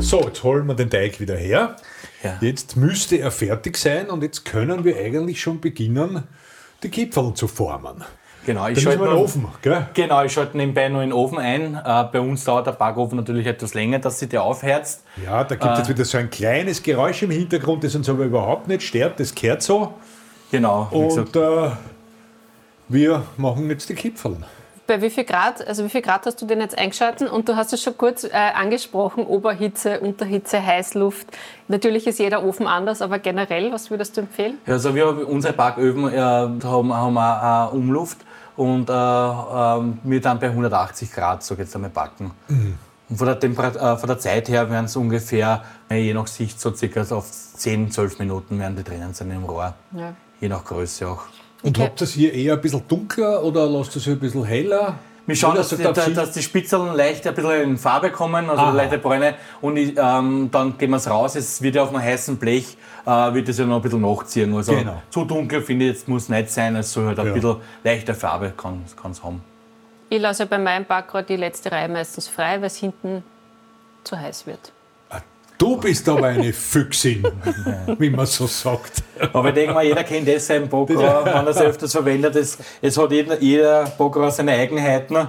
So, 0.00 0.20
jetzt 0.22 0.42
holen 0.42 0.66
wir 0.66 0.74
den 0.74 0.90
Teig 0.90 1.18
wieder 1.20 1.36
her. 1.36 1.76
Ja. 2.22 2.36
Jetzt 2.40 2.76
müsste 2.76 3.16
er 3.16 3.30
fertig 3.30 3.76
sein 3.78 4.10
und 4.10 4.22
jetzt 4.22 4.44
können 4.44 4.84
wir 4.84 4.96
eigentlich 4.98 5.40
schon 5.40 5.60
beginnen, 5.60 6.24
die 6.82 6.90
Kipferl 6.90 7.32
zu 7.34 7.48
formen. 7.48 8.04
Genau, 8.44 8.68
ich 8.68 8.80
schalte 8.80 8.98
den 9.04 9.08
Ofen, 9.12 9.46
gell? 9.62 9.88
Genau, 9.94 10.22
ich 10.22 10.32
schalte 10.32 10.56
nebenbei 10.56 10.88
noch 10.88 11.00
in 11.00 11.08
den 11.10 11.12
Ofen 11.14 11.38
ein. 11.38 11.74
Äh, 11.74 12.04
bei 12.12 12.20
uns 12.20 12.44
dauert 12.44 12.66
der 12.66 12.72
Backofen 12.72 13.16
natürlich 13.16 13.46
etwas 13.46 13.74
länger, 13.74 13.98
dass 13.98 14.20
sich 14.20 14.28
der 14.28 14.42
aufheizt. 14.42 15.02
Ja, 15.24 15.42
da 15.42 15.56
gibt 15.56 15.64
es 15.64 15.70
Äh. 15.70 15.78
jetzt 15.78 15.88
wieder 15.88 16.04
so 16.04 16.18
ein 16.18 16.30
kleines 16.30 16.82
Geräusch 16.82 17.22
im 17.22 17.30
Hintergrund, 17.32 17.82
das 17.82 17.94
uns 17.96 18.08
aber 18.08 18.24
überhaupt 18.24 18.68
nicht 18.68 18.82
stört. 18.82 19.18
Das 19.18 19.34
gehört 19.34 19.62
so. 19.62 19.94
Genau, 20.52 20.86
Und 20.92 21.34
äh, 21.34 21.70
wir 22.88 23.24
machen 23.36 23.68
jetzt 23.68 23.88
die 23.88 23.94
Kipferl. 23.94 24.36
Bei 24.86 25.02
wie 25.02 25.10
viel 25.10 25.24
Grad, 25.24 25.66
also 25.66 25.84
wie 25.84 25.88
viel 25.88 26.02
Grad 26.02 26.26
hast 26.26 26.40
du 26.40 26.46
den 26.46 26.60
jetzt 26.60 26.78
eingeschalten? 26.78 27.26
Und 27.26 27.48
du 27.48 27.56
hast 27.56 27.72
es 27.72 27.82
schon 27.82 27.96
kurz 27.98 28.24
äh, 28.24 28.30
angesprochen, 28.32 29.26
Oberhitze, 29.26 30.00
Unterhitze, 30.00 30.64
Heißluft. 30.64 31.26
Natürlich 31.66 32.06
ist 32.06 32.18
jeder 32.18 32.44
Ofen 32.44 32.66
anders, 32.66 33.02
aber 33.02 33.18
generell, 33.18 33.72
was 33.72 33.90
würdest 33.90 34.16
du 34.16 34.20
empfehlen? 34.20 34.58
Ja, 34.66 34.74
Also 34.74 34.94
wir 34.94 35.28
unsere 35.28 35.54
Backöfen 35.54 36.12
äh, 36.12 36.18
haben, 36.18 36.94
haben 36.94 37.18
auch 37.18 37.72
äh, 37.72 37.76
Umluft 37.76 38.18
und 38.56 38.88
äh, 38.88 38.92
ähm, 38.92 39.98
wir 40.04 40.20
dann 40.20 40.38
bei 40.38 40.46
180 40.46 41.12
Grad, 41.12 41.42
so 41.42 41.54
jetzt 41.54 41.74
einmal 41.74 41.90
backen. 41.90 42.30
Und 43.08 43.16
von 43.16 43.26
der, 43.26 43.38
Temperat 43.38 43.76
äh, 43.76 43.96
von 43.96 44.08
der 44.08 44.18
Zeit 44.18 44.48
her 44.48 44.70
werden 44.70 44.86
es 44.86 44.96
ungefähr, 44.96 45.64
äh, 45.90 45.96
je 45.96 46.14
nach 46.14 46.26
Sicht, 46.26 46.60
so 46.60 46.74
circa 46.74 47.02
auf 47.14 47.30
10, 47.30 47.90
12 47.90 48.18
Minuten 48.18 48.58
werden 48.58 48.76
die 48.76 48.84
drinnen 48.84 49.14
sein 49.14 49.30
im 49.30 49.44
Rohr. 49.44 49.74
Ja. 49.92 50.14
Je 50.40 50.48
nach 50.48 50.64
Größe 50.64 51.08
auch. 51.08 51.22
Und 51.62 51.76
Okay. 51.78 51.86
habt 51.86 52.00
ihr 52.00 52.04
das 52.04 52.12
hier 52.14 52.32
eher 52.32 52.54
ein 52.54 52.60
bisschen 52.60 52.82
dunkler 52.86 53.42
oder 53.42 53.66
lasst 53.66 53.94
ihr 53.96 53.98
es 53.98 54.04
hier 54.04 54.12
ein 54.14 54.18
bisschen 54.20 54.44
heller? 54.44 54.98
Wir 55.28 55.34
schauen, 55.34 55.52
Oder 55.52 55.60
dass, 55.62 55.70
die, 55.70 55.82
dass, 55.82 56.12
dass 56.14 56.30
die 56.32 56.42
Spitzeln 56.42 56.94
leicht 56.94 57.26
ein 57.26 57.34
bisschen 57.34 57.62
in 57.62 57.78
Farbe 57.78 58.10
kommen, 58.10 58.48
also 58.48 58.62
Aha. 58.62 58.70
leichte 58.70 58.98
Bräune. 58.98 59.34
Und 59.60 59.76
ich, 59.76 59.94
ähm, 59.98 60.48
dann 60.52 60.78
gehen 60.78 60.90
wir 60.90 60.98
es 60.98 61.10
raus. 61.10 61.34
Es 61.34 61.60
wird 61.60 61.74
ja 61.74 61.82
auf 61.82 61.88
einem 61.92 62.00
heißen 62.00 62.36
Blech, 62.36 62.76
äh, 63.04 63.10
wird 63.34 63.48
es 63.48 63.58
ja 63.58 63.64
noch 63.66 63.76
ein 63.76 63.82
bisschen 63.82 64.02
nachziehen. 64.02 64.54
Also 64.54 64.76
Genau. 64.76 65.02
zu 65.10 65.24
dunkel 65.24 65.62
finde 65.62 65.86
ich 65.86 65.92
jetzt 65.94 66.06
muss 66.06 66.28
nicht 66.28 66.50
sein. 66.50 66.76
Es 66.76 66.92
soll 66.92 67.06
halt 67.06 67.18
ein 67.18 67.26
Ja. 67.26 67.32
bisschen 67.32 67.56
leichte 67.82 68.14
Farbe 68.14 68.52
kann 68.56 68.84
es 68.86 69.24
haben. 69.24 69.42
Ich 70.10 70.20
lasse 70.20 70.46
bei 70.46 70.58
meinem 70.58 70.84
Backrad 70.84 71.28
die 71.28 71.34
letzte 71.36 71.72
Reihe 71.72 71.88
meistens 71.88 72.28
frei, 72.28 72.58
weil 72.60 72.66
es 72.66 72.76
hinten 72.76 73.24
zu 74.04 74.16
heiß 74.16 74.46
wird. 74.46 74.70
Du 75.58 75.78
bist 75.78 76.06
aber 76.08 76.26
eine 76.26 76.52
Füchsin, 76.52 77.26
wie 77.98 78.10
man 78.10 78.26
so 78.26 78.46
sagt. 78.46 79.02
Aber 79.32 79.48
ich 79.48 79.54
denke 79.54 79.72
mal, 79.72 79.84
jeder 79.84 80.04
kennt 80.04 80.28
das 80.28 80.46
sein 80.46 80.68
Bockrau, 80.68 81.24
wenn 81.24 81.32
er 81.34 81.46
es 81.46 81.56
öfters 81.58 81.92
verwendet. 81.92 82.36
Es, 82.36 82.58
es 82.82 82.98
hat 82.98 83.10
jeder, 83.10 83.40
jeder 83.40 83.84
Bockrau 83.96 84.28
seine 84.28 84.52
Eigenheiten. 84.52 85.28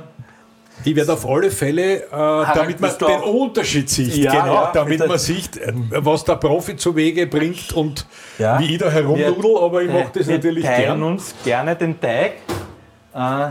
Ich 0.84 0.96
werde 0.96 1.14
auf 1.14 1.26
alle 1.28 1.50
Fälle, 1.50 2.04
äh, 2.04 2.10
damit 2.12 2.80
man 2.80 2.92
den 3.00 3.22
Unterschied 3.22 3.90
sieht, 3.90 4.16
Ja, 4.18 4.32
genau, 4.32 4.54
ja, 4.54 4.72
damit 4.74 5.08
man 5.08 5.18
sieht, 5.18 5.60
was 5.92 6.24
der 6.24 6.36
Profi 6.36 6.76
zu 6.76 6.96
Wege 6.96 7.26
bringt 7.26 7.74
und 7.74 8.06
Ja. 8.38 8.60
wie 8.60 8.74
ich 8.74 8.78
da 8.78 8.90
herumnudel, 8.90 9.58
aber 9.60 9.82
ich 9.82 9.90
mache 9.92 10.12
das 10.14 10.28
wir 10.28 10.36
natürlich 10.36 10.66
teilen 10.66 10.84
gern. 11.00 11.04
uns 11.04 11.34
gerne 11.44 11.76
den 11.76 12.00
Teig. 12.00 12.34
Äh, 13.16 13.48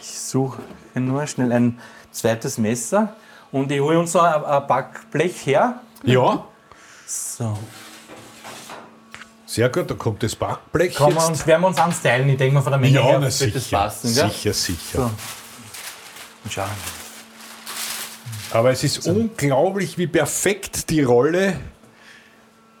ich 0.00 0.08
suche 0.18 0.60
nur 0.94 1.26
schnell 1.28 1.52
ein 1.52 1.78
zweites 2.10 2.58
Messer 2.58 3.14
und 3.52 3.70
ich 3.70 3.80
hole 3.80 3.98
uns 4.00 4.12
so 4.12 4.20
ein, 4.20 4.44
ein 4.44 4.66
Backblech 4.66 5.46
her. 5.46 5.80
Ja, 6.04 6.44
So. 7.06 7.58
sehr 9.46 9.68
gut, 9.70 9.90
da 9.90 9.94
kommt 9.94 10.22
das 10.22 10.36
Backblech 10.36 10.94
Kann 10.94 11.10
jetzt. 11.12 11.28
uns, 11.28 11.46
werden 11.46 11.62
wir 11.62 11.68
uns 11.68 11.78
anstylen, 11.78 12.28
ich 12.28 12.36
denke 12.36 12.54
mal 12.54 12.62
von 12.62 12.72
der 12.72 12.80
Menge 12.80 12.94
Ja, 12.96 13.02
her 13.04 13.14
na, 13.18 13.22
wird 13.22 13.32
sicher, 13.32 13.52
das 13.54 13.68
passen. 13.68 14.14
Gell? 14.14 14.30
sicher, 14.30 14.52
sicher. 14.52 14.98
So. 14.98 15.02
Und 16.44 16.52
schauen. 16.52 16.66
Aber 18.52 18.70
es 18.70 18.84
ist 18.84 19.06
unglaublich, 19.06 19.98
wie 19.98 20.06
perfekt 20.06 20.88
die 20.90 21.02
Rolle 21.02 21.58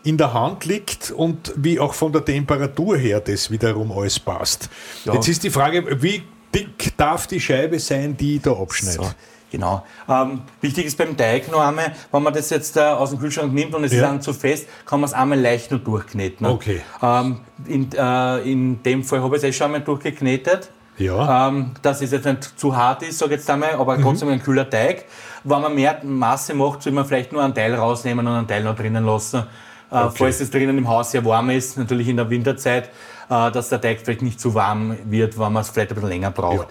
in 0.04 0.16
der 0.16 0.32
Hand 0.32 0.64
liegt 0.64 1.10
und 1.10 1.52
wie 1.56 1.78
auch 1.80 1.92
von 1.92 2.12
der 2.12 2.24
Temperatur 2.24 2.96
her 2.96 3.20
das 3.20 3.50
wiederum 3.50 3.92
alles 3.92 4.18
passt. 4.18 4.70
Ja. 5.04 5.12
Jetzt 5.14 5.28
ist 5.28 5.42
die 5.42 5.50
Frage, 5.50 6.00
wie 6.02 6.22
dick 6.54 6.96
darf 6.96 7.26
die 7.26 7.40
Scheibe 7.40 7.78
sein, 7.80 8.16
die 8.16 8.36
ich 8.36 8.42
da 8.42 8.52
abschneide? 8.52 8.96
So, 9.04 9.10
genau. 9.50 9.84
Ähm, 10.08 10.42
wichtig 10.60 10.86
ist 10.86 10.98
beim 10.98 11.16
Teig 11.16 11.50
noch 11.50 11.60
einmal, 11.60 11.92
wenn 12.12 12.22
man 12.22 12.32
das 12.32 12.50
jetzt 12.50 12.76
äh, 12.76 12.80
aus 12.80 13.10
dem 13.10 13.18
Kühlschrank 13.18 13.52
nimmt 13.52 13.74
und 13.74 13.84
es 13.84 13.92
Ja. 13.92 13.98
ist 13.98 14.04
dann 14.04 14.22
zu 14.22 14.32
fest, 14.32 14.66
kann 14.86 15.00
man 15.00 15.08
es 15.08 15.14
einmal 15.14 15.40
leicht 15.40 15.70
nur 15.70 15.80
durchkneten. 15.80 16.46
Okay. 16.46 16.80
Ähm, 17.02 17.40
in, 17.66 17.90
äh, 17.92 18.38
in 18.50 18.82
dem 18.82 19.04
Fall 19.04 19.22
habe 19.22 19.36
ich 19.36 19.42
es 19.42 19.48
eh 19.48 19.52
schon 19.52 19.66
einmal 19.66 19.80
durchgeknetet. 19.82 20.70
Ja. 20.98 21.48
Ähm, 21.48 21.72
dass 21.82 22.00
es 22.02 22.10
jetzt 22.10 22.24
nicht 22.24 22.58
zu 22.58 22.76
hart 22.76 23.02
ist, 23.04 23.18
sage 23.18 23.34
ich 23.34 23.38
jetzt 23.40 23.48
einmal, 23.50 23.74
Mhm. 23.74 23.80
aber 23.80 24.00
trotzdem 24.00 24.30
ein 24.30 24.42
kühler 24.42 24.68
Teig. 24.68 25.04
Wenn 25.44 25.62
man 25.62 25.72
mehr 25.74 26.00
Masse 26.02 26.54
macht, 26.54 26.82
soll 26.82 26.92
man 26.92 27.04
vielleicht 27.04 27.32
nur 27.32 27.42
einen 27.42 27.54
Teil 27.54 27.72
rausnehmen 27.76 28.26
und 28.26 28.32
einen 28.34 28.48
Teil 28.48 28.64
noch 28.64 28.74
drinnen 28.74 29.04
lassen. 29.06 29.44
äh, 29.90 30.10
falls 30.14 30.38
es 30.40 30.50
drinnen 30.50 30.76
im 30.76 30.86
Haus 30.86 31.12
sehr 31.12 31.24
warm 31.24 31.48
ist, 31.48 31.78
natürlich 31.78 32.08
in 32.08 32.16
der 32.18 32.28
Winterzeit, 32.28 32.90
äh, 33.30 33.50
dass 33.50 33.70
der 33.70 33.80
Teig 33.80 34.00
vielleicht 34.04 34.20
nicht 34.20 34.38
zu 34.38 34.52
warm 34.54 34.98
wird, 35.04 35.38
wenn 35.38 35.50
man 35.52 35.62
es 35.62 35.70
vielleicht 35.70 35.92
ein 35.92 35.94
bisschen 35.94 36.10
länger 36.10 36.30
braucht. 36.30 36.66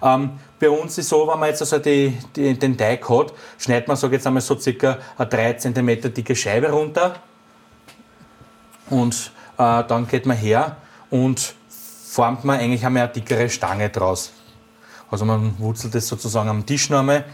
Ähm, 0.00 0.30
bei 0.62 0.70
uns 0.70 0.96
ist 0.96 1.08
so, 1.08 1.26
wenn 1.26 1.40
man 1.40 1.48
jetzt 1.48 1.60
also 1.60 1.80
die, 1.80 2.16
die, 2.36 2.56
den 2.56 2.78
Teig 2.78 3.08
hat, 3.08 3.32
schneidet 3.58 3.88
man, 3.88 3.96
sage 3.96 4.14
jetzt 4.14 4.26
einmal 4.28 4.40
so 4.42 4.56
circa 4.56 4.98
eine 5.18 5.28
3 5.28 5.54
cm 5.54 6.14
dicke 6.14 6.36
Scheibe 6.36 6.70
runter 6.70 7.16
und 8.88 9.32
äh, 9.58 9.82
dann 9.88 10.06
geht 10.06 10.24
man 10.24 10.36
her 10.36 10.76
und 11.10 11.54
formt 11.68 12.44
man 12.44 12.60
eigentlich 12.60 12.86
einmal 12.86 13.02
eine 13.04 13.12
dickere 13.12 13.48
Stange 13.48 13.90
draus. 13.90 14.32
Also 15.10 15.24
man 15.24 15.58
wurzelt 15.58 15.96
das 15.96 16.06
sozusagen 16.06 16.48
am 16.48 16.64
Tisch 16.64 16.90
noch 16.90 17.00
einmal 17.00 17.24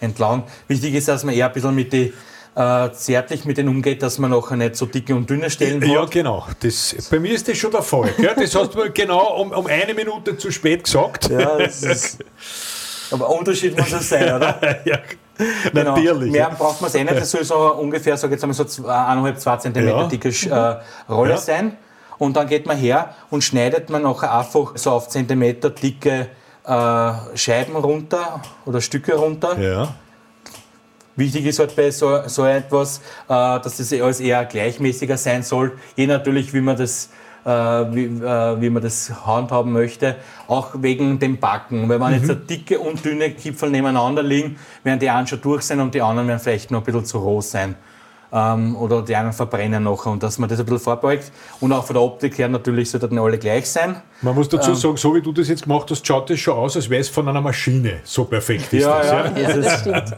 entlang. 0.00 0.42
Wichtig 0.66 0.94
ist, 0.94 1.06
dass 1.06 1.22
man 1.22 1.34
eher 1.36 1.46
ein 1.46 1.52
bisschen 1.52 1.74
mit 1.76 1.92
die, 1.92 2.12
äh, 2.54 2.90
zärtlich 2.92 3.44
mit 3.44 3.56
denen 3.56 3.68
umgeht, 3.68 4.02
dass 4.02 4.18
man 4.18 4.30
nachher 4.30 4.56
nicht 4.56 4.76
so 4.76 4.86
dicke 4.86 5.14
und 5.14 5.30
dünne 5.30 5.48
Stellen 5.50 5.80
Ja, 5.82 6.02
hat. 6.02 6.10
genau. 6.10 6.46
Das, 6.60 6.94
bei 7.10 7.18
mir 7.18 7.32
ist 7.32 7.48
das 7.48 7.56
schon 7.56 7.70
der 7.70 7.82
Fall. 7.82 8.12
Gell? 8.16 8.34
Das 8.36 8.54
hast 8.54 8.74
du 8.74 8.90
genau 8.92 9.40
um, 9.40 9.52
um 9.52 9.66
eine 9.66 9.94
Minute 9.94 10.36
zu 10.36 10.50
spät 10.50 10.84
gesagt. 10.84 11.30
Ja, 11.30 11.56
das 11.56 11.82
ist, 11.82 12.18
aber 13.12 13.28
Unterschied 13.28 13.76
muss 13.78 13.92
es 13.92 14.08
sein, 14.08 14.34
oder? 14.34 14.58
ja, 14.84 14.98
Genau. 15.72 15.96
natürlich. 15.96 16.30
Mehr 16.30 16.50
braucht 16.50 16.80
man 16.80 16.88
es 16.88 16.94
eh 16.94 17.02
nicht. 17.02 17.16
Das 17.16 17.30
soll 17.30 17.42
so 17.42 17.56
ungefähr, 17.74 18.16
sag 18.16 18.30
jetzt 18.30 18.44
einmal 18.44 18.54
so 18.54 18.64
zwei- 18.64 18.92
eineinhalb, 18.94 19.40
zwei 19.40 19.56
Zentimeter 19.56 20.02
Ja. 20.02 20.06
dicke 20.06 20.28
äh, 20.28 21.10
Rolle 21.12 21.30
Ja. 21.32 21.36
sein. 21.38 21.76
Und 22.18 22.36
dann 22.36 22.46
geht 22.46 22.66
man 22.66 22.76
her 22.76 23.14
und 23.30 23.42
schneidet 23.42 23.90
man 23.90 24.02
nachher 24.02 24.32
einfach 24.38 24.72
so 24.76 24.90
auf 24.92 25.08
Zentimeter 25.08 25.70
dicke 25.70 26.28
äh, 26.64 27.12
Scheiben 27.34 27.74
runter 27.74 28.42
oder 28.66 28.80
Stücke 28.80 29.14
runter. 29.16 29.58
Ja. 29.58 29.94
Wichtig 31.16 31.44
ist 31.46 31.58
halt 31.58 31.74
bei 31.76 31.90
so, 31.90 32.20
so 32.26 32.44
etwas, 32.46 32.98
äh, 33.28 33.60
dass 33.60 33.76
das 33.78 33.92
alles 33.92 34.20
eher 34.20 34.44
gleichmäßiger 34.44 35.16
sein 35.16 35.42
soll. 35.42 35.72
Je 35.96 36.06
natürlich, 36.06 36.54
wie 36.54 36.60
man 36.60 36.76
das, 36.76 37.06
äh, 37.06 37.10
wie, 37.48 38.04
äh, 38.04 38.60
wie 38.60 38.70
man 38.70 38.82
das 38.82 39.26
handhaben 39.26 39.72
möchte. 39.72 40.16
Auch 40.48 40.70
wegen 40.78 41.18
dem 41.18 41.38
Backen. 41.38 41.88
Weil 41.88 42.00
wenn 42.00 42.12
jetzt 42.12 42.30
eine 42.30 42.38
dicke 42.38 42.78
und 42.78 43.04
dünne 43.04 43.30
Kipferl 43.30 43.70
nebeneinander 43.70 44.22
liegen, 44.22 44.56
werden 44.84 45.00
die 45.00 45.10
einen 45.10 45.26
schon 45.26 45.40
durch 45.40 45.62
sein 45.62 45.80
und 45.80 45.94
die 45.94 46.02
anderen 46.02 46.28
werden 46.28 46.40
vielleicht 46.40 46.70
noch 46.70 46.80
ein 46.80 46.84
bisschen 46.84 47.04
zu 47.04 47.18
roh 47.18 47.40
sein. 47.40 47.74
Ähm, 48.34 48.76
oder 48.76 49.02
die 49.02 49.14
einen 49.14 49.34
verbrennen 49.34 49.84
nachher 49.84 50.10
und 50.10 50.22
dass 50.22 50.38
man 50.38 50.48
das 50.48 50.58
ein 50.58 50.64
bisschen 50.64 50.80
vorbeugt. 50.80 51.30
Und 51.60 51.70
auch 51.72 51.84
von 51.84 51.92
der 51.94 52.02
Optik 52.02 52.38
her 52.38 52.48
natürlich 52.48 52.90
sollten 52.90 53.18
alle 53.18 53.36
gleich 53.36 53.70
sein. 53.70 53.96
Man 54.22 54.34
muss 54.34 54.46
Ähm. 54.46 54.58
dazu 54.58 54.74
sagen, 54.74 54.96
so 54.96 55.14
wie 55.14 55.20
du 55.20 55.32
das 55.32 55.48
jetzt 55.48 55.64
gemacht 55.64 55.90
hast, 55.90 56.06
schaut 56.06 56.30
das 56.30 56.38
schon 56.40 56.54
aus, 56.56 56.74
als 56.76 56.88
wäre 56.88 57.02
es 57.02 57.10
von 57.10 57.28
einer 57.28 57.42
Maschine. 57.42 58.00
So 58.04 58.24
perfekt 58.24 58.72
ist 58.72 58.84
Ja, 58.84 58.98
das. 58.98 59.06
ja. 59.10 59.26
Ja, 59.36 59.56
das 59.56 59.80
stimmt. 59.80 60.16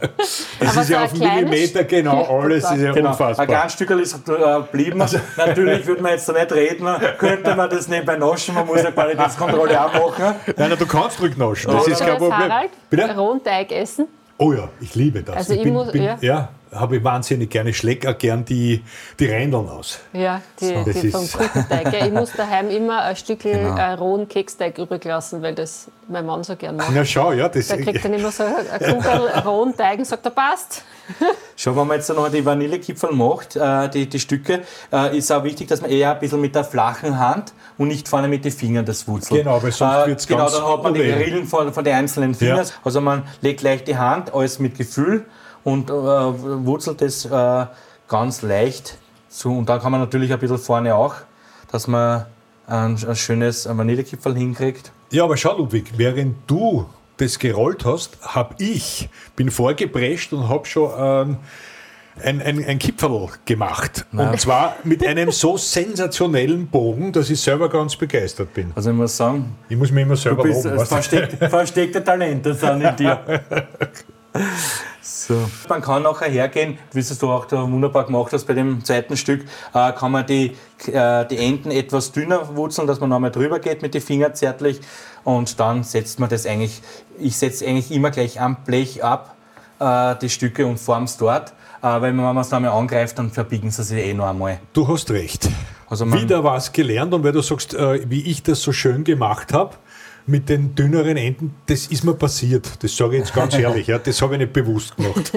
Das 0.61 0.75
ist 0.77 0.89
ja 0.89 1.03
auf 1.03 1.13
ein 1.13 1.19
kleines- 1.19 1.49
Millimeter 1.49 1.83
genau 1.83 2.39
alles, 2.41 2.63
das 2.63 2.77
ist 2.77 2.83
ja 2.83 2.91
Genau. 2.93 3.09
unfassbar. 3.09 3.39
Ein 3.43 3.47
kleines 3.47 3.73
Stückchen 3.73 3.99
ist 3.99 4.13
äh, 4.15 4.21
geblieben. 4.61 4.97
Natürlich 5.37 5.85
würde 5.85 6.01
man 6.01 6.11
jetzt 6.13 6.29
da 6.29 6.33
nicht 6.33 6.51
reden, 6.53 6.87
könnte 7.17 7.53
man 7.55 7.69
das 7.69 7.87
nebenbei 7.89 8.15
naschen, 8.15 8.55
man 8.55 8.65
muss 8.65 8.81
ja 8.81 8.91
Qualitätskontrolle 8.91 9.83
auch 9.85 9.91
machen. 9.93 10.35
Nein, 10.55 10.69
nein, 10.69 10.79
du 10.79 10.85
kannst 10.85 11.21
rücknaschen. 11.21 11.69
Das 11.73 11.83
Oder 11.83 11.91
ist 11.91 11.99
kein 11.99 12.17
Problem. 12.17 12.31
Harald, 12.49 12.69
Bitte? 12.89 13.13
rohen 13.17 13.43
Teig 13.43 13.71
essen. 13.73 14.07
Oh 14.37 14.53
ja, 14.53 14.69
ich 14.79 14.95
liebe 14.95 15.21
das. 15.23 15.35
Also 15.35 15.53
ich 15.53 15.63
bin, 15.63 15.73
muss- 15.73 15.91
bin, 15.91 16.03
ja. 16.03 16.17
ja, 16.21 16.49
habe 16.73 16.97
ich 16.97 17.03
wahnsinnig 17.03 17.49
gerne. 17.49 17.69
Ich 17.71 17.77
schläge 17.77 18.09
auch 18.09 18.17
gern 18.17 18.45
die, 18.45 18.83
die 19.19 19.25
Rändeln 19.25 19.69
aus. 19.69 19.99
Ja, 20.13 20.41
die, 20.59 20.73
Das 20.73 21.01
die 21.01 21.11
vom 21.11 21.27
Kuchenteig. 21.29 21.93
Ja, 21.93 22.05
ich 22.05 22.11
muss 22.11 22.31
daheim 22.33 22.69
immer 22.69 23.01
ein 23.01 23.15
Stück 23.15 23.39
Genau. 23.39 23.75
äh, 23.77 23.93
rohen 23.93 24.27
Keksteig 24.27 24.77
übrig 24.77 25.03
lassen, 25.05 25.41
weil 25.41 25.53
das 25.55 25.87
mein 26.07 26.25
Mann 26.25 26.43
so 26.43 26.55
gern 26.55 26.75
macht. 26.75 26.89
Na 26.93 27.03
schau, 27.05 27.31
ja, 27.31 27.49
das 27.49 27.67
Der 27.67 27.81
kriegt 27.81 28.03
dann 28.03 28.13
immer 28.13 28.31
so 28.31 28.43
ein 28.43 28.53
Kugel 28.79 29.29
rohen 29.45 29.75
Teig 29.75 29.99
und 29.99 30.05
sagt, 30.05 30.25
er 30.25 30.31
passt. 30.31 30.83
Schon, 31.55 31.75
wenn 31.75 31.87
man 31.87 31.97
jetzt 31.97 32.09
noch 32.09 32.29
die 32.29 32.43
Vanillekipferl 32.45 33.13
macht, 33.13 33.55
äh, 33.55 33.89
die, 33.89 34.07
die 34.07 34.19
Stücke, 34.19 34.61
äh, 34.91 35.17
ist 35.17 35.31
auch 35.31 35.43
wichtig, 35.43 35.67
dass 35.67 35.81
man 35.81 35.89
eher 35.91 36.13
ein 36.13 36.19
bisschen 36.19 36.41
mit 36.41 36.55
der 36.55 36.63
flachen 36.63 37.17
Hand 37.19 37.53
und 37.77 37.87
nicht 37.87 38.07
vorne 38.07 38.27
mit 38.27 38.43
den 38.43 38.51
Fingern 38.51 38.85
das 38.85 39.07
wurzelt. 39.07 39.43
Genau, 39.43 39.61
weil 39.61 39.71
sonst 39.71 40.07
wird's 40.07 40.27
Genau, 40.27 40.41
ganz 40.41 40.53
dann 40.53 40.67
hat 40.67 40.83
man 40.83 40.93
die. 40.93 41.01
Rillen 41.01 41.45
von, 41.45 41.73
von 41.73 41.83
den 41.83 41.93
einzelnen 41.95 42.33
Fingern. 42.33 42.65
Ja. 42.65 42.71
Also 42.83 43.01
man 43.01 43.23
legt 43.41 43.59
gleich 43.61 43.83
die 43.83 43.97
Hand, 43.97 44.33
alles 44.33 44.59
mit 44.59 44.77
Gefühl 44.77 45.25
und 45.65 45.89
äh, 45.89 45.93
wurzelt 45.93 47.01
es 47.01 47.25
äh, 47.25 47.65
ganz 48.07 48.41
leicht 48.41 48.97
zu. 49.27 49.57
Und 49.57 49.67
dann 49.67 49.81
kann 49.81 49.91
man 49.91 49.99
natürlich 49.99 50.31
ein 50.31 50.39
bisschen 50.39 50.57
vorne 50.59 50.95
auch, 50.95 51.15
dass 51.71 51.87
man 51.87 52.25
ein, 52.67 52.97
ein 53.05 53.15
schönes 53.17 53.67
Vanillekipferl 53.67 54.35
hinkriegt. 54.35 54.91
Ja, 55.11 55.25
aber 55.25 55.35
schau, 55.35 55.57
Ludwig, 55.57 55.91
während 55.97 56.35
du 56.47 56.85
das 57.17 57.37
gerollt 57.39 57.83
hast, 57.85 58.17
habe 58.21 58.55
ich, 58.59 59.09
bin 59.35 59.51
vorgeprescht 59.51 60.33
und 60.33 60.49
habe 60.49 60.65
schon 60.65 60.91
ähm, 60.97 61.37
ein, 62.23 62.41
ein, 62.41 62.63
ein 62.65 62.79
Kipferl 62.79 63.29
gemacht. 63.45 64.05
Und 64.11 64.39
zwar 64.39 64.75
mit 64.83 65.05
einem 65.05 65.31
so 65.31 65.57
sensationellen 65.57 66.67
Bogen, 66.67 67.11
dass 67.11 67.29
ich 67.29 67.39
selber 67.41 67.69
ganz 67.69 67.95
begeistert 67.95 68.53
bin. 68.53 68.71
Also 68.75 68.89
ich 68.91 68.95
muss 68.95 69.15
sagen, 69.17 69.55
Ich 69.69 69.77
muss 69.77 69.91
mir 69.91 70.01
immer 70.01 70.15
Du 70.15 70.21
selber 70.21 70.43
bist 70.43 70.63
loben. 70.65 70.77
du? 70.77 70.85
versteckte, 70.85 71.49
versteckte 71.49 72.03
Talente 72.03 72.53
sind 72.53 72.81
in 72.81 72.95
dir. 72.95 73.19
So. 75.01 75.35
Man 75.69 75.81
kann 75.81 76.03
nachher 76.03 76.29
hergehen, 76.29 76.77
wie 76.91 76.99
es 76.99 77.17
du 77.17 77.31
auch 77.31 77.45
da 77.45 77.61
wunderbar 77.61 78.05
gemacht 78.05 78.33
hast 78.33 78.45
bei 78.45 78.53
dem 78.53 78.83
zweiten 78.83 79.17
Stück, 79.17 79.45
äh, 79.73 79.91
kann 79.93 80.11
man 80.11 80.25
die, 80.25 80.55
äh, 80.87 81.25
die 81.25 81.37
Enden 81.37 81.71
etwas 81.71 82.11
dünner 82.11 82.55
wurzeln, 82.55 82.87
dass 82.87 82.99
man 82.99 83.09
nochmal 83.09 83.31
drüber 83.31 83.59
geht 83.59 83.81
mit 83.81 83.93
den 83.93 84.01
Fingern 84.01 84.35
zärtlich 84.35 84.81
und 85.23 85.59
dann 85.59 85.83
setzt 85.83 86.19
man 86.19 86.29
das 86.29 86.45
eigentlich, 86.45 86.81
ich 87.19 87.37
setze 87.37 87.65
eigentlich 87.65 87.91
immer 87.91 88.11
gleich 88.11 88.41
am 88.41 88.57
Blech 88.65 89.03
ab, 89.03 89.35
äh, 89.79 90.15
die 90.21 90.29
Stücke 90.29 90.65
und 90.65 90.79
form 90.79 91.03
es 91.03 91.17
dort, 91.17 91.51
äh, 91.81 91.85
weil 91.87 92.01
wenn 92.01 92.15
man 92.17 92.37
es 92.37 92.51
nochmal 92.51 92.71
angreift, 92.71 93.17
dann 93.17 93.31
verbiegen 93.31 93.71
sie 93.71 93.83
sich 93.83 94.03
eh 94.03 94.13
noch 94.13 94.27
einmal. 94.27 94.59
Du 94.73 94.87
hast 94.87 95.11
recht. 95.11 95.49
Also 95.87 96.11
Wieder 96.11 96.43
was 96.43 96.71
gelernt 96.71 97.13
und 97.13 97.23
weil 97.23 97.31
du 97.31 97.41
sagst, 97.41 97.73
äh, 97.73 98.09
wie 98.09 98.23
ich 98.23 98.41
das 98.43 98.61
so 98.61 98.71
schön 98.71 99.03
gemacht 99.03 99.53
habe, 99.53 99.75
mit 100.27 100.49
den 100.49 100.73
dünneren 100.75 101.17
Enden, 101.17 101.55
das 101.67 101.87
ist 101.87 102.03
mir 102.03 102.13
passiert. 102.15 102.83
Das 102.83 102.95
sage 102.95 103.13
ich 103.15 103.19
jetzt 103.19 103.33
ganz 103.33 103.53
ehrlich, 103.57 103.87
ja, 103.87 103.99
das 103.99 104.21
habe 104.21 104.33
ich 104.35 104.39
nicht 104.39 104.53
bewusst 104.53 104.95
gemacht. 104.97 105.31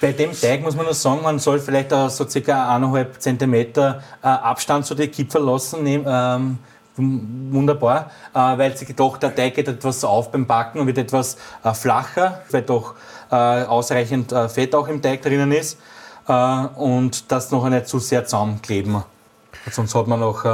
Bei 0.00 0.12
dem 0.12 0.32
Teig 0.32 0.62
muss 0.62 0.74
man 0.74 0.86
nur 0.86 0.94
sagen, 0.94 1.20
man 1.22 1.38
soll 1.38 1.58
vielleicht 1.60 1.92
auch 1.92 2.08
so 2.08 2.26
circa 2.26 2.74
1,5 2.76 3.18
cm 3.18 3.54
äh, 3.54 4.00
Abstand 4.22 4.86
zu 4.86 4.94
den 4.94 5.10
Kipferl 5.10 5.44
lassen. 5.44 5.82
nehm- 5.84 6.04
Ähm, 6.06 6.58
wunderbar, 6.96 8.10
äh, 8.34 8.38
weil 8.38 8.76
sich 8.76 8.94
doch 8.94 9.16
der 9.16 9.34
Teig 9.34 9.54
geht 9.54 9.68
etwas 9.68 10.04
auf 10.04 10.30
beim 10.32 10.46
Backen 10.46 10.80
und 10.80 10.86
wird 10.86 10.98
etwas 10.98 11.36
äh, 11.64 11.72
flacher, 11.72 12.42
weil 12.50 12.62
doch 12.62 12.94
äh, 13.30 13.34
ausreichend 13.36 14.32
Fett 14.48 14.74
auch 14.74 14.88
im 14.88 15.00
Teig 15.00 15.22
drinnen 15.22 15.52
ist 15.52 15.78
und 16.76 17.30
das 17.32 17.50
noch 17.50 17.68
nicht 17.68 17.86
zu 17.88 17.98
sehr 17.98 18.24
zusammenkleben. 18.24 19.02
Sonst 19.70 19.94
hat 19.94 20.06
man 20.06 20.20
noch 20.20 20.44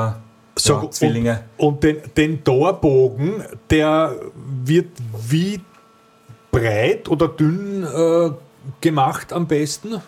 Sag, 0.59 0.83
ja, 0.83 0.91
Zwillinge. 0.91 1.43
Und, 1.59 1.67
und 1.69 1.83
den, 1.83 1.97
den 2.17 2.45
Torbogen, 2.45 3.45
der 3.71 4.15
wird 4.65 4.89
wie 5.29 5.61
breit 6.51 7.09
oder 7.09 7.29
dünn 7.29 7.85
äh, 7.85 8.31
gemacht 8.81 9.33
am 9.33 9.47
besten? 9.47 10.01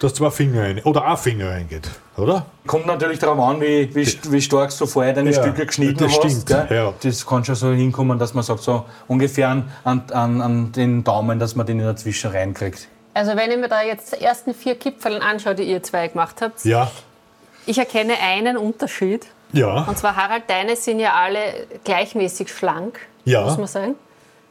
Dass 0.00 0.14
zwei 0.14 0.30
Finger 0.30 0.62
rein, 0.62 0.80
oder 0.82 1.04
ein 1.06 1.16
Finger 1.16 1.50
reingeht, 1.50 1.88
oder? 2.16 2.44
Kommt 2.66 2.86
natürlich 2.86 3.20
darauf 3.20 3.38
an, 3.38 3.60
wie, 3.60 3.94
wie, 3.94 4.32
wie 4.32 4.42
stark 4.42 4.76
du 4.76 4.86
vorher 4.86 5.12
deine 5.12 5.30
Ja, 5.30 5.40
Stücke 5.40 5.64
geschnitten 5.64 5.98
das 5.98 6.18
hast. 6.18 6.42
stimmt, 6.48 6.70
ja. 6.72 6.92
Das 7.00 7.24
kann 7.24 7.44
schon 7.44 7.54
so 7.54 7.70
hinkommen, 7.70 8.18
dass 8.18 8.34
man 8.34 8.42
sagt, 8.42 8.62
so 8.64 8.84
ungefähr 9.06 9.48
an, 9.50 9.70
an, 9.84 10.40
an 10.40 10.72
den 10.72 11.04
Daumen, 11.04 11.38
dass 11.38 11.54
man 11.54 11.66
den 11.66 11.78
dazwischen 11.78 12.32
reinkriegt. 12.32 12.88
Also 13.14 13.36
wenn 13.36 13.52
ich 13.52 13.58
mir 13.58 13.68
da 13.68 13.82
jetzt 13.82 14.16
die 14.18 14.24
ersten 14.24 14.54
vier 14.54 14.74
Kipferl 14.74 15.20
anschaue, 15.22 15.54
die 15.54 15.64
ihr 15.64 15.80
zwei 15.84 16.08
gemacht 16.08 16.40
habt, 16.40 16.64
Ja. 16.64 16.90
ich 17.66 17.78
erkenne 17.78 18.14
einen 18.20 18.56
Unterschied. 18.56 19.26
Ja. 19.52 19.82
Und 19.84 19.98
zwar, 19.98 20.16
Harald, 20.16 20.44
deine 20.48 20.76
sind 20.76 21.00
ja 21.00 21.12
alle 21.14 21.66
gleichmäßig 21.84 22.52
schlank, 22.52 23.00
Ja. 23.24 23.44
muss 23.44 23.58
man 23.58 23.66
sagen. 23.66 23.94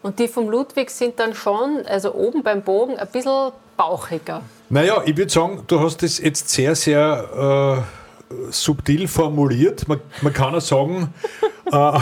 Und 0.04 0.20
die 0.20 0.28
vom 0.28 0.50
Ludwig 0.50 0.90
sind 0.90 1.20
dann 1.20 1.34
schon, 1.36 1.86
also 1.86 2.14
oben 2.14 2.44
beim 2.44 2.62
Bogen, 2.64 2.98
ein 2.98 3.08
bisschen 3.08 3.52
bauchiger. 3.78 4.42
Naja, 4.70 5.02
ich 5.06 5.16
würde 5.18 5.32
sagen, 5.32 5.64
du 5.68 5.80
hast 5.80 6.02
das 6.02 6.18
jetzt 6.18 6.50
sehr, 6.50 6.76
sehr 6.76 7.84
äh, 8.30 8.32
subtil 8.52 9.08
formuliert. 9.08 9.88
Man, 9.88 10.02
man 10.22 10.34
kann 10.34 10.56
auch 10.56 10.62
sagen, 10.62 11.14
äh, 11.72 12.00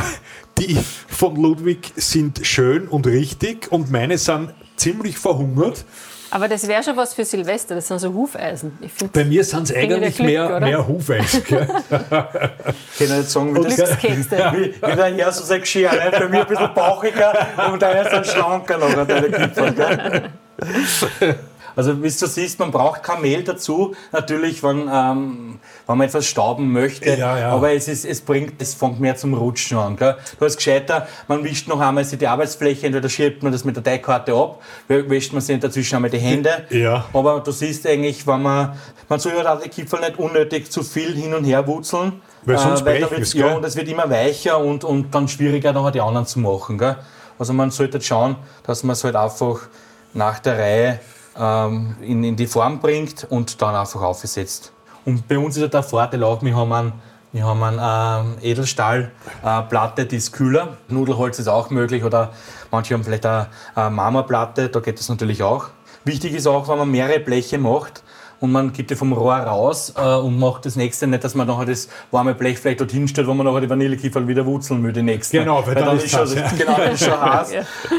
die 0.57 0.77
von 1.07 1.35
Ludwig 1.35 1.91
sind 1.95 2.45
schön 2.45 2.87
und 2.87 3.07
richtig 3.07 3.71
und 3.71 3.91
meine 3.91 4.17
sind 4.17 4.53
ziemlich 4.77 5.17
verhungert. 5.17 5.83
Aber 6.31 6.47
das 6.47 6.67
wäre 6.67 6.83
schon 6.83 6.95
was 6.95 7.13
für 7.13 7.25
Silvester, 7.25 7.75
das 7.75 7.87
sind 7.87 7.99
so 7.99 8.13
Hufeisen. 8.13 8.77
Bei 9.11 9.25
mir 9.25 9.43
sind 9.43 9.63
es 9.63 9.75
eigentlich 9.75 10.15
Glück, 10.15 10.27
mehr, 10.27 10.47
oder? 10.47 10.59
mehr 10.61 10.87
Hufeisen. 10.87 11.43
Ich 12.99 13.07
kann 13.07 13.17
nicht 13.17 13.29
sagen, 13.29 13.55
wie 13.55 13.63
das 13.63 13.75
Glückskekse. 13.75 14.37
wie, 14.53 14.73
wie 14.73 14.95
der 14.95 15.15
Herr 15.15 15.31
so 15.31 15.43
sagt, 15.43 15.73
ne? 15.75 15.89
bei 16.11 16.27
mir 16.27 16.41
ein 16.41 16.47
bisschen 16.47 16.73
bauchiger 16.73 17.47
und 17.71 17.81
der 17.81 18.01
ist 18.03 18.11
dann 18.11 18.25
schlanker 18.25 18.77
noch 18.77 18.95
an 18.97 19.07
deine 19.07 19.29
Kipferl. 19.29 20.29
Also 21.75 22.01
wie 22.03 22.09
du 22.09 22.27
siehst, 22.27 22.59
man 22.59 22.71
braucht 22.71 23.03
kein 23.03 23.21
Mehl 23.21 23.43
dazu. 23.43 23.95
Natürlich, 24.11 24.63
wenn, 24.63 24.89
ähm, 24.91 25.59
wenn 25.87 25.97
man 25.97 26.07
etwas 26.07 26.25
stauben 26.25 26.71
möchte. 26.71 27.09
Ja, 27.15 27.37
ja. 27.37 27.49
Aber 27.51 27.71
es, 27.73 27.87
ist, 27.87 28.05
es 28.05 28.21
bringt, 28.21 28.61
es 28.61 28.73
fängt 28.73 28.99
mehr 28.99 29.15
zum 29.15 29.33
Rutschen 29.33 29.77
an. 29.77 29.95
Gell? 29.95 30.15
Du 30.39 30.45
hast 30.45 30.57
gescheiter, 30.57 31.07
man 31.27 31.43
wischt 31.43 31.67
noch 31.67 31.79
einmal 31.79 32.03
die 32.05 32.27
Arbeitsfläche, 32.27 32.87
entweder 32.87 33.09
schiebt 33.09 33.43
man 33.43 33.51
das 33.51 33.63
mit 33.63 33.75
der 33.75 33.83
Teigkarte 33.83 34.33
ab, 34.33 34.61
wäscht 34.87 35.33
man 35.33 35.41
sich 35.41 35.59
dazwischen 35.59 35.95
einmal 35.95 36.11
die 36.11 36.17
Hände. 36.19 36.65
Ja. 36.69 37.05
Aber 37.13 37.39
du 37.39 37.51
siehst 37.51 37.85
eigentlich, 37.87 38.25
wenn 38.27 38.41
man, 38.41 38.73
man 39.07 39.19
soll 39.19 39.33
ja 39.33 39.55
die 39.55 39.69
Kipferl 39.69 40.01
nicht 40.01 40.17
unnötig 40.19 40.71
zu 40.71 40.83
viel 40.83 41.15
hin 41.15 41.33
und 41.33 41.43
her 41.43 41.65
wurzeln. 41.67 42.21
Weil 42.43 42.57
sonst 42.57 42.79
da 42.81 42.85
brechen 42.91 43.11
wird's- 43.11 43.27
es, 43.29 43.33
Ja, 43.33 43.55
und 43.55 43.65
es 43.65 43.75
wird 43.75 43.87
immer 43.89 44.09
weicher 44.09 44.57
und, 44.59 44.83
und 44.83 45.13
dann 45.13 45.27
schwieriger, 45.27 45.73
nachher 45.73 45.91
die 45.91 46.01
anderen 46.01 46.25
zu 46.25 46.39
machen. 46.39 46.77
Gell? 46.77 46.95
Also 47.37 47.53
man 47.53 47.69
sollte 47.71 48.01
schauen, 48.01 48.37
dass 48.63 48.83
man 48.83 48.93
es 48.93 49.03
halt 49.03 49.15
einfach 49.15 49.59
nach 50.13 50.39
der 50.39 50.57
Reihe 50.57 50.99
ähm, 51.37 51.95
in, 52.01 52.23
in 52.23 52.35
die 52.35 52.47
Form 52.47 52.79
bringt 52.79 53.25
und 53.29 53.61
dann 53.61 53.75
einfach 53.75 54.01
aufsetzt. 54.01 54.71
Und 55.05 55.27
bei 55.27 55.37
uns 55.37 55.57
ist 55.57 55.73
der 55.73 55.83
Vorteil 55.83 56.23
auch, 56.23 56.41
wir 56.41 56.55
haben 56.55 56.71
einen, 56.71 56.93
wir 57.31 57.45
haben 57.45 57.63
einen 57.63 58.35
ähm, 58.37 58.37
Edelstahlplatte, 58.41 60.01
äh, 60.01 60.05
die 60.05 60.17
ist 60.17 60.31
kühler. 60.31 60.77
Nudelholz 60.87 61.39
ist 61.39 61.47
auch 61.47 61.69
möglich 61.69 62.03
oder 62.03 62.31
manche 62.71 62.93
haben 62.93 63.03
vielleicht 63.03 63.25
eine, 63.25 63.47
eine 63.75 63.89
Marmorplatte, 63.89 64.69
da 64.69 64.79
geht 64.79 64.99
das 64.99 65.09
natürlich 65.09 65.43
auch. 65.43 65.69
Wichtig 66.05 66.33
ist 66.33 66.47
auch, 66.47 66.67
wenn 66.67 66.77
man 66.77 66.89
mehrere 66.89 67.19
Bleche 67.19 67.57
macht, 67.57 68.03
und 68.39 68.51
man 68.51 68.71
gibt 68.71 68.89
die 68.89 68.95
vom 68.95 69.13
Rohr 69.13 69.35
raus 69.35 69.93
äh, 69.97 70.15
und 70.15 70.39
macht 70.39 70.65
das 70.65 70.75
nächste 70.75 71.07
nicht, 71.07 71.23
dass 71.23 71.35
man 71.35 71.47
nachher 71.47 71.65
das 71.65 71.89
warme 72.11 72.33
Blech 72.33 72.59
vielleicht 72.59 72.79
dorthin 72.79 73.07
stellt, 73.07 73.27
wo 73.27 73.33
man 73.33 73.45
nachher 73.45 73.61
die 73.61 73.69
Vanillekieferl 73.69 74.27
wieder 74.27 74.45
wurzeln 74.45 74.83
will, 74.83 74.93
die 74.93 75.01
nächste. 75.01 75.39
Genau, 75.39 75.65
weil 75.65 75.75
dann 75.75 75.97
ist 75.97 76.09
schon, 76.09 76.21
das, 76.21 76.35
ja. 76.35 76.49
Genau, 76.57 76.77
dann 76.77 76.91
ist 76.93 77.03
schon 77.03 77.21
heiß. 77.21 77.53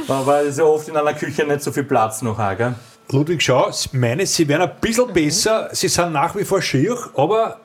Aber 0.08 0.40
es 0.40 0.48
ist 0.48 0.58
ja 0.58 0.64
oft 0.64 0.88
in 0.88 0.96
einer 0.96 1.14
Küche 1.14 1.44
nicht 1.44 1.62
so 1.62 1.72
viel 1.72 1.84
Platz 1.84 2.22
noch 2.22 2.38
gell? 2.56 2.74
Ludwig, 3.12 3.42
schau, 3.42 3.70
meine, 3.92 4.24
sie 4.26 4.46
werden 4.48 4.62
ein 4.62 4.72
bisschen 4.80 5.12
besser, 5.12 5.68
sie 5.72 5.88
sind 5.88 6.12
nach 6.12 6.34
wie 6.36 6.44
vor 6.44 6.62
schier, 6.62 6.96
aber 7.16 7.58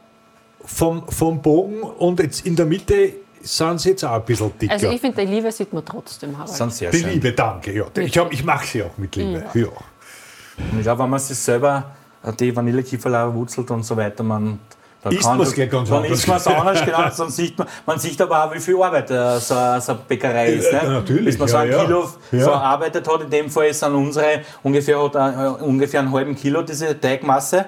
vom, 0.66 1.08
vom 1.10 1.42
Bogen 1.42 1.82
und 1.84 2.20
jetzt 2.20 2.46
in 2.46 2.56
der 2.56 2.66
Mitte 2.66 3.14
sind 3.42 3.80
sie 3.80 3.90
jetzt 3.90 4.04
auch 4.04 4.14
ein 4.14 4.26
bisschen 4.26 4.52
dicker. 4.60 4.74
Also 4.74 4.90
ich 4.90 5.00
finde, 5.00 5.24
die 5.26 5.32
Liebe 5.32 5.52
sieht 5.52 5.72
man 5.72 5.86
trotzdem, 5.86 6.36
Harald. 6.36 6.50
Sind 6.56 6.74
sehr 6.74 6.90
die 6.90 7.00
schön. 7.00 7.10
Liebe, 7.12 7.32
danke. 7.34 7.72
Ja. 7.74 7.86
Ich, 8.00 8.18
hab- 8.18 8.34
ich 8.34 8.44
mache 8.44 8.66
sie 8.66 8.82
auch 8.84 8.98
mit 8.98 9.16
Liebe. 9.16 9.44
Ja. 9.54 9.66
Und 10.72 10.78
ich 10.78 10.82
glaube, 10.84 11.04
wenn 11.04 11.10
man 11.12 11.20
sich 11.20 11.38
selber 11.38 11.96
die 12.40 12.56
Vanillekieferl 12.56 13.14
auch 13.16 13.34
wurzelt 13.36 13.70
und 13.70 13.84
so 13.84 13.96
weiter, 13.96 14.24
man 14.24 14.60
da 15.06 15.12
Isst 15.12 15.24
man's 15.24 15.54
gleich 15.54 15.70
ganz 15.70 15.88
dann 15.90 15.98
anders. 16.04 16.18
isst 16.18 16.28
man 16.28 16.38
es 16.38 16.48
anders, 16.48 16.84
genau. 16.84 16.98
Dann 17.16 17.30
sieht 17.30 17.58
man, 17.60 17.68
man 17.86 18.00
sieht 18.00 18.20
aber 18.22 18.44
auch, 18.46 18.54
wie 18.54 18.60
viel 18.60 18.82
Arbeit 18.82 19.12
äh, 19.12 19.40
so, 19.40 19.54
so 19.80 19.92
eine 19.92 20.02
Bäckerei 20.08 20.48
ist. 20.54 20.72
Ja, 20.72 20.82
Ne? 20.84 20.90
natürlich, 20.94 21.26
Bis 21.26 21.38
man 21.38 21.48
so 21.48 21.58
ja, 21.58 21.62
ein 21.62 21.72
ja. 21.72 21.84
Kilo 21.84 22.10
Ja. 22.32 22.40
verarbeitet 22.44 23.08
hat, 23.08 23.22
in 23.22 23.30
dem 23.30 23.50
Fall 23.52 23.72
sind 23.74 23.94
unsere 23.94 24.42
ungefähr, 24.64 25.00
hat, 25.04 25.14
äh, 25.16 25.64
ungefähr 25.64 26.00
einen 26.00 26.12
halben 26.12 26.36
Kilo 26.36 26.64
diese 26.64 27.00
Teigmasse. 27.00 27.66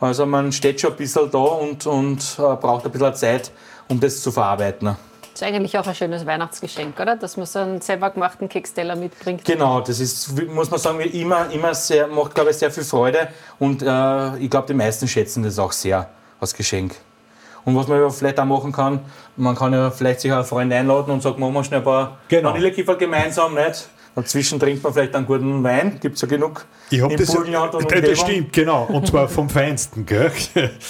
Also 0.00 0.24
man 0.24 0.52
steht 0.52 0.80
schon 0.80 0.92
ein 0.92 0.96
bisschen 0.96 1.28
da 1.32 1.38
und, 1.38 1.84
und 1.86 2.20
äh, 2.38 2.42
braucht 2.56 2.84
ein 2.86 2.92
bisschen 2.92 3.14
Zeit, 3.16 3.50
um 3.88 3.98
das 3.98 4.22
zu 4.22 4.30
verarbeiten. 4.30 4.96
Das 5.32 5.42
ist 5.42 5.54
eigentlich 5.54 5.76
auch 5.78 5.86
ein 5.86 5.94
schönes 5.96 6.24
Weihnachtsgeschenk, 6.26 6.98
oder? 7.00 7.16
Dass 7.16 7.36
man 7.36 7.46
so 7.46 7.58
einen 7.58 7.80
selber 7.80 8.10
gemachten 8.10 8.48
Keksteller 8.48 8.94
mitbringt. 8.94 9.44
Genau, 9.44 9.80
das 9.80 9.98
ist, 9.98 10.30
muss 10.48 10.70
man 10.70 10.78
sagen, 10.78 11.00
immer, 11.00 11.50
immer 11.50 11.74
sehr, 11.74 12.06
macht, 12.06 12.34
glaube 12.36 12.50
ich, 12.50 12.56
sehr 12.56 12.70
viel 12.70 12.84
Freude 12.84 13.28
und 13.58 13.82
äh, 13.82 14.36
ich 14.38 14.48
glaube, 14.50 14.68
die 14.68 14.74
meisten 14.74 15.08
schätzen 15.08 15.42
das 15.42 15.58
auch 15.58 15.72
sehr 15.72 16.08
als 16.40 16.54
Geschenk. 16.54 16.94
Und 17.64 17.76
was 17.76 17.86
man 17.88 18.00
ja 18.00 18.08
vielleicht 18.08 18.38
auch 18.40 18.44
machen 18.44 18.72
kann, 18.72 19.00
man 19.36 19.54
kann 19.54 19.72
ja 19.72 19.90
vielleicht 19.90 20.20
sich 20.20 20.32
auch 20.32 20.36
einen 20.36 20.44
Freund 20.46 20.72
einladen 20.72 21.10
und 21.12 21.22
sagt, 21.22 21.38
machen 21.38 21.52
wir 21.52 21.64
schnell 21.64 21.80
ein 21.80 21.84
paar 21.84 22.18
Genau. 22.28 22.50
Vanillekiefer 22.50 22.96
gemeinsam, 22.96 23.54
nicht? 23.54 23.88
Dazwischen 24.14 24.58
trinkt 24.58 24.82
man 24.82 24.92
vielleicht 24.92 25.14
einen 25.14 25.26
guten 25.26 25.62
Wein, 25.62 25.98
gibt 26.00 26.16
es 26.16 26.22
ja 26.22 26.28
genug 26.28 26.64
Ich 26.90 27.00
habe 27.00 27.14
das, 27.14 27.26
das 27.28 27.36
Umgebung. 27.36 28.16
stimmt, 28.16 28.52
genau. 28.52 28.84
Und 28.84 29.06
zwar 29.06 29.28
vom 29.28 29.48
Feinsten. 29.50 30.06
Gell? 30.06 30.32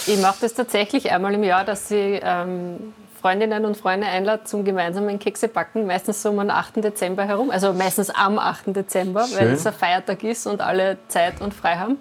Ich 0.07 0.18
mache 0.20 0.36
das 0.40 0.55
tatsächlich 0.55 1.11
einmal 1.11 1.34
im 1.34 1.42
Jahr, 1.44 1.64
dass 1.64 1.90
ich 1.90 2.20
ähm, 2.22 2.94
Freundinnen 3.20 3.64
und 3.66 3.76
Freunde 3.76 4.07
einlade 4.07 4.44
zum 4.44 4.64
gemeinsamen 4.64 5.18
Kekse 5.18 5.49
backen, 5.49 5.86
meistens 5.86 6.22
so 6.22 6.30
um 6.30 6.38
den 6.38 6.51
8. 6.51 6.76
Dezember 6.76 7.24
herum, 7.24 7.51
also 7.51 7.72
meistens 7.72 8.09
am 8.11 8.38
8. 8.38 8.68
Dezember, 8.68 9.20
weil 9.34 9.46
Schön. 9.46 9.53
es 9.53 9.66
ein 9.66 9.72
Feiertag 9.74 10.22
ist 10.22 10.46
und 10.46 10.61
alle 10.61 10.96
Zeit 11.09 11.40
und 11.40 11.53
frei 11.53 11.76
haben. 11.76 11.99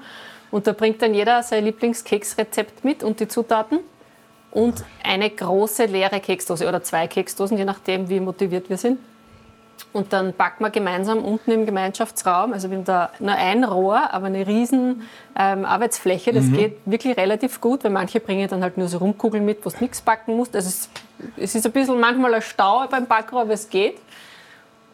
Und 0.52 0.68
da 0.68 0.74
bringt 0.74 1.02
dann 1.02 1.14
jeder 1.14 1.44
sein 1.44 1.66
Lieblingskeksrezept 1.66 2.84
mit 2.84 3.04
und 3.04 3.20
die 3.20 3.28
Zutaten 3.28 3.80
und 4.52 4.84
eine 5.04 5.30
große 5.30 5.86
leere 5.86 6.20
Keksdose 6.20 6.68
oder 6.68 6.82
zwei 6.82 7.08
Keksdosen, 7.08 7.58
je 7.58 7.66
nachdem, 7.66 8.10
wie 8.10 8.20
motiviert 8.20 8.70
wir 8.70 8.78
sind. 8.78 9.00
Und 9.94 10.14
dann 10.14 10.34
backen 10.34 10.64
wir 10.64 10.70
gemeinsam 10.70 11.24
unten 11.24 11.52
im 11.52 11.66
Gemeinschaftsraum. 11.66 12.54
Also 12.54 12.70
wir 12.70 12.78
haben 12.78 12.86
da 12.86 13.12
nur 13.20 13.34
ein 13.34 13.64
Rohr, 13.64 14.12
aber 14.12 14.28
eine 14.28 14.46
riesen 14.48 15.04
ähm, 15.38 15.66
Arbeitsfläche. 15.66 16.34
Das 16.34 16.52
geht 16.52 16.78
wirklich 16.86 17.16
relativ 17.18 17.62
gut, 17.62 17.84
weil 17.84 17.92
manche 17.92 18.20
bringen 18.20 18.48
dann 18.50 18.64
halt 18.64 18.78
nur 18.78 18.88
so 18.88 18.98
Rumkugeln 18.98 19.46
mit, 19.46 19.66
wo 19.66 19.70
du 19.70 19.78
nichts 19.80 20.02
backen 20.02 20.36
musst. 20.36 20.56
Also 20.56 20.70
es, 20.70 20.90
es 21.38 21.56
ist 21.56 21.66
ein 21.66 21.72
bisschen 21.72 22.00
manchmal 22.00 22.34
ein 22.34 22.42
Stau 22.42 22.86
beim 22.90 23.06
Backrohr, 23.06 23.42
aber 23.42 23.54
es 23.54 23.70
geht. 23.70 23.98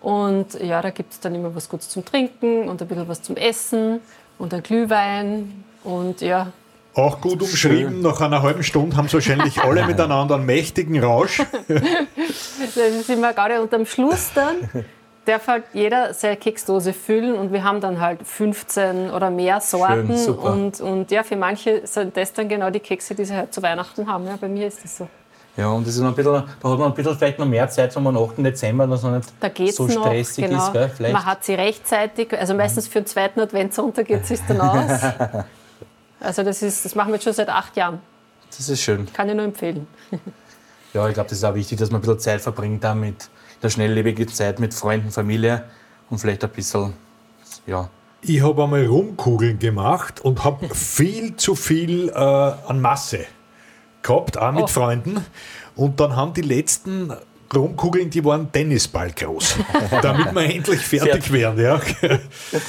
Und 0.01 0.53
ja, 0.61 0.81
da 0.81 0.89
gibt 0.89 1.13
es 1.13 1.19
dann 1.21 1.33
immer 1.33 1.55
was 1.55 1.69
Gutes 1.69 1.89
zum 1.89 2.03
Trinken 2.03 2.67
und 2.67 2.81
ein 2.81 2.87
bisschen 2.87 3.07
was 3.07 3.21
zum 3.21 3.37
Essen 3.37 4.01
und 4.43 4.53
ein 4.53 4.61
Glühwein. 4.61 5.63
Und 5.83 6.21
ja, 6.21 6.51
Auch 6.93 7.19
gut 7.19 7.41
umschrieben, 7.41 8.01
nach 8.01 8.21
einer 8.21 8.43
halben 8.43 8.63
Stunde 8.63 8.95
haben 8.95 9.07
sie 9.07 9.15
wahrscheinlich 9.15 9.61
alle 9.61 9.85
miteinander 9.85 10.35
einen 10.35 10.45
mächtigen 10.45 11.03
Rausch. 11.03 11.41
Das 12.75 12.87
ist 12.87 13.09
immer 13.09 13.33
gerade 13.33 13.61
und 13.61 13.73
am 13.73 13.85
Schluss 13.85 14.31
dann 14.33 14.85
darf 15.25 15.47
halt 15.47 15.65
jeder 15.73 16.13
seine 16.13 16.37
Keksdose 16.37 16.93
füllen 16.93 17.35
und 17.35 17.51
wir 17.51 17.63
haben 17.63 17.81
dann 17.81 17.99
halt 17.99 18.25
15 18.25 19.11
oder 19.11 19.29
mehr 19.29 19.59
Sorten 19.59 20.17
Schön, 20.17 20.35
und, 20.35 20.81
und 20.81 21.11
ja, 21.11 21.23
für 21.23 21.35
manche 21.35 21.85
sind 21.85 22.15
das 22.17 22.33
dann 22.33 22.47
genau 22.47 22.69
die 22.69 22.79
Kekse, 22.79 23.15
die 23.15 23.25
sie 23.25 23.35
halt 23.35 23.53
zu 23.53 23.61
Weihnachten 23.61 24.07
haben. 24.07 24.25
Ja, 24.25 24.37
bei 24.39 24.47
mir 24.47 24.67
ist 24.67 24.83
das 24.83 24.97
so. 24.97 25.07
Ja, 25.55 25.69
und 25.69 25.85
das 25.85 25.95
ist 25.95 26.01
noch 26.01 26.09
ein 26.09 26.15
bisschen, 26.15 26.33
da 26.33 26.41
hat 26.41 26.79
man 26.79 26.81
ein 26.81 26.93
bisschen 26.95 27.15
vielleicht 27.15 27.37
noch 27.37 27.45
mehr 27.45 27.69
Zeit, 27.69 27.95
wenn 27.95 28.03
man 28.03 28.17
am 28.17 28.23
8. 28.23 28.39
Dezember 28.39 28.87
das 28.87 29.03
noch 29.03 29.11
nicht 29.11 29.29
Da 29.39 29.49
geht's 29.49 29.75
so 29.75 29.85
noch, 29.85 30.07
stressig 30.07 30.45
genau. 30.45 30.65
ist. 30.65 30.73
Gell? 30.73 30.91
Vielleicht. 30.95 31.13
Man 31.13 31.25
hat 31.25 31.43
sie 31.43 31.53
rechtzeitig, 31.53 32.37
also 32.37 32.55
meistens 32.55 32.87
für 32.87 33.01
den 33.01 33.05
zweiten 33.05 33.39
Adventssonntag 33.39 34.07
geht 34.07 34.29
es 34.29 34.41
dann 34.47 34.61
aus. 34.61 35.01
Also 36.19 36.41
das, 36.41 36.61
ist, 36.61 36.85
das 36.85 36.95
machen 36.95 37.09
wir 37.09 37.15
jetzt 37.15 37.25
schon 37.25 37.33
seit 37.33 37.49
acht 37.49 37.75
Jahren. 37.75 37.99
Das 38.55 38.69
ist 38.69 38.81
schön. 38.81 39.11
Kann 39.11 39.27
ich 39.27 39.35
nur 39.35 39.43
empfehlen. 39.43 39.85
Ja, 40.93 41.05
ich 41.07 41.15
glaube, 41.15 41.27
das 41.27 41.39
ist 41.39 41.43
auch 41.43 41.53
wichtig, 41.53 41.79
dass 41.79 41.89
man 41.91 41.99
ein 41.99 42.01
bisschen 42.01 42.19
Zeit 42.19 42.39
verbringt 42.39 42.81
damit, 42.83 43.23
in 43.55 43.61
der 43.61 43.69
schnelllebigen 43.69 44.29
Zeit 44.29 44.59
mit 44.59 44.73
Freunden, 44.73 45.11
Familie 45.11 45.65
und 46.09 46.19
vielleicht 46.19 46.45
ein 46.45 46.49
bisschen, 46.51 46.93
ja, 47.65 47.89
Ich 48.21 48.41
habe 48.41 48.63
einmal 48.63 48.85
Rumkugeln 48.85 49.59
gemacht 49.59 50.21
und 50.21 50.45
habe 50.45 50.73
viel 50.73 51.35
zu 51.35 51.55
viel 51.55 52.07
äh, 52.09 52.13
an 52.13 52.79
Masse 52.79 53.25
gehabt, 54.03 54.37
auch 54.37 54.51
mit 54.51 54.63
Oh. 54.63 54.67
Freunden. 54.67 55.25
Und 55.75 55.99
dann 55.99 56.15
haben 56.15 56.33
die 56.33 56.41
letzten 56.41 57.11
Rumkugeln, 57.53 58.09
die 58.09 58.23
waren 58.25 58.51
Tennisball 58.51 59.11
groß, 59.11 59.57
damit 60.01 60.33
wir 60.33 60.43
endlich 60.55 60.81
fertig 60.81 61.31
werden. 61.31 61.63
Ja. 61.63 61.79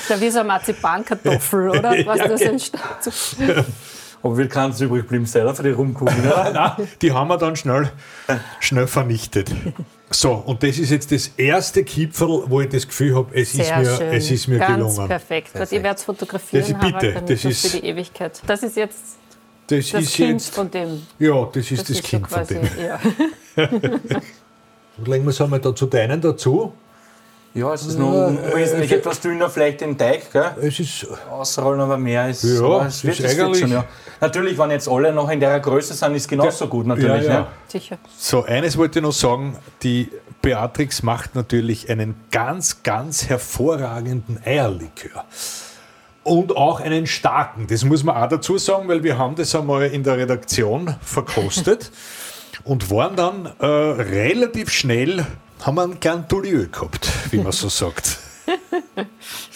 Da 0.09 0.20
wie 0.20 0.30
so 0.30 0.41
eine 0.41 0.49
Marzipankartoffel, 0.49 1.70
oder? 1.78 1.91
Was 2.07 2.18
Ja, 2.18 2.28
das 2.28 2.41
genau. 2.41 2.53
entsteht. 2.53 3.64
aber 4.22 4.39
wir 4.39 4.49
können 4.49 4.72
es 4.72 4.80
übrig 4.80 5.03
geblieben 5.03 5.26
sein? 5.26 5.55
Für 5.55 5.62
die 5.62 5.70
Rumkugeln. 5.70 6.20
oder? 6.20 6.51
Nein, 6.78 6.89
die 7.01 7.12
haben 7.12 7.28
wir 7.28 7.39
dann 7.39 7.57
schnell, 7.57 7.91
schnell 8.61 8.87
vernichtet. 8.87 9.51
So, 10.11 10.32
und 10.32 10.62
das 10.62 10.78
ist 10.78 10.91
jetzt 10.91 11.11
das 11.12 11.28
erste 11.37 11.82
Kipferl, 11.82 12.45
wo 12.47 12.61
ich 12.61 12.68
das 12.68 12.87
Gefühl 12.87 13.16
habe, 13.16 13.35
es, 13.35 13.55
ist 13.55 13.74
mir, 13.74 13.97
schön. 13.97 14.12
es 14.12 14.30
ist 14.30 14.49
mir 14.49 14.59
Ganz 14.59 14.74
gelungen. 14.76 15.09
perfekt. 15.09 15.53
Gut, 15.55 15.62
ich 15.72 15.82
werde 15.82 15.97
es 15.97 16.05
fotografieren, 16.05 16.62
Das 16.62 16.70
ist- 16.70 16.80
bitte, 16.80 17.14
Harald, 17.14 17.30
das 17.30 17.45
ist- 17.45 17.66
für 17.66 17.80
die 17.80 17.87
Ewigkeit. 17.87 18.41
Das 18.47 18.62
ist 18.62 18.76
jetzt 18.76 19.16
Das, 19.66 19.90
das 19.90 20.02
ist 20.02 20.14
Kind 20.14 20.32
jetzt, 20.32 20.54
von 20.54 20.70
dem. 20.70 21.02
ja, 21.18 21.48
das 21.52 21.70
ist 21.70 21.82
das, 21.82 21.90
ist 21.90 22.02
so 22.02 22.08
Kind 22.08 22.28
von 22.28 22.38
quasi, 22.38 22.54
dem. 22.54 22.68
Ja. 22.84 23.00
Legen 25.06 25.24
wir 25.24 25.30
es 25.30 25.40
einmal 25.40 25.60
da 25.60 25.74
zu 25.74 25.86
deinen 25.86 26.20
dazu. 26.20 26.72
Ja, 27.54 27.72
es 27.72 27.86
ist 27.86 27.98
noch 27.98 28.12
wesentlich 28.52 28.90
etwas 28.90 29.20
dünner, 29.20 29.48
vielleicht 29.48 29.80
den 29.80 29.96
Teig, 29.96 30.32
gell? 30.32 30.56
Es 30.60 30.80
ist, 30.80 31.06
Ausrollen, 31.30 31.80
aber 31.80 31.96
mehr 31.96 32.28
ist. 32.28 32.42
Ja, 32.42 32.64
aber 32.64 32.86
es 32.86 33.04
wird, 33.04 33.20
ist 33.20 33.24
es 33.24 33.36
wird 33.38 33.56
schon, 33.56 33.70
ja. 33.70 33.84
Natürlich, 34.20 34.58
wenn 34.58 34.72
jetzt 34.72 34.88
alle 34.88 35.12
noch 35.12 35.30
in 35.30 35.38
der 35.38 35.60
Größe 35.60 35.94
sind, 35.94 36.16
ist 36.16 36.28
genauso 36.28 36.66
gut, 36.66 36.84
natürlich. 36.84 37.26
ja, 37.26 37.32
ja. 37.32 37.40
Ne? 37.40 37.46
Sicher. 37.68 37.98
So, 38.18 38.42
eines 38.42 38.76
wollte 38.76 38.98
ich 38.98 39.04
noch 39.04 39.12
sagen, 39.12 39.56
die 39.84 40.10
Beatrix 40.42 41.04
macht 41.04 41.36
natürlich 41.36 41.88
einen 41.88 42.16
ganz, 42.32 42.82
ganz 42.82 43.28
hervorragenden 43.28 44.40
Eierlikör. 44.44 45.24
Und 46.25 46.57
auch 46.57 46.81
einen 46.81 47.07
starken, 47.07 47.66
das 47.66 47.85
muss 47.85 48.03
man 48.03 48.16
auch 48.16 48.29
dazu 48.29 48.57
sagen, 48.57 48.89
weil 48.89 49.03
wir 49.03 49.18
haben 49.18 49.35
das 49.37 49.55
einmal 49.55 49.85
in 49.87 50.03
der 50.03 50.16
Redaktion 50.16 50.97
verkostet 51.03 51.91
und 52.64 52.91
waren 52.91 53.14
dann 53.14 53.47
äh, 53.59 53.66
relativ 53.66 54.70
schnell, 54.70 55.27
haben 55.62 55.77
wir 55.77 55.83
einen 55.83 56.01
kleinen 56.01 56.27
Toulieu 56.27 56.66
gehabt, 56.66 57.11
wie 57.31 57.39
man 57.39 57.53
so 57.53 57.68
sagt. 57.68 58.18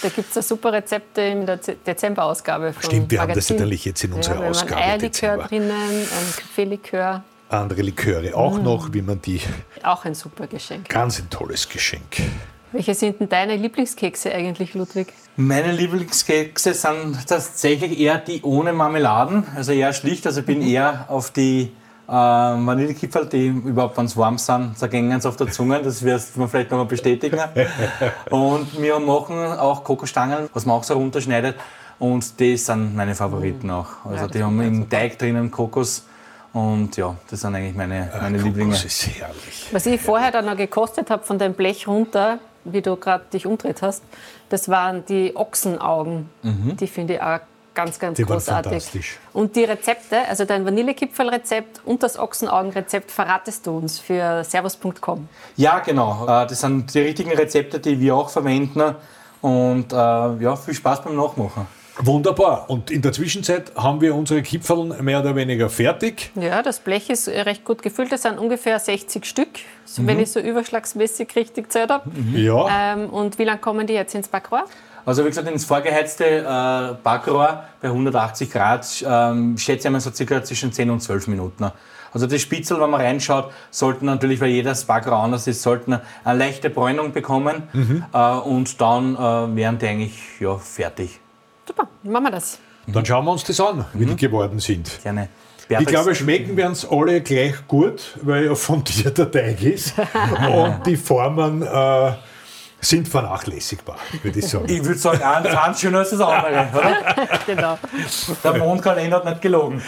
Da 0.02 0.08
gibt 0.10 0.34
es 0.36 0.48
super 0.48 0.72
Rezepte 0.72 1.22
in 1.22 1.46
der 1.46 1.56
Dezemberausgabe 1.56 2.74
Stimmt, 2.80 3.10
wir 3.10 3.20
haben 3.20 3.28
das 3.28 3.36
Magazin. 3.36 3.56
natürlich 3.56 3.84
jetzt 3.84 4.04
in 4.04 4.12
unserer 4.12 4.42
ja, 4.42 4.50
Ausgabe 4.50 4.76
Ein 4.76 4.82
Eierlikör 4.90 5.08
Dezember. 5.08 5.48
drinnen, 5.48 5.72
ein 6.02 6.34
Kaffeelikör. 6.36 7.22
Andere 7.50 7.80
Liköre 7.82 8.34
auch 8.34 8.60
noch, 8.60 8.92
wie 8.92 9.00
man 9.02 9.22
die, 9.22 9.40
Auch 9.82 10.04
ein 10.04 10.14
super 10.14 10.46
Geschenk. 10.46 10.88
ganz 10.88 11.18
ein 11.18 11.30
tolles 11.30 11.66
Geschenk. 11.68 12.02
Welche 12.72 12.94
sind 12.94 13.20
denn 13.20 13.28
deine 13.28 13.56
Lieblingskekse 13.56 14.32
eigentlich, 14.32 14.74
Ludwig? 14.74 15.12
Meine 15.36 15.72
Lieblingskekse 15.72 16.74
sind 16.74 17.26
tatsächlich 17.26 17.98
eher 17.98 18.18
die 18.18 18.42
ohne 18.42 18.72
Marmeladen, 18.72 19.44
also 19.56 19.72
eher 19.72 19.92
schlicht. 19.92 20.26
Also 20.26 20.40
ich 20.40 20.46
bin 20.46 20.60
eher 20.60 21.06
auf 21.08 21.30
die 21.30 21.72
äh, 22.08 22.12
Vanillekipferl, 22.12 23.26
die 23.26 23.46
überhaupt, 23.46 23.96
wenn 23.96 24.08
sie 24.08 24.16
warm 24.16 24.36
sind, 24.36 24.78
zergängen 24.78 25.20
sie 25.20 25.28
auf 25.28 25.36
der 25.36 25.50
Zunge. 25.50 25.80
Das 25.82 26.02
wirst 26.02 26.36
du 26.36 26.40
mir 26.40 26.48
vielleicht 26.48 26.70
nochmal 26.70 26.86
bestätigen. 26.86 27.40
Und 28.30 28.80
wir 28.80 28.98
machen 28.98 29.36
auch 29.36 29.84
Kokosstangen, 29.84 30.50
was 30.52 30.66
man 30.66 30.76
auch 30.76 30.84
so 30.84 30.94
runterschneidet. 30.94 31.56
Und 31.98 32.38
die 32.38 32.56
sind 32.56 32.94
meine 32.94 33.14
Favoriten 33.14 33.70
auch. 33.70 34.04
Also 34.04 34.24
Ja, 34.24 34.28
die 34.28 34.42
haben 34.42 34.60
im 34.60 34.88
Teig 34.88 35.18
drinnen 35.18 35.50
Kokos. 35.50 36.04
Und 36.52 36.96
ja, 36.96 37.14
das 37.30 37.42
sind 37.42 37.54
eigentlich 37.54 37.74
meine, 37.74 38.10
meine 38.20 38.38
Lieblinge. 38.38 38.70
Das 38.70 38.84
ist 38.84 39.06
herrlich. 39.06 39.68
Was 39.70 39.86
ich 39.86 40.00
vorher 40.00 40.30
dann 40.30 40.46
noch 40.46 40.56
gekostet 40.56 41.10
habe 41.10 41.22
von 41.24 41.38
deinem 41.38 41.54
Blech 41.54 41.86
runter, 41.86 42.38
wie 42.72 42.82
du 42.82 42.96
gerade 42.96 43.24
dich 43.32 43.46
umdreht 43.46 43.82
hast, 43.82 44.02
das 44.48 44.68
waren 44.68 45.04
die 45.06 45.34
Ochsenaugen. 45.36 46.28
Die 46.42 46.86
finde 46.86 47.14
ich 47.14 47.22
auch 47.22 47.40
ganz, 47.74 47.98
ganz 47.98 48.16
Die 48.16 48.24
waren 48.28 48.38
großartig. 48.38 48.70
fantastisch. 48.72 49.18
Und 49.32 49.54
die 49.54 49.64
Rezepte, 49.64 50.16
also 50.28 50.44
dein 50.44 50.64
Vanillekipferlrezept 50.64 51.80
und 51.84 52.02
das 52.02 52.18
Ochsenaugenrezept 52.18 53.10
verratest 53.10 53.66
du 53.66 53.76
uns 53.78 53.98
für 54.00 54.42
servus.com. 54.42 55.28
Ja, 55.56 55.78
genau. 55.80 56.24
Äh, 56.24 56.46
Das 56.46 56.60
sind 56.60 56.92
die 56.92 57.00
richtigen 57.00 57.30
Rezepte, 57.32 57.78
die 57.78 58.00
wir 58.00 58.16
auch 58.16 58.30
verwenden. 58.30 58.94
Und 59.40 59.92
äh, 59.92 59.96
ja, 59.96 60.56
viel 60.56 60.74
Spaß 60.74 61.02
beim 61.04 61.14
Nachmachen. 61.16 61.66
Wunderbar. 62.00 62.70
Und 62.70 62.90
in 62.90 63.02
der 63.02 63.12
Zwischenzeit 63.12 63.72
haben 63.74 64.00
wir 64.00 64.14
unsere 64.14 64.42
Kipferl 64.42 65.02
mehr 65.02 65.20
oder 65.20 65.34
weniger 65.34 65.68
fertig. 65.68 66.30
Ja, 66.36 66.62
das 66.62 66.78
Blech 66.80 67.10
ist 67.10 67.28
recht 67.28 67.64
gut 67.64 67.82
gefüllt. 67.82 68.12
Das 68.12 68.22
sind 68.22 68.38
ungefähr 68.38 68.78
60 68.78 69.24
Stück, 69.24 69.48
so 69.84 70.06
wenn 70.06 70.20
ich 70.20 70.30
so 70.30 70.40
überschlagsmäßig 70.40 71.34
richtig 71.34 71.64
gezählt 71.64 71.90
habe. 71.90 72.08
Ja. 72.34 72.94
Ähm, 72.94 73.10
und 73.10 73.38
wie 73.38 73.44
lange 73.44 73.60
kommen 73.60 73.86
die 73.86 73.94
jetzt 73.94 74.14
ins 74.14 74.28
Backrohr? 74.28 74.64
Also 75.04 75.24
wie 75.24 75.28
gesagt, 75.28 75.48
ins 75.48 75.64
vorgeheizte 75.64 76.24
äh, 76.24 76.94
Backrohr 77.02 77.64
bei 77.80 77.88
180 77.88 78.50
Grad 78.50 79.04
ähm, 79.06 79.56
schätze 79.56 79.88
ich 79.88 79.92
mal 79.92 80.00
so 80.00 80.12
circa 80.12 80.44
zwischen 80.44 80.72
10 80.72 80.90
und 80.90 81.00
12 81.00 81.28
Minuten. 81.28 81.70
Also 82.12 82.26
das 82.26 82.40
Spitzel, 82.40 82.80
wenn 82.80 82.90
man 82.90 83.00
reinschaut, 83.00 83.50
sollten 83.70 84.06
natürlich, 84.06 84.40
weil 84.40 84.50
jedes 84.50 84.84
Backrohr 84.84 85.18
anders 85.18 85.46
ist, 85.46 85.62
sollten 85.62 85.98
eine 86.24 86.38
leichte 86.38 86.70
Bräunung 86.70 87.12
bekommen 87.12 87.62
äh, 88.12 88.18
und 88.18 88.80
dann 88.80 89.14
äh, 89.14 89.56
wären 89.56 89.78
die 89.78 89.86
eigentlich 89.86 90.18
ja, 90.40 90.56
fertig. 90.56 91.20
Super, 91.68 91.86
machen 92.02 92.24
wir 92.24 92.30
das. 92.30 92.58
Und 92.86 92.96
dann 92.96 93.04
schauen 93.04 93.26
wir 93.26 93.32
uns 93.32 93.44
das 93.44 93.60
an, 93.60 93.84
wie 93.92 94.06
die 94.06 94.16
geworden 94.16 94.58
sind. 94.58 95.02
Gerne. 95.02 95.28
Ich 95.68 95.84
glaube, 95.84 96.14
schmecken 96.14 96.56
werden 96.56 96.72
es 96.72 96.90
alle 96.90 97.20
gleich 97.20 97.56
gut, 97.68 98.16
weil 98.22 98.46
ja 98.46 98.54
von 98.54 98.82
dir 98.84 99.10
der 99.10 99.30
Teig 99.30 99.62
ist. 99.62 99.92
Und 100.50 100.86
die 100.86 100.96
Formen 100.96 101.60
äh, 101.60 102.12
sind 102.80 103.06
vernachlässigbar, 103.06 103.96
würde 104.22 104.38
ich 104.38 104.48
sagen. 104.48 104.64
ich 104.66 104.82
würde 104.82 104.98
sagen, 104.98 105.22
eins, 105.22 105.54
eins 105.54 105.78
schöner 105.78 105.98
als 105.98 106.08
das 106.08 106.20
andere, 106.22 106.68
oder? 106.72 107.38
Genau. 107.46 107.78
Der 108.42 108.54
Mondkalender 108.56 109.16
hat 109.16 109.26
nicht 109.26 109.42
gelogen. 109.42 109.82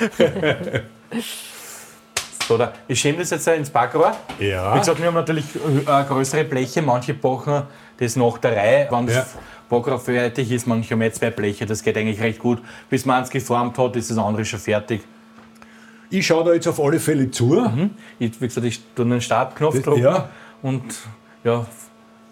So, 2.47 2.59
da, 2.59 2.75
ich 2.89 3.01
schäme 3.01 3.19
das 3.19 3.31
jetzt 3.31 3.49
ins 3.49 3.71
Backrohr. 3.71 4.15
Ja. 4.39 4.75
Wie 4.75 4.81
gesagt, 4.81 4.99
wir 4.99 5.07
haben 5.07 5.15
natürlich 5.15 5.47
äh, 5.55 6.05
größere 6.05 6.45
Bleche. 6.45 6.83
Manche 6.83 7.15
backen 7.15 7.63
das 8.01 8.17
nach 8.17 8.39
der 8.39 8.57
Reihe. 8.57 8.89
Wenn 8.91 9.07
das 9.07 9.17
Ja. 9.17 9.27
Backrohr 9.69 10.01
fertig 10.01 10.51
ist, 10.51 10.67
manche 10.67 10.95
haben 10.95 11.03
jetzt 11.03 11.19
zwei 11.21 11.31
Bleche. 11.31 11.65
Das 11.65 11.83
geht 11.83 11.97
eigentlich 11.97 12.21
recht 12.21 12.41
gut. 12.41 12.61
Bis 12.89 13.07
man 13.07 13.21
eins 13.21 13.31
geformt 13.31 13.79
hat, 13.79 13.95
ist 13.95 14.11
das 14.11 14.19
andere 14.19 14.45
schon 14.45 14.59
fertig. 14.59 15.03
Ich 16.11 16.27
schaue 16.27 16.45
da 16.45 16.53
jetzt 16.55 16.67
auf 16.67 16.81
alle 16.81 16.99
Fälle 16.99 17.31
zu. 17.31 17.65
Ich, 18.19 18.41
wie 18.41 18.49
gesagt, 18.49 18.67
ich 18.67 18.81
tue 18.97 19.07
den 19.07 19.21
Startknopf 19.21 19.81
drücken 19.81 20.03
ja. 20.03 20.29
und 20.61 20.83
ja, 21.45 21.65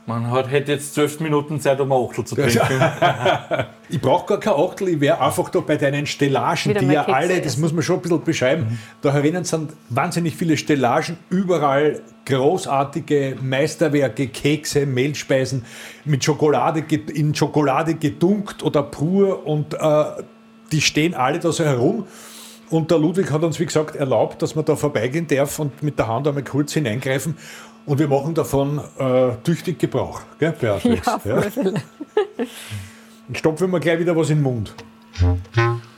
man 0.09 0.31
hat, 0.31 0.51
hätte 0.51 0.73
jetzt 0.73 0.95
zwölf 0.95 1.21
Minuten 1.21 1.61
Zeit, 1.61 1.81
um 1.81 1.93
ein 1.93 1.99
Achtel 1.99 2.25
zu 2.25 2.35
trinken. 2.35 2.61
Ich 3.91 4.03
brauche 4.03 4.27
gar 4.27 4.41
kein 4.41 4.53
Achtel, 4.53 4.89
ich 4.89 5.01
wäre 5.01 5.19
einfach 5.19 5.49
da 5.49 5.61
bei 5.61 5.77
deinen 5.77 6.05
Stellagen, 6.05 6.71
Wieder 6.71 6.81
die 6.81 6.87
ja 6.89 7.05
Kekse 7.05 7.17
alle, 7.17 7.37
das 7.39 7.47
essen. 7.47 7.61
muss 7.63 7.73
man 7.73 7.83
schon 7.83 7.97
ein 7.97 8.03
bisschen 8.03 8.23
beschreiben, 8.23 8.79
da 9.01 9.13
herinnen 9.15 9.45
sind 9.45 9.73
wahnsinnig 9.89 10.37
viele 10.37 10.59
Stellagen, 10.59 11.17
überall 11.31 12.03
großartige 12.27 13.37
Meisterwerke, 13.41 14.29
Kekse, 14.29 14.85
Mehlspeisen 14.85 15.65
mit 16.05 16.23
Schokolade, 16.23 16.85
in 17.15 17.35
Schokolade 17.35 17.95
gedunkt 17.95 18.63
oder 18.63 18.83
pur 18.83 19.47
und 19.47 19.73
äh, 19.73 20.05
die 20.71 20.83
stehen 20.83 21.15
alle 21.15 21.39
da 21.39 21.51
so 21.51 21.65
herum. 21.65 22.05
Und 22.71 22.91
der 22.91 22.99
Ludwig 22.99 23.31
hat 23.31 23.43
uns, 23.43 23.59
wie 23.59 23.67
gesagt, 23.67 23.97
erlaubt, 23.97 24.43
dass 24.43 24.55
man 24.55 24.65
da 24.65 24.77
vorbeigehen 24.77 25.27
darf 25.27 25.59
und 25.59 25.83
mit 25.83 25.99
der 25.99 26.07
Hand 26.09 26.29
einmal 26.29 26.45
kurz 26.45 26.75
hineingreifen. 26.75 27.37
Und 27.89 27.99
wir 27.99 28.07
machen 28.07 28.34
davon 28.34 28.82
äh, 28.99 29.30
tüchtig 29.43 29.78
Gebrauch, 29.78 30.20
gell, 30.39 30.53
Beatrix? 30.53 31.07
Ja, 31.07 31.18
Fälle. 31.18 31.74
Ich 33.32 33.39
stopfe 33.39 33.66
mir 33.66 33.80
gleich 33.80 33.99
wieder 33.99 34.14
was 34.14 34.28
in 34.28 34.36
den 34.36 34.43
Mund. 34.43 34.74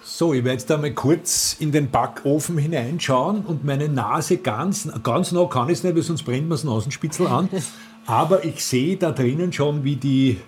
So, 0.01 0.33
ich 0.33 0.45
werde 0.45 0.59
jetzt 0.59 0.71
einmal 0.71 0.93
kurz 0.93 1.57
in 1.59 1.73
den 1.73 1.91
Backofen 1.91 2.59
hineinschauen 2.59 3.45
und 3.45 3.65
meine 3.65 3.89
Nase 3.89 4.37
ganz, 4.37 4.89
ganz 5.03 5.33
nah 5.33 5.47
kann 5.47 5.69
ich 5.69 5.79
es 5.79 5.83
nicht, 5.83 5.97
weil 5.97 6.03
sonst 6.05 6.23
brennt 6.23 6.45
mir 6.45 6.55
das 6.55 6.63
Nasenspitzel 6.63 7.27
an. 7.27 7.49
Aber 8.07 8.45
ich 8.45 8.65
sehe 8.65 8.97
da 8.97 9.11
drinnen 9.11 9.53
schon, 9.53 9.83
wie 9.83 9.97
die 9.97 10.39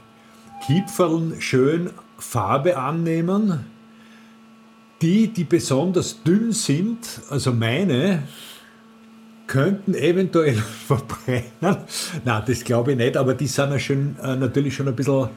Kipferln 0.64 1.40
schön 1.40 1.90
Farbe 2.18 2.76
annehmen. 2.76 3.66
Die, 5.00 5.26
die 5.26 5.42
besonders 5.42 6.22
dünn 6.22 6.52
sind, 6.52 7.20
also 7.30 7.52
meine, 7.52 8.22
könnten 9.52 9.94
eventuell 9.94 10.54
verbrennen. 10.86 11.76
Nein, 12.24 12.42
das 12.46 12.64
glaube 12.64 12.92
ich 12.92 12.96
nicht, 12.96 13.16
aber 13.18 13.34
die 13.34 13.46
sind 13.46 13.70
ja 13.70 13.78
schon, 13.78 14.16
äh, 14.22 14.34
natürlich 14.34 14.74
schon 14.74 14.88
ein 14.88 14.96
bisschen 14.96 15.28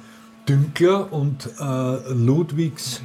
dünkler 0.47 1.11
und 1.11 1.49
äh, 1.59 2.13
Ludwigs 2.13 3.01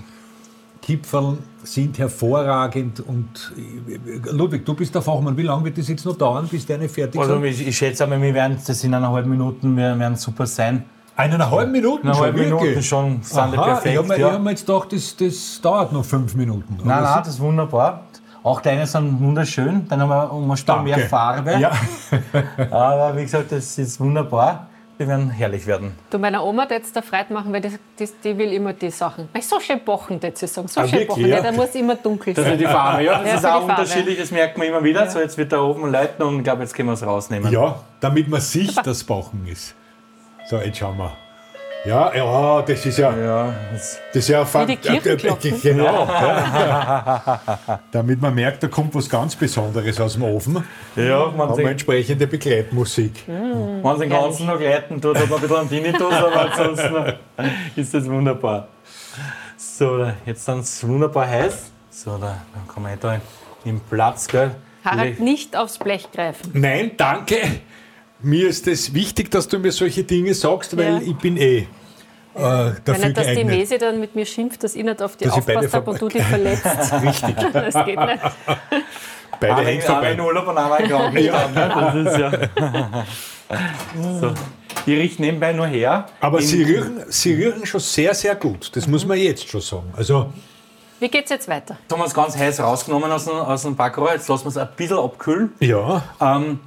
Kipferl 0.80 1.38
sind 1.64 1.98
hervorragend. 1.98 3.00
Und 3.00 3.52
äh, 3.56 4.30
Ludwig, 4.30 4.64
du 4.64 4.74
bist 4.74 4.94
der 4.94 5.02
Fachmann. 5.02 5.36
Wie 5.36 5.42
lange 5.42 5.64
wird 5.64 5.78
das 5.78 5.88
jetzt 5.88 6.06
noch 6.06 6.16
dauern, 6.16 6.46
bis 6.48 6.64
deine 6.64 6.88
fertig 6.88 7.20
Also 7.20 7.34
sind? 7.34 7.44
ich, 7.44 7.66
ich 7.66 7.76
schätze 7.76 8.04
einmal, 8.04 8.22
wir 8.22 8.32
werden 8.32 8.56
das 8.64 8.84
in 8.84 8.94
einer 8.94 9.10
halben 9.10 9.30
Minute 9.30 9.66
wir 9.66 9.98
werden 9.98 10.16
super 10.16 10.46
sein. 10.46 10.84
Eineinhalb 11.16 11.70
Minuten 11.70 12.06
Eine 12.06 12.14
schon, 12.14 12.24
halbe 12.24 12.38
Minute 12.40 12.64
wirklich? 12.64 12.88
schon 12.88 13.18
sind 13.22 13.38
Aha, 13.38 13.64
perfekt. 13.64 13.86
Ich 13.86 13.96
habe 13.98 14.08
mir, 14.08 14.18
ja. 14.18 14.32
hab 14.32 14.42
mir 14.42 14.50
jetzt 14.50 14.64
gedacht, 14.66 14.92
das, 14.92 15.16
das 15.16 15.60
dauert 15.60 15.92
noch 15.92 16.04
fünf 16.04 16.34
Minuten. 16.36 16.78
Nein, 16.78 16.90
Aber 16.90 17.02
nein, 17.02 17.18
das 17.24 17.34
ist 17.34 17.40
wunderbar. 17.40 18.04
Auch 18.42 18.60
deine 18.62 18.86
sind 18.86 19.20
wunderschön. 19.20 19.86
Dann 19.88 20.00
haben 20.00 20.08
wir 20.08 20.32
um 20.32 20.56
Spur 20.56 20.76
Danke. 20.76 20.90
mehr 20.96 20.98
Farbe. 21.08 21.58
Ja. 21.58 21.72
Aber 22.70 23.16
wie 23.16 23.22
gesagt, 23.22 23.52
das 23.52 23.76
ist 23.78 24.00
wunderbar. 24.00 24.66
Wir 24.96 25.08
werden 25.08 25.30
herrlich 25.30 25.66
werden. 25.66 25.94
Du, 26.10 26.18
meiner 26.18 26.44
Oma 26.44 26.62
hat 26.64 26.72
jetzt 26.72 26.94
da 26.94 27.00
Freude 27.00 27.32
machen, 27.32 27.50
weil 27.54 27.62
das, 27.62 27.72
das, 27.98 28.12
die 28.22 28.36
will 28.36 28.52
immer 28.52 28.74
die 28.74 28.90
Sachen. 28.90 29.30
Weil 29.32 29.40
so 29.40 29.58
schön 29.58 29.80
bochen, 29.82 30.20
das 30.20 30.40
sie 30.40 30.46
sagen. 30.46 30.68
So 30.68 30.82
Ah, 30.82 30.86
schön 30.88 31.06
bochen. 31.06 31.22
ja? 31.26 31.36
Ja, 31.36 31.42
da 31.42 31.52
muss 31.52 31.74
immer 31.74 31.94
dunkel 31.94 32.34
Das 32.34 32.44
sein. 32.44 32.52
ist 32.54 32.60
die 32.60 32.66
Farbe, 32.66 33.02
ja. 33.04 33.18
Das 33.18 33.26
Ja, 33.28 33.34
ist 33.36 33.44
die 33.44 33.48
auch 33.48 33.62
unterschiedlich, 33.62 34.18
das 34.18 34.30
merkt 34.30 34.58
man 34.58 34.66
immer 34.66 34.84
wieder. 34.84 35.08
So, 35.08 35.18
jetzt 35.20 35.38
wird 35.38 35.52
der 35.52 35.62
Ofen 35.62 35.90
läuten 35.90 36.22
und 36.22 36.38
ich 36.38 36.44
glaube, 36.44 36.62
jetzt 36.62 36.74
können 36.74 36.88
wir 36.90 36.94
es 36.94 37.06
rausnehmen. 37.06 37.50
ja, 37.50 37.76
damit 38.00 38.28
man 38.28 38.40
sieht, 38.42 38.76
dass 38.86 39.02
Bauchen 39.04 39.46
ist. 39.46 39.74
So, 40.50 40.58
jetzt 40.58 40.76
schauen 40.78 40.98
wir. 40.98 41.12
Ja, 41.84 42.14
ja, 42.14 42.62
das 42.62 42.84
ist 42.84 42.98
ja, 42.98 43.16
Ja, 43.16 43.54
das 43.72 44.00
das 44.12 44.16
ist 44.16 44.28
ja 44.28 44.44
Wie 44.44 44.66
die 44.66 44.76
Kirchenglocken. 44.76 45.60
Genau. 45.62 46.06
Ja. 46.06 47.40
Damit 47.92 48.20
man 48.20 48.34
merkt, 48.34 48.62
da 48.62 48.68
kommt 48.68 48.94
was 48.94 49.08
ganz 49.08 49.34
Besonderes 49.34 49.98
aus 50.00 50.14
dem 50.14 50.24
Ofen. 50.24 50.62
ja 50.94 51.26
man 51.26 51.48
Haben 51.48 51.56
wir 51.56 51.56
den, 51.56 51.66
entsprechende 51.68 52.26
Begleitmusik. 52.26 53.26
man 53.26 53.98
den 53.98 54.10
ganzen 54.10 54.46
noch 54.46 54.58
gleiten 54.58 55.00
tut, 55.00 55.16
hat 55.18 55.28
man 55.30 55.38
ein 55.38 55.40
bisschen 55.42 55.56
einen 55.56 55.68
Tinnitus, 55.70 56.12
aber 56.12 56.50
ansonsten 56.50 57.12
ist 57.76 57.94
das 57.94 58.10
wunderbar. 58.10 58.68
So, 59.56 60.06
jetzt 60.26 60.44
sind 60.44 60.60
es 60.60 60.86
wunderbar 60.86 61.26
heiß. 61.28 61.70
So, 61.90 62.18
da, 62.18 62.42
dann 62.52 62.68
kann 62.72 62.82
man 62.82 62.98
da 63.00 63.20
im 63.64 63.80
Platz, 63.80 64.28
gell. 64.28 64.50
Harald, 64.84 65.20
nicht 65.20 65.56
aufs 65.56 65.78
Blech 65.78 66.10
greifen. 66.12 66.50
Nein, 66.54 66.92
danke. 66.96 67.36
Mir 68.22 68.48
ist 68.48 68.66
es 68.66 68.92
wichtig, 68.94 69.30
dass 69.30 69.48
du 69.48 69.58
mir 69.58 69.72
solche 69.72 70.04
Dinge 70.04 70.34
sagst, 70.34 70.76
weil 70.76 70.94
Ja. 70.94 71.00
ich 71.00 71.16
bin 71.16 71.36
eh 71.36 71.58
äh, 71.58 71.66
Wenn 72.36 72.74
dafür 72.84 73.04
nicht, 73.06 73.16
dass 73.16 73.26
die 73.26 73.34
geeignet. 73.34 73.58
Mese 73.58 73.78
dann 73.78 73.98
mit 74.00 74.14
mir 74.14 74.24
schimpft, 74.26 74.62
dass 74.62 74.74
ich 74.76 74.84
nicht 74.84 75.02
auf 75.02 75.16
die 75.16 75.24
Dass 75.24 75.34
ich 75.36 75.40
aufpasst 75.40 75.74
habe 75.74 75.90
und 75.90 76.00
du 76.00 76.08
dich 76.08 76.22
verletzt. 76.22 76.64
Richtig. 77.02 77.34
Das 77.52 77.74
geht 77.84 77.98
nicht. 77.98 78.22
Beide 79.40 79.62
hängt 79.62 79.82
einmal 79.84 79.86
vorbei. 79.86 80.12
in 80.12 80.20
Urlaub 80.20 80.46
und 80.48 80.58
einmal 80.58 80.80
in 80.82 80.88
Krankenstand. 80.90 81.54
ne? 81.54 81.68
Das 81.74 81.94
ist 82.14 82.18
ja. 82.18 83.06
so. 84.20 84.34
Die 84.86 84.94
riecht 84.94 85.18
nebenbei 85.20 85.52
nur 85.52 85.66
her. 85.66 86.06
Aber 86.20 86.40
sie 86.40 86.62
riechen, 86.62 87.02
sie 87.08 87.34
riechen 87.34 87.66
schon 87.66 87.80
sehr, 87.80 88.14
sehr 88.14 88.34
gut. 88.36 88.70
Das 88.76 88.86
muss 88.86 89.04
man 89.06 89.18
jetzt 89.18 89.48
schon 89.48 89.60
sagen. 89.60 89.92
Also, 89.96 90.32
Wie 91.00 91.08
geht's 91.08 91.30
jetzt 91.30 91.48
weiter? 91.48 91.78
Jetzt 91.82 91.92
haben 91.92 92.00
wir 92.00 92.06
es 92.06 92.14
ganz 92.14 92.36
heiß 92.36 92.60
rausgenommen 92.60 93.10
aus 93.10 93.24
dem, 93.24 93.34
aus 93.34 93.62
dem 93.62 93.74
Backrohr. 93.76 94.12
Jetzt 94.12 94.28
lassen 94.28 94.44
wir 94.44 94.50
es 94.50 94.56
ein 94.56 94.68
bisschen 94.76 94.98
abkühlen. 94.98 95.52
ja, 95.60 96.02
Ähm, 96.20 96.60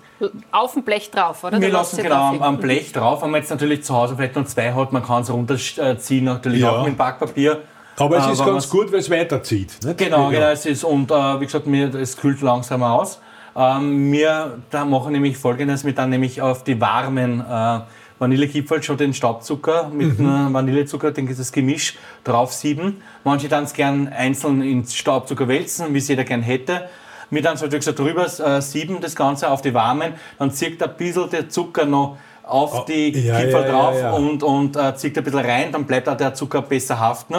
Auf 0.52 0.74
dem 0.74 0.84
Blech 0.84 1.12
drauf, 1.12 1.44
oder? 1.44 1.60
wir 1.60 1.70
lassen 1.70 2.02
genau 2.02 2.36
am, 2.40 2.58
Blech 2.60 2.92
drauf. 2.92 3.22
Wenn 3.22 3.32
man 3.32 3.42
jetzt 3.42 3.50
natürlich 3.50 3.84
zu 3.84 3.94
Hause 3.94 4.16
vielleicht 4.16 4.36
noch 4.36 4.46
zwei 4.46 4.74
hat, 4.74 4.92
man 4.94 5.04
kann 5.04 5.24
es 5.24 5.32
runterziehen, 5.32 6.26
natürlich 6.26 6.62
Ja. 6.62 6.72
auch 6.72 6.86
mit 6.86 6.98
Backpapier. 6.98 7.62
aber 7.98 8.18
es 8.18 8.28
Äh, 8.28 8.32
ist 8.32 8.40
wenn 8.40 8.46
ganz 8.48 8.70
gut, 8.70 8.92
weil 8.92 9.00
es 9.00 9.10
weiterzieht. 9.10 9.78
Nicht? 9.84 9.98
Genau, 9.98 10.32
ja. 10.32 10.40
genau. 10.40 10.52
Es 10.52 10.66
ist, 10.66 10.84
und 10.84 11.12
äh, 11.12 11.40
wie 11.40 11.46
gesagt, 11.46 11.68
mir, 11.68 11.94
es 11.94 12.18
kühlt 12.18 12.42
langsam 12.42 12.84
aus. 12.84 13.20
Ähm, 13.56 14.12
wir 14.12 14.58
da 14.72 14.84
machen 14.86 15.12
nämlich 15.14 15.38
folgendes: 15.38 15.86
Wir 15.86 15.94
dann 15.94 16.10
nämlich 16.10 16.42
auf 16.42 16.64
die 16.64 16.80
warmen 16.82 17.40
äh, 17.42 17.80
Vanillekipferl 18.20 18.82
schon 18.82 18.98
den 18.98 19.14
Staubzucker 19.14 19.90
mit 19.94 20.20
einem 20.20 20.54
Vanillezucker, 20.54 21.12
den 21.12 21.28
das 21.28 21.52
Gemisch 21.52 21.98
drauf 22.24 22.54
sieben. 22.54 23.02
Manche 23.24 23.50
dann 23.50 23.66
es 23.66 23.74
gern 23.74 24.08
einzeln 24.08 24.62
ins 24.62 24.96
Staubzucker 24.96 25.48
wälzen, 25.48 25.94
wie 25.94 25.98
es 26.00 26.08
jeder 26.08 26.24
gern 26.24 26.42
hätte. 26.42 26.90
Wir 27.34 27.42
dann 27.42 27.58
so 27.58 27.68
gesagt 27.68 27.98
drüber 27.98 28.26
äh, 28.26 28.62
sieben 28.62 29.02
das 29.02 29.16
Ganze 29.16 29.50
auf 29.50 29.62
die 29.62 29.74
Warmen, 29.74 30.14
dann 30.40 30.52
zieht 30.52 30.82
ein 30.82 30.96
bisschen 30.96 31.30
der 31.30 31.50
Zucker 31.50 31.86
noch 31.86 32.18
auf 32.44 32.86
die 32.86 33.10
ja, 33.10 33.40
Kipferl 33.40 33.66
ja, 33.66 33.72
drauf 33.72 33.96
ja. 34.00 34.12
und, 34.12 34.44
und 34.44 34.76
äh, 34.76 34.96
zieht 34.96 35.18
ein 35.18 35.24
bisschen 35.24 35.40
rein, 35.40 35.72
dann 35.72 35.86
bleibt 35.86 36.10
auch 36.10 36.18
der 36.18 36.34
Zucker 36.34 36.62
besser 36.62 37.00
haften. 37.00 37.36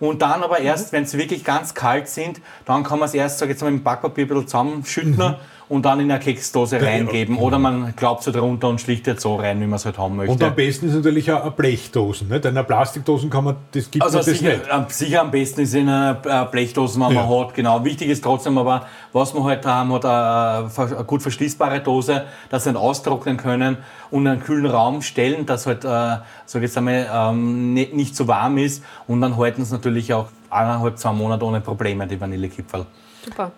Und 0.00 0.22
dann 0.22 0.42
aber 0.42 0.60
erst, 0.60 0.92
wenn 0.92 1.04
sie 1.04 1.18
wirklich 1.18 1.44
ganz 1.44 1.74
kalt 1.74 2.08
sind, 2.08 2.40
dann 2.64 2.82
kann 2.82 2.98
man 2.98 3.06
es 3.06 3.14
erst, 3.14 3.38
sag 3.38 3.46
ich 3.46 3.52
jetzt 3.52 3.62
mal, 3.62 3.70
mit 3.70 3.80
dem 3.80 3.84
Backpapier 3.84 4.24
ein 4.24 4.28
bisschen 4.28 4.48
zusammenschütten 4.48 5.36
und 5.70 5.84
dann 5.86 6.00
in 6.00 6.10
eine 6.10 6.20
Keksdose 6.20 6.82
reingeben. 6.82 7.38
Oder 7.38 7.58
man 7.58 7.94
glaubt 7.96 8.22
so 8.24 8.32
drunter 8.32 8.68
und 8.68 8.80
schlicht 8.80 9.06
jetzt 9.06 9.22
so 9.22 9.36
rein, 9.36 9.58
wie 9.60 9.66
man 9.66 9.76
es 9.76 9.86
halt 9.86 9.96
haben 9.96 10.16
möchte. 10.16 10.32
Und 10.32 10.42
am 10.42 10.54
besten 10.54 10.88
ist 10.88 10.94
natürlich 10.96 11.30
auch 11.32 11.42
eine 11.42 11.52
Blechdosen. 11.52 12.28
Nicht? 12.28 12.44
In 12.44 12.50
einer 12.50 12.64
Plastikdosen 12.64 13.30
kann 13.30 13.44
man, 13.44 13.56
das 13.72 13.88
gibt 13.90 14.04
Also 14.04 14.18
man 14.18 14.26
das 14.26 14.36
sicher, 14.38 14.50
nicht. 14.56 14.68
am- 14.70 14.86
sicher 14.88 15.20
am 15.22 15.30
besten 15.30 15.60
ist 15.62 15.72
in 15.74 15.88
einer 15.88 16.20
äh, 16.26 16.44
Blechdose, 16.50 17.00
wenn 17.00 17.12
Ja. 17.14 17.24
man 17.24 17.38
hat. 17.46 17.54
Genau. 17.54 17.84
Wichtig 17.84 18.08
ist 18.10 18.22
trotzdem 18.22 18.58
aber, 18.58 18.84
was 19.12 19.32
wir 19.32 19.44
halt 19.44 19.64
haben, 19.64 19.92
hat 19.92 20.04
eine, 20.04 20.68
ver- 20.68 20.94
eine 20.96 21.04
gut 21.04 21.22
verschließbare 21.22 21.80
Dose, 21.80 22.24
dass 22.50 22.64
sie 22.64 22.70
nicht 22.72 22.78
austrocknen 22.80 23.36
können 23.36 23.78
und 24.10 24.22
in 24.22 24.28
einen 24.32 24.40
kühlen 24.42 24.66
Raum 24.66 25.00
stellen, 25.02 25.46
dass 25.46 25.66
halt, 25.66 25.84
äh, 25.84 26.16
ich 26.48 26.54
jetzt 26.54 26.76
einmal, 26.76 27.08
ähm, 27.14 27.72
nicht, 27.74 27.94
nicht 27.94 28.16
zu 28.16 28.26
warm 28.26 28.58
ist. 28.58 28.82
Und 29.06 29.20
dann 29.20 29.36
halten 29.36 29.62
es 29.62 29.70
natürlich 29.70 30.12
auch 30.12 30.26
eineinhalb, 30.50 30.98
zwei 30.98 31.12
Monate 31.12 31.44
ohne 31.44 31.60
Probleme, 31.60 32.08
die 32.08 32.20
Vanillekipferl. 32.20 32.86
Super. 33.24 33.52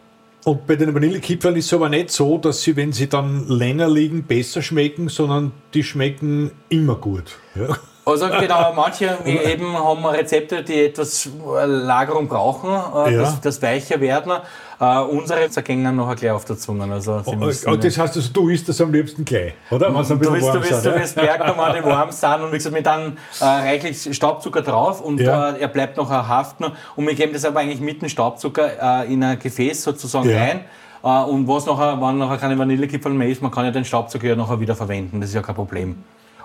Und 0.44 0.66
bei 0.66 0.74
den 0.74 0.92
Vanillekipferl 0.94 1.56
ist 1.56 1.66
es 1.66 1.74
aber 1.74 1.88
nicht 1.88 2.10
so, 2.10 2.36
dass 2.36 2.62
sie, 2.62 2.74
wenn 2.74 2.92
sie 2.92 3.08
dann 3.08 3.48
länger 3.48 3.88
liegen, 3.88 4.24
besser 4.24 4.60
schmecken, 4.60 5.08
sondern 5.08 5.52
die 5.72 5.84
schmecken 5.84 6.50
immer 6.68 6.96
gut. 6.96 7.38
Ja. 7.54 7.78
Also 8.04 8.26
genau, 8.28 8.72
manche 8.74 9.16
eben 9.24 9.78
haben 9.78 10.04
Rezepte, 10.04 10.64
die 10.64 10.86
etwas 10.86 11.26
äh, 11.26 11.64
Lagerung 11.66 12.26
brauchen, 12.26 12.70
äh, 12.70 13.14
Ja. 13.14 13.20
dass 13.22 13.40
das 13.40 13.62
weicher 13.62 14.00
werden. 14.00 14.32
Äh, 14.80 14.98
unsere 14.98 15.48
zergängen 15.50 15.94
nachher 15.94 16.16
gleich 16.16 16.32
auf 16.32 16.44
der 16.44 16.58
Zunge. 16.58 16.92
Also 16.92 17.20
sie 17.20 17.36
müssen, 17.36 17.70
Und 17.70 17.84
das 17.84 17.96
heißt, 17.96 18.16
also, 18.16 18.32
du 18.32 18.48
isst 18.48 18.68
das 18.68 18.80
am 18.80 18.92
liebsten 18.92 19.24
gleich, 19.24 19.52
oder? 19.70 19.94
Wenn's 19.94 20.10
ein 20.10 20.18
Du 20.20 20.32
wirst, 20.32 20.52
du 20.52 20.60
sind, 20.62 20.84
du 20.84 21.00
wirst 21.00 21.14
merken, 21.16 21.52
wenn 21.56 21.80
die 21.82 21.88
warm 21.88 22.10
sind 22.10 22.40
und 22.42 22.50
wie 22.50 22.56
gesagt, 22.56 22.74
mit 22.74 22.86
dann 22.86 23.18
äh, 23.40 23.44
reichlich 23.44 24.12
Staubzucker 24.16 24.62
drauf 24.62 25.00
und 25.00 25.20
Ja. 25.20 25.50
äh, 25.50 25.60
er 25.60 25.68
bleibt 25.68 25.96
noch 25.96 26.10
haften 26.10 26.66
und 26.96 27.06
wir 27.06 27.14
geben 27.14 27.32
das 27.32 27.44
aber 27.44 27.60
eigentlich 27.60 27.80
mit 27.80 28.02
dem 28.02 28.08
Staubzucker 28.08 29.02
äh, 29.04 29.12
in 29.12 29.22
ein 29.22 29.38
Gefäß 29.38 29.80
sozusagen 29.84 30.28
Ja. 30.28 30.38
rein 30.38 30.60
und 31.02 31.48
was 31.48 31.66
nachher, 31.66 32.00
wenn 32.00 32.18
nachher 32.18 32.38
keine 32.38 32.56
Vanillekipferl 32.58 33.12
mehr 33.12 33.28
ist, 33.28 33.42
man 33.42 33.50
kann 33.50 33.64
ja 33.64 33.70
den 33.72 33.84
Staubzucker 33.84 34.26
ja 34.28 34.36
nachher 34.36 34.58
wieder 34.60 34.74
verwenden, 34.76 35.20
das 35.20 35.30
ist 35.30 35.34
ja 35.34 35.42
kein 35.42 35.54
Problem. 35.56 35.96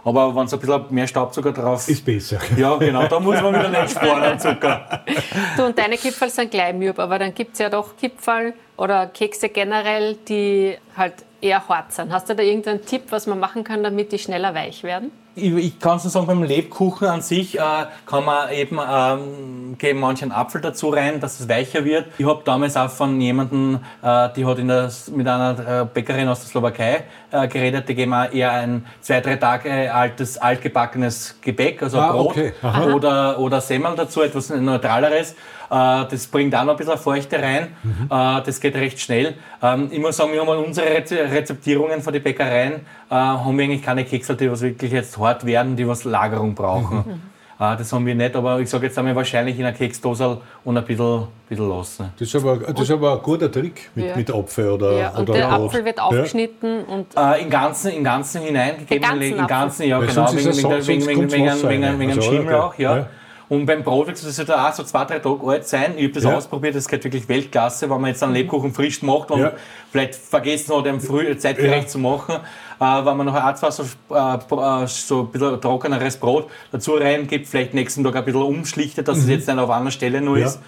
Aber 0.08 0.34
wenn 0.34 0.46
es 0.46 0.54
ein 0.54 0.60
bisschen 0.62 0.86
mehr 0.90 1.06
Staubzucker 1.06 1.52
drauf 1.52 1.86
Ist 1.90 2.06
besser. 2.06 2.40
ja, 2.56 2.78
genau, 2.78 3.06
da 3.08 3.20
muss 3.20 3.42
man 3.42 3.54
wieder 3.54 3.68
nicht 3.68 3.92
sparen 3.92 4.24
an 4.24 4.40
Zucker. 4.40 5.04
Du 5.58 5.66
und 5.66 5.78
deine 5.78 5.98
Kipferl 5.98 6.30
sind 6.30 6.50
gleich 6.50 6.74
müb, 6.74 6.98
aber 6.98 7.20
dann 7.20 7.34
gibt 7.34 7.54
es 7.54 7.60
ja 7.60 7.70
doch 7.70 7.98
Kipferl 7.98 8.54
oder 8.78 9.08
Kekse 9.08 9.50
generell, 9.50 10.16
die 10.16 10.78
halt 10.96 11.16
eher 11.42 11.68
hart 11.68 11.92
sind. 11.92 12.14
Hast 12.14 12.30
du 12.30 12.36
da 12.36 12.42
irgendeinen 12.42 12.86
Tipp, 12.86 13.04
was 13.10 13.28
man 13.28 13.38
machen 13.38 13.66
kann, 13.66 13.84
damit 13.84 14.14
die 14.14 14.20
schneller 14.20 14.56
weich 14.56 14.82
werden? 14.84 15.12
Ich, 15.40 15.80
kann 15.80 15.92
nur 16.04 16.10
sagen, 16.10 16.26
beim 16.26 16.42
Lebkuchen 16.42 17.08
an 17.08 17.22
sich 17.22 17.60
äh, 17.60 17.62
kann 18.08 18.26
man 18.26 18.50
eben 18.52 18.80
ähm, 18.80 19.78
geben 19.78 20.00
manchen 20.00 20.32
Apfel 20.32 20.62
dazu 20.62 20.90
rein, 20.90 21.20
dass 21.20 21.40
es 21.40 21.48
weicher 21.48 21.86
wird. 21.86 22.08
Ich 22.18 22.26
habe 22.26 22.42
damals 22.44 22.76
auch 22.76 22.90
von 22.90 23.22
jemandem, 23.22 23.80
äh, 24.02 24.30
die 24.36 24.46
hat 24.46 24.58
in 24.58 24.68
der, 24.68 24.90
mit 25.16 25.28
einer 25.28 25.82
äh, 25.82 25.86
Bäckerin 25.94 26.28
aus 26.28 26.40
der 26.40 26.50
Slowakei 26.50 27.04
äh, 27.30 27.48
geredet, 27.48 27.88
die 27.88 27.94
geben 27.94 28.16
auch 28.16 28.32
eher 28.34 28.52
ein 28.52 28.86
zwei, 29.02 29.22
drei 29.22 29.36
Tage 29.36 29.94
altes, 29.94 30.40
altgebackenes 30.40 31.38
Gebäck, 31.42 31.84
also 31.84 32.00
Ah, 32.00 32.12
Brot 32.14 32.32
okay. 32.32 32.54
Oder, 32.94 33.38
oder 33.38 33.62
Semmel 33.62 33.94
dazu, 33.96 34.24
etwas 34.24 34.50
Neutraleres. 34.50 35.34
Äh, 35.70 36.06
das 36.10 36.26
bringt 36.28 36.56
auch 36.56 36.64
noch 36.64 36.74
ein 36.74 36.78
bisschen 36.78 36.98
Feuchte 36.98 37.40
rein. 37.40 37.76
Mhm. 37.84 38.06
Äh, 38.10 38.42
das 38.44 38.60
geht 38.60 38.76
recht 38.76 39.00
schnell. 39.00 39.36
Ähm, 39.62 39.90
ich 39.92 40.00
muss 40.00 40.18
sagen, 40.18 40.32
wir 40.34 40.42
haben 40.42 40.64
unsere 40.66 40.88
Reze- 40.88 41.30
Rezeptierungen 41.32 42.02
von 42.02 42.14
den 42.14 42.24
Bäckereien, 42.24 42.74
äh, 43.10 43.14
haben 43.16 43.58
wir 43.58 43.66
eigentlich 43.66 43.84
keine 43.84 44.06
Kekse, 44.06 44.36
die 44.36 44.50
was 44.50 44.62
wirklich 44.62 44.92
jetzt 44.94 45.18
werden, 45.46 45.76
die 45.76 45.88
was 45.88 46.04
Lagerung 46.04 46.56
brauchen. 46.56 46.98
Mhm. 46.98 47.64
Äh, 47.66 47.76
das 47.78 47.92
haben 47.92 48.06
wir 48.06 48.16
nicht, 48.16 48.36
aber 48.36 48.60
ich 48.60 48.70
sage 48.70 48.86
jetzt 48.88 48.98
einmal 48.98 49.16
wahrscheinlich 49.16 49.58
in 49.58 49.66
einer 49.66 49.76
Keksdose 49.76 50.40
und 50.64 50.78
ein 50.78 50.86
bisschen, 50.86 51.28
bisschen 51.50 51.70
lassen. 51.70 52.12
Das 52.20 52.28
ist, 52.28 52.36
aber, 52.36 52.58
das 52.58 52.82
ist 52.82 52.92
aber 52.92 53.14
ein 53.14 53.22
guter 53.24 53.52
Trick 53.52 53.90
mit, 53.96 54.06
Ja. 54.08 54.16
mit 54.16 54.32
Apfel 54.34 54.70
oder, 54.72 54.92
Ja, 55.00 55.10
und 55.10 55.30
oder 55.30 55.34
der. 55.40 55.52
Apfel 55.52 55.86
wird 55.86 55.98
Ja. 55.98 56.04
aufgeschnitten 56.04 56.84
und 56.86 57.08
Äh, 57.16 57.42
Im 57.42 57.50
Ganzen, 57.50 57.92
im 57.94 58.04
Ganzen 58.04 58.42
hineingegeben. 58.42 59.02
ganzen 59.02 59.22
Im 59.24 59.34
Apfel? 59.40 59.48
Ganzen, 59.48 59.88
ja, 59.88 60.00
Weil 60.00 60.08
genau. 60.08 60.32
Wegen, 60.34 62.00
wegen, 62.00 62.10
Also, 62.12 62.22
Schimmel 62.22 62.52
ja, 62.54 62.64
auch, 62.64 62.78
ja. 62.78 62.98
ja. 62.98 63.08
Und 63.50 63.66
beim 63.66 63.82
Brot, 63.82 64.10
das 64.10 64.38
wird 64.38 64.52
auch 64.52 64.74
so 64.74 64.84
zwei, 64.84 65.06
drei 65.06 65.20
Tage 65.20 65.40
alt 65.48 65.66
sein. 65.66 65.94
Ich 65.96 66.04
habe 66.04 66.14
das 66.14 66.24
Ja. 66.26 66.36
ausprobiert, 66.36 66.76
das 66.76 66.86
geht 66.86 67.02
wirklich 67.06 67.30
Weltklasse, 67.30 67.90
wenn 67.90 68.02
man 68.02 68.10
jetzt 68.10 68.22
einen 68.22 68.34
Lebkuchen 68.34 68.74
frisch 68.74 69.02
macht 69.02 69.32
und 69.32 69.40
Ja. 69.40 69.54
vielleicht 69.90 70.16
vergessen 70.16 70.76
hat, 70.76 70.86
den 70.86 71.00
früh 71.00 71.36
zeitgerecht 71.38 71.84
Ja. 71.84 71.88
zu 71.88 71.98
machen. 72.00 72.36
Äh, 72.80 73.06
wenn 73.06 73.18
man 73.18 73.26
noch 73.26 73.54
zwei 73.56 73.72
so, 73.72 73.84
äh, 74.14 74.84
äh, 74.84 74.88
so 74.88 75.22
ein 75.22 75.28
bisschen 75.32 75.62
trockeneres 75.62 76.18
Brot 76.18 76.50
dazu 76.72 76.94
reingibt, 76.94 77.48
vielleicht 77.48 77.74
nächsten 77.74 78.04
Tag 78.04 78.16
ein 78.16 78.26
bisschen 78.26 78.42
umschlichtet, 78.44 79.08
dass 79.08 79.18
es 79.20 79.28
jetzt 79.28 79.48
nicht 79.48 79.58
auf 79.58 79.70
einer 79.70 79.92
Stelle 79.92 80.22
nur 80.22 80.36
Mhm. 80.36 80.42
Ja. 80.42 80.48
ist 80.48 80.60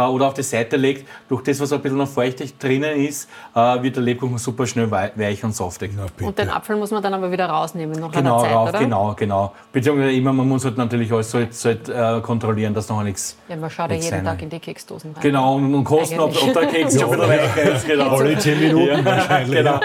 oder 0.00 0.26
auf 0.28 0.34
die 0.34 0.42
Seite 0.42 0.76
legt. 0.76 1.06
Durch 1.28 1.42
das, 1.42 1.60
was 1.60 1.72
ein 1.72 1.80
bisschen 1.80 1.98
noch 1.98 2.08
feuchtig 2.08 2.58
drinnen 2.58 2.96
ist, 3.00 3.28
äh, 3.54 3.82
wird 3.82 3.96
der 3.96 4.02
Lebkuchen 4.02 4.38
super 4.38 4.66
schnell 4.66 4.90
wei- 4.90 5.12
weich 5.14 5.42
und 5.44 5.54
saftig. 5.54 5.92
Na. 5.96 6.06
Und 6.26 6.38
den 6.38 6.50
Apfel 6.50 6.76
muss 6.76 6.90
man 6.90 7.02
dann 7.02 7.14
aber 7.14 7.30
wieder 7.30 7.46
rausnehmen 7.46 7.98
nach 8.00 8.10
Genau, 8.12 8.38
einer 8.38 8.42
Zeit, 8.44 8.54
rauf, 8.56 8.68
oder? 8.70 8.78
genau, 8.80 9.14
genau. 9.16 9.52
Beziehungsweise 9.72 10.12
immer, 10.12 10.32
man 10.32 10.48
muss 10.48 10.64
halt 10.64 10.76
natürlich 10.76 11.12
alles 11.12 11.30
so, 11.30 11.38
so 11.50 11.68
äh, 11.68 12.20
kontrollieren, 12.22 12.74
dass 12.74 12.88
noch 12.88 13.02
nichts. 13.02 13.36
Ja, 13.48 13.56
man 13.56 13.70
schaut 13.70 13.90
ja 13.90 13.96
jeden 13.96 14.08
sein. 14.08 14.24
Tag 14.24 14.42
in 14.42 14.50
die 14.50 14.58
Keksdosen 14.60 15.12
rein. 15.12 15.22
Genau, 15.22 15.54
und, 15.56 15.74
und 15.74 15.84
kosten, 15.84 16.18
ob, 16.18 16.30
ob 16.42 16.52
der 16.52 16.66
Keks 16.66 16.94
schon 17.00 17.10
bisschen 17.10 17.28
weicher 17.28 17.62
ist. 17.74 17.86
Genau. 17.86 18.08
Alle 18.16 18.38
10 18.38 18.60
Minuten 18.60 19.04
wahrscheinlich. 19.04 19.58
Genau. 19.58 19.80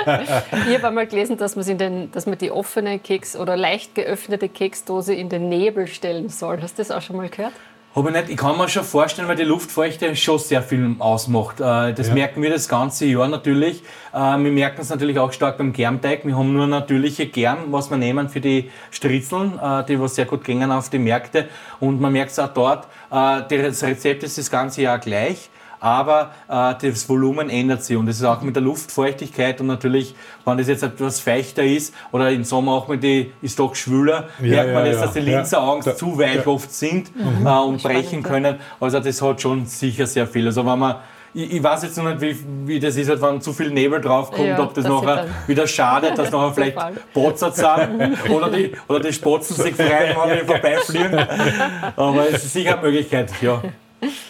Ich 0.70 0.76
habe 0.76 0.88
einmal 0.88 1.08
gelesen, 1.08 1.38
dass, 1.38 1.54
den, 1.56 2.12
dass 2.12 2.26
man 2.26 2.38
die 2.38 2.52
offene 2.52 3.00
Keks- 3.00 3.36
oder 3.38 3.56
leicht 3.56 3.96
geöffnete 3.96 4.50
Keksdose 4.50 5.14
in 5.14 5.30
den 5.30 5.50
Nebel 5.50 5.88
stellen 5.88 6.30
soll. 6.30 6.62
Hast 6.62 6.78
du 6.78 6.82
das 6.82 6.92
auch 6.92 7.02
schon 7.02 7.18
mal 7.18 7.30
gehört? 7.30 7.54
Aber 7.96 8.12
nicht, 8.12 8.30
ich 8.30 8.38
kann 8.38 8.56
mir 8.58 8.70
schon 8.70 8.84
vorstellen, 8.84 9.28
weil 9.28 9.36
die 9.36 9.44
Luftfeuchte 9.44 10.16
schon 10.16 10.38
sehr 10.38 10.62
viel 10.62 10.96
ausmacht. 11.00 11.60
Äh, 11.60 11.94
Das 11.94 12.10
Ja. 12.10 12.14
merken 12.14 12.42
wir 12.42 12.52
das 12.52 12.70
ganze 12.70 13.06
Jahr 13.08 13.28
natürlich. 13.28 13.82
Äh, 14.14 14.18
Wir 14.38 14.52
merken 14.52 14.82
es 14.82 14.90
natürlich 14.90 15.18
auch 15.18 15.32
stark 15.34 15.58
beim 15.58 15.74
Germteig. 15.74 16.24
Wir 16.26 16.38
haben 16.38 16.54
nur 16.54 16.68
natürliche 16.68 17.26
Germ, 17.26 17.72
was 17.72 17.90
wir 17.90 17.98
nehmen 17.98 18.30
für 18.30 18.42
die 18.42 18.70
Stritzeln, 18.92 19.58
äh, 19.60 19.84
die 19.86 20.00
was 20.00 20.16
sehr 20.16 20.26
gut 20.26 20.44
gehen 20.44 20.72
auf 20.72 20.90
die 20.90 21.00
Märkte. 21.00 21.48
Und 21.80 22.00
man 22.00 22.14
merkt 22.14 22.32
es 22.32 22.40
auch 22.40 22.54
dort, 22.54 22.88
das 23.10 23.84
Rezept 23.84 24.22
ist 24.24 24.38
das 24.38 24.52
ganze 24.52 24.84
Jahr 24.84 25.00
gleich. 25.00 25.50
Aber 25.80 26.32
äh, 26.50 26.74
das 26.90 27.08
Volumen 27.08 27.50
ändert 27.50 27.84
sich 27.84 27.96
und 27.96 28.06
das 28.06 28.18
ist 28.18 28.24
auch 28.24 28.42
mit 28.42 28.56
der 28.56 28.64
Luftfeuchtigkeit 28.64 29.62
und 29.62 29.68
natürlich, 29.68 30.14
wenn 30.46 30.58
das 30.58 30.68
jetzt 30.68 30.84
etwas 30.84 31.20
feuchter 31.20 31.64
ist 31.64 31.94
oder 32.12 32.30
im 32.32 32.44
Sommer 32.44 32.74
auch 32.74 32.88
mit 32.88 33.02
die 33.04 33.32
ist 33.42 33.58
doch 33.60 33.76
schwüler, 33.76 34.28
Ja, 34.42 34.64
merkt 34.64 34.74
man 34.74 34.86
ja, 34.86 34.92
das, 34.92 35.00
ja. 35.00 35.06
dass 35.06 35.46
die 35.46 35.90
Da- 35.90 35.96
zu 35.96 36.18
weich 36.20 36.46
oft 36.46 36.72
sind 36.74 37.12
äh, 37.46 37.50
und 37.50 37.82
brechen 37.82 38.24
können. 38.24 38.58
Also 38.80 39.00
das 39.00 39.22
hat 39.22 39.42
schon 39.42 39.66
sicher 39.66 40.06
sehr 40.06 40.28
viel. 40.28 40.46
Also 40.48 40.66
wenn 40.66 40.80
man 40.80 40.96
ich, 41.32 41.54
ich 41.54 41.64
weiß 41.64 41.84
jetzt 41.84 41.96
noch 41.98 42.06
nicht, 42.06 42.22
wie, 42.22 42.36
wie 42.66 42.80
das 42.80 42.96
ist, 42.96 43.08
halt, 43.08 43.22
wenn 43.22 43.40
zu 43.40 43.54
viel 43.54 43.70
Nebel 43.70 44.02
draufkommt, 44.02 44.48
Ja, 44.48 44.60
ob 44.64 44.74
das 44.74 44.84
sie 44.84 44.90
nachher 44.90 45.28
wieder 45.46 45.68
schadet, 45.68 46.18
dass 46.18 46.32
nachher 46.32 46.54
vielleicht. 46.54 47.14
Botzert 47.14 47.56
sind 47.56 48.18
oder 48.32 48.50
die, 48.50 48.72
oder 48.88 49.00
die 49.00 49.14
Spatzen 49.14 49.56
sich 49.56 49.76
freien, 49.76 50.16
wenn 50.26 50.40
die 50.40 50.46
vorbeifliegen. 50.48 51.20
Aber 51.96 52.28
es 52.30 52.44
ist 52.46 52.54
sicher 52.54 52.74
eine 52.80 52.82
Möglichkeit, 52.82 53.32
ja. 53.42 53.62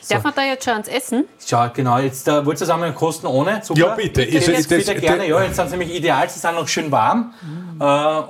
Darf 0.10 0.24
man 0.24 0.34
da 0.36 0.44
jetzt 0.44 0.64
schon 0.66 0.74
ans 0.74 0.88
Essen? 0.88 1.26
Schau, 1.46 1.70
genau, 1.74 2.00
jetzt 2.00 2.28
äh, 2.28 2.44
wollt 2.46 2.56
ihr 2.56 2.60
zusammen 2.60 2.94
kosten 2.96 3.28
ohne 3.28 3.62
Zucker? 3.62 3.80
Ja, 3.80 3.96
bitte. 3.96 4.24
Ich 4.24 4.34
jetzt 4.34 4.48
ist 4.48 4.72
das- 4.72 4.78
bitte 4.86 4.96
gerne, 4.96 5.28
ja, 5.28 5.44
jetzt 5.44 5.56
sind 5.58 5.70
sie 5.70 5.78
nämlich 5.78 5.96
ideal, 5.98 6.28
sie 6.30 6.40
sind 6.40 6.56
noch 6.56 6.68
schön 6.68 6.92
warm. 6.92 7.34
Äh, 7.80 7.84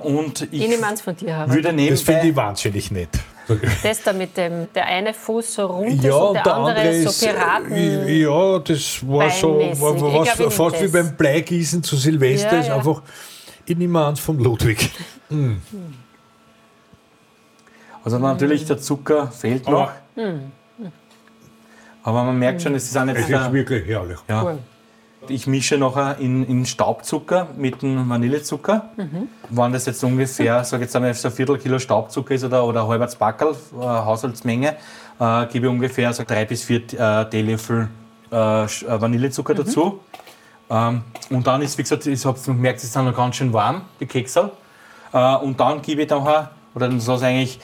und 0.06 0.42
ich 0.42 0.52
Ich 0.62 0.68
nehme 0.68 0.86
eins 0.86 1.00
von 1.00 1.16
dir, 1.16 1.34
Harald. 1.36 1.64
Das 1.90 2.02
finde 2.02 2.28
ich 2.28 2.36
wahnsinnig 2.36 2.90
nett. 2.90 3.08
Das 3.82 4.02
da 4.04 4.12
mit 4.12 4.36
dem, 4.36 4.68
der 4.74 4.86
eine 4.86 5.12
Fuß 5.12 5.54
so 5.54 5.66
rund 5.66 6.04
Ja, 6.04 6.10
ist 6.10 6.14
und 6.14 6.28
und 6.28 6.34
der, 6.46 6.54
andere 6.54 7.02
so 7.02 7.08
ist, 7.08 7.20
Piraten. 7.24 7.72
äh, 7.72 8.12
Ja, 8.22 8.58
das 8.60 9.00
war 9.08 9.28
so, 9.30 9.58
war, 9.58 10.00
war 10.00 10.22
glaub, 10.24 10.38
was, 10.38 10.54
fast 10.54 10.72
nehm 10.76 10.80
wie 10.82 10.84
das. 10.84 10.92
beim 10.92 11.16
Bleigießen 11.16 11.82
zu 11.82 11.96
Silvester. 11.96 12.52
Ja, 12.52 12.60
ist 12.60 12.66
ja. 12.68 12.76
einfach, 12.76 13.02
ich 13.66 13.76
nehme 13.76 14.06
eins 14.06 14.20
von 14.20 14.38
Ludwig. 14.38 14.90
Also 18.04 18.18
natürlich, 18.18 18.64
der 18.66 18.78
Zucker 18.78 19.28
fehlt 19.32 19.66
noch. 19.68 19.90
Aber 20.16 20.32
Aber 22.02 22.24
man 22.24 22.38
merkt 22.38 22.62
schon, 22.62 22.74
es 22.74 22.84
ist 22.84 22.96
auch 22.96 23.04
nicht 23.04 23.18
es 23.18 23.26
der, 23.26 23.46
ist 23.46 23.52
wirklich 23.52 23.86
herrlich. 23.86 24.18
Ja. 24.28 24.42
Cool. 24.42 24.58
Ich 25.28 25.46
mische 25.46 25.76
nachher 25.76 26.18
in, 26.18 26.46
in 26.46 26.64
Staubzucker 26.64 27.48
mit 27.56 27.82
dem 27.82 28.08
Vanillezucker. 28.08 28.90
Wenn 29.50 29.72
das 29.72 29.84
jetzt 29.86 30.02
ungefähr, 30.02 30.64
sag 30.64 30.80
jetzt 30.80 30.96
einmal, 30.96 31.12
so 31.12 31.28
ein 31.28 31.34
Viertel 31.34 31.58
Kilo 31.58 31.78
Staubzucker 31.78 32.34
ist 32.34 32.44
oder, 32.44 32.64
oder 32.64 32.82
ein 32.82 32.88
halbes 32.88 33.16
Backel, 33.16 33.48
äh, 33.50 33.84
Haushaltsmenge, 33.84 34.76
äh, 35.20 35.46
gebe 35.46 35.66
ich 35.66 35.72
ungefähr 35.72 36.12
so 36.14 36.24
drei 36.26 36.46
bis 36.46 36.62
vier 36.62 36.82
äh, 36.98 37.28
Teelöffel 37.28 37.88
äh, 38.32 38.64
äh, 38.64 38.66
Vanillezucker 38.66 39.54
dazu. 39.54 40.00
Ähm, 40.70 41.02
und 41.28 41.46
dann 41.46 41.62
ist, 41.62 41.76
wie 41.76 41.82
gesagt, 41.82 42.06
ich 42.06 42.24
hab's 42.24 42.44
gemerkt, 42.44 42.80
sie 42.80 42.86
sind 42.86 43.04
noch 43.04 43.16
ganz 43.16 43.36
schön 43.36 43.52
warm, 43.52 43.82
die 43.98 44.06
Keksel. 44.06 44.50
Äh, 45.12 45.36
und 45.36 45.58
dann 45.58 45.82
gebe 45.82 46.02
ich 46.02 46.10
nachher, 46.10 46.52
oder 46.74 46.88
dann 46.88 47.00
sagst 47.00 47.22
du 47.22 47.26
eigentlich, 47.26 47.60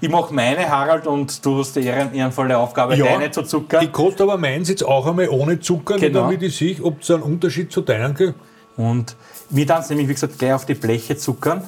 ich, 0.00 0.08
mache 0.10 0.34
meine, 0.34 0.68
Harald, 0.68 1.06
und 1.06 1.44
du 1.44 1.58
hast 1.58 1.76
die 1.76 1.84
ehren, 1.84 2.14
ehrenvolle 2.14 2.58
Aufgabe, 2.58 2.94
Ja. 2.96 3.06
deine 3.06 3.30
zu 3.30 3.42
Zucker. 3.42 3.82
Ich 3.82 3.90
koste 3.92 4.22
aber 4.24 4.36
meins 4.36 4.68
jetzt 4.68 4.84
auch 4.84 5.06
einmal 5.06 5.28
ohne 5.28 5.60
Zucker, 5.60 5.96
Genau. 5.98 6.22
damit 6.22 6.42
ich 6.42 6.56
sehe, 6.56 6.76
ob 6.82 7.00
es 7.02 7.10
einen 7.10 7.22
Unterschied 7.22 7.72
zu 7.72 7.80
deinen 7.80 8.14
gibt. 8.14 8.34
Und 8.76 9.16
wir 9.48 9.66
dann 9.66 9.82
nämlich, 9.88 10.08
wie 10.08 10.14
gesagt, 10.14 10.38
gleich 10.38 10.52
auf 10.52 10.66
die 10.66 10.74
Bleche 10.74 11.16
zuckern. 11.16 11.62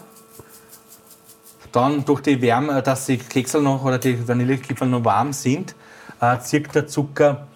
Dann 1.73 2.05
durch 2.05 2.21
die 2.21 2.41
Wärme, 2.43 2.83
dass 2.83 3.07
die 3.07 3.17
Keksel 3.17 3.63
noch 3.63 3.85
oder 3.85 3.99
die 3.99 4.27
Vanillekipferl 4.29 4.89
noch 4.89 5.05
warm 5.05 5.33
sind, 5.33 5.75
äh, 6.21 6.39
zirkt 6.41 6.75
der 6.75 6.87
Zucker 6.87 7.47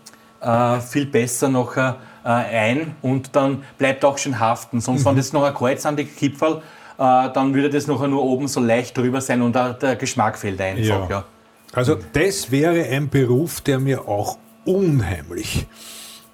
äh, 0.41 0.81
viel 0.81 1.07
besser 1.07 1.49
noch 1.49 1.77
äh, 1.77 1.93
ein 2.25 2.97
und 3.03 3.37
dann 3.37 3.63
bleibt 3.79 4.05
auch 4.05 4.17
schon 4.19 4.41
haften. 4.41 4.81
Sonst, 4.81 5.05
wenn 5.05 5.17
das 5.17 5.33
noch 5.33 5.45
ein 5.45 5.55
Kreuz 5.55 5.85
an 5.85 5.97
die 5.97 6.07
Kipferl, 6.07 6.57
äh, 6.57 6.61
dann 6.99 7.55
würde 7.55 7.71
das 7.71 7.87
noch 7.87 8.07
nur 8.07 8.23
oben 8.23 8.49
so 8.49 8.61
leicht 8.61 8.97
drüber 8.97 9.21
sein 9.21 9.43
und 9.43 9.57
auch 9.57 9.79
der 9.79 9.97
Geschmack 9.97 10.39
fehlt 10.39 10.61
einfach. 10.61 10.85
Ja. 10.85 11.07
Ja. 11.09 11.25
Also 11.73 11.99
das 12.13 12.51
wäre 12.51 12.85
ein 12.85 13.09
Beruf, 13.09 13.61
der 13.61 13.79
mir 13.79 14.09
auch 14.09 14.39
unheimlich 14.65 15.67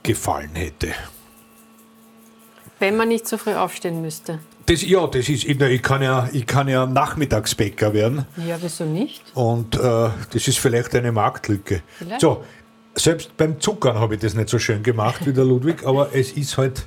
gefallen 0.02 0.50
hätte. 0.54 0.88
Wenn 2.78 2.96
man 2.96 3.08
nicht 3.08 3.28
so 3.28 3.38
früh 3.38 3.54
aufstehen 3.54 4.02
müsste. 4.02 4.40
Das, 4.66 4.82
ja, 4.82 5.06
das 5.06 5.28
ist, 5.28 5.44
ich, 5.44 5.60
ich, 5.60 5.82
kann 5.82 6.02
ja, 6.02 6.28
ich 6.32 6.46
kann 6.46 6.68
ja 6.68 6.86
Nachmittagsbäcker 6.86 7.92
werden 7.92 8.26
Ja, 8.36 8.56
wieso 8.60 8.84
nicht? 8.84 9.22
und 9.34 9.74
äh, 9.74 9.80
das 10.32 10.48
ist 10.48 10.58
vielleicht 10.58 10.94
eine 10.94 11.10
Marktlücke. 11.10 11.82
Vielleicht. 11.98 12.20
So, 12.20 12.44
selbst 12.94 13.36
beim 13.36 13.60
Zuckern 13.60 13.98
habe 13.98 14.14
ich 14.14 14.20
das 14.20 14.34
nicht 14.34 14.48
so 14.48 14.58
schön 14.58 14.82
gemacht 14.82 15.26
wie 15.26 15.32
der 15.32 15.44
Ludwig, 15.44 15.84
aber 15.84 16.10
es 16.14 16.32
ist 16.32 16.58
halt, 16.58 16.86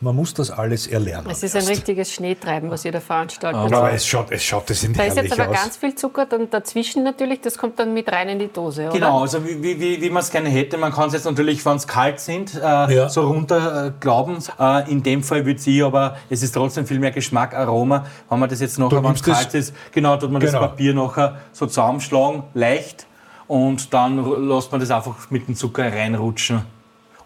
man 0.00 0.14
muss 0.14 0.32
das 0.34 0.50
alles 0.50 0.86
erlernen. 0.86 1.28
Es 1.30 1.42
ist 1.42 1.54
ein 1.54 1.60
erst. 1.60 1.70
richtiges 1.70 2.12
Schneetreiben, 2.12 2.70
was 2.70 2.84
ihr 2.84 2.92
da 2.92 3.00
veranstaltet. 3.00 3.60
Aber 3.60 3.92
es 3.92 4.06
schaut, 4.06 4.30
es 4.30 4.42
schaut, 4.44 4.70
das 4.70 4.80
sind 4.80 4.98
da 4.98 5.04
ist 5.04 5.16
jetzt 5.16 5.32
aber 5.38 5.50
aus. 5.50 5.56
ganz 5.56 5.76
viel 5.76 5.94
Zucker 5.94 6.26
dann 6.26 6.48
dazwischen 6.50 7.02
natürlich, 7.02 7.40
das 7.40 7.58
kommt 7.58 7.78
dann 7.78 7.94
mit 7.94 8.10
rein 8.12 8.28
in 8.28 8.38
die 8.38 8.48
Dose, 8.52 8.84
oder? 8.84 8.92
Genau, 8.92 9.22
also 9.22 9.44
wie, 9.44 9.62
wie, 9.62 10.00
wie, 10.00 10.10
man 10.10 10.22
es 10.22 10.30
gerne 10.30 10.48
hätte. 10.48 10.76
Man 10.78 10.92
kann 10.92 11.08
es 11.08 11.14
jetzt 11.14 11.24
natürlich, 11.24 11.64
wenn 11.66 11.76
es 11.76 11.86
kalt 11.86 12.20
sind, 12.20 12.54
äh, 12.54 12.58
Ja. 12.94 13.08
so 13.08 13.22
runter 13.26 13.86
äh, 13.86 13.92
glauben. 13.98 14.38
Äh, 14.58 14.90
in 14.90 15.02
dem 15.02 15.22
Fall 15.22 15.44
würde 15.44 15.60
ich 15.64 15.82
aber, 15.82 16.16
es 16.30 16.42
ist 16.42 16.52
trotzdem 16.52 16.86
viel 16.86 16.98
mehr 16.98 17.10
Geschmack, 17.10 17.54
Aroma. 17.54 18.06
Wenn 18.28 18.38
man 18.38 18.48
das 18.48 18.60
jetzt 18.60 18.78
nachher, 18.78 19.02
wenn 19.02 19.12
es 19.12 19.22
kalt 19.22 19.52
ist, 19.54 19.74
genau, 19.92 20.16
tut 20.16 20.30
man 20.30 20.40
Genau. 20.40 20.52
das 20.52 20.60
Papier 20.60 20.94
nachher 20.94 21.38
so 21.52 21.66
zusammenschlagen, 21.66 22.44
leicht. 22.54 23.06
Und 23.48 23.92
dann 23.94 24.46
lässt 24.48 24.70
man 24.70 24.80
das 24.80 24.90
einfach 24.90 25.30
mit 25.30 25.48
dem 25.48 25.54
Zucker 25.56 25.90
reinrutschen. 25.92 26.62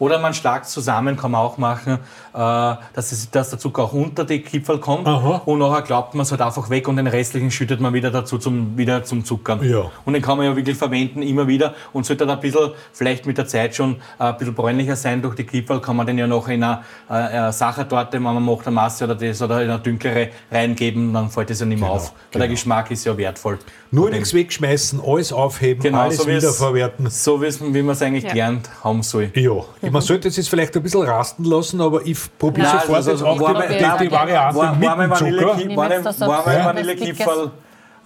Oder 0.03 0.18
man 0.18 0.34
schlagt 0.34 0.66
zusammen, 0.66 1.16
kann 1.16 1.30
man 1.30 1.40
auch 1.42 1.59
machen, 1.59 1.92
äh, 1.92 1.98
dass, 2.34 3.12
es, 3.12 3.30
dass 3.30 3.50
der 3.50 3.59
Zucker 3.61 3.84
auch 3.84 3.92
unter 3.92 4.24
die 4.24 4.40
Kipferl 4.42 4.80
kommt. 4.80 5.07
Aha. 5.07 5.42
Und 5.44 5.61
nachher 5.61 5.82
klappt 5.82 6.14
man 6.14 6.22
es 6.24 6.32
halt 6.32 6.40
einfach 6.40 6.68
weg 6.70 6.88
und 6.88 6.96
den 6.96 7.07
restlichen 7.07 7.53
schüttet 7.53 7.80
man 7.80 7.94
wieder 7.94 8.11
dazu 8.11 8.36
zum, 8.36 8.76
wieder 8.76 9.05
zum 9.05 9.24
Zuckern. 9.24 9.62
Ja. 9.62 9.92
Und 10.05 10.14
den 10.14 10.20
kann 10.22 10.38
man 10.38 10.46
ja 10.46 10.57
wirklich 10.57 10.76
verwenden, 10.76 11.22
immer 11.22 11.46
wieder. 11.46 11.74
Und 11.92 12.05
sollte 12.05 12.26
dann 12.26 12.34
ein 12.36 12.40
bisschen, 12.40 12.72
vielleicht 12.92 13.26
mit 13.26 13.38
der 13.38 13.46
Zeit 13.46 13.76
schon 13.76 13.94
äh, 14.18 14.24
ein 14.24 14.36
bisschen 14.38 14.55
bräunlicher 14.57 14.96
sein 14.96 15.22
durch 15.22 15.36
die 15.36 15.44
Kipferl, 15.44 15.80
kann 15.80 15.94
man 15.94 16.05
den 16.05 16.18
ja 16.18 16.26
noch 16.26 16.48
in 16.48 16.64
eine, 16.64 16.80
äh, 17.09 17.53
Sachertorte, 17.53 18.14
wenn 18.14 18.22
man 18.22 18.42
macht, 18.44 18.66
eine 18.66 18.74
Masse 18.74 19.05
oder 19.05 19.14
das, 19.14 19.40
oder 19.40 19.62
in 19.62 19.70
eine 19.70 19.78
dunklere 19.78 20.30
reingeben, 20.50 21.12
dann 21.12 21.30
fällt 21.30 21.50
das 21.50 21.61
ja 21.61 21.66
nicht 21.66 21.78
mehr 21.78 21.88
Genau, 21.90 22.00
auf. 22.00 22.12
Weil 22.32 22.40
der 22.40 22.48
Geschmack 22.48 22.90
ist 22.90 23.05
ja 23.05 23.16
wertvoll. 23.16 23.61
Nur 23.92 24.11
nichts 24.11 24.34
wegschmeißen, 24.34 25.00
alles 25.07 25.32
aufheben, 25.32 25.80
Genau, 25.80 26.00
alles 26.00 26.16
so 26.16 26.26
wie 26.26 26.32
es- 26.32 26.42
wiederverwerten. 26.42 27.09
So 27.09 27.40
wie 27.40 27.46
es- 27.46 27.61
wie 27.62 27.82
man 27.82 27.90
es 27.94 28.03
eigentlich 28.03 28.24
Ja. 28.24 28.30
gelernt 28.30 28.68
haben 28.82 29.03
soll. 29.05 29.30
Ja, 29.34 29.53
man 29.93 30.03
sollte 30.03 30.28
es 30.28 30.36
jetzt 30.36 30.49
vielleicht 30.49 30.74
ein 30.76 30.82
bisschen 30.82 31.03
rasten 31.03 31.45
lassen, 31.45 31.80
aber 31.80 32.05
ich 32.07 32.18
probiere 32.38 32.66
Nein, 32.66 32.80
sofort 32.80 32.97
also 32.97 33.11
jetzt 33.11 33.20
so 33.20 33.26
auch 33.26 33.38
warme- 33.40 33.68
die, 33.68 33.74
die, 33.74 34.05
die 34.07 34.11
Variante 34.12 34.57
War- 34.59 34.74
mit 34.74 34.88
Warme 34.88 35.09
dem 35.09 35.14
Zucker. 35.14 35.47
Warme- 35.57 35.76
warme 35.76 36.03
Zucker. 36.14 36.64
Vanillekipferl 36.64 37.51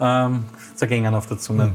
ähm, 0.00 0.44
zergängen 0.74 1.14
auf 1.14 1.26
der 1.26 1.38
Zunge. 1.38 1.72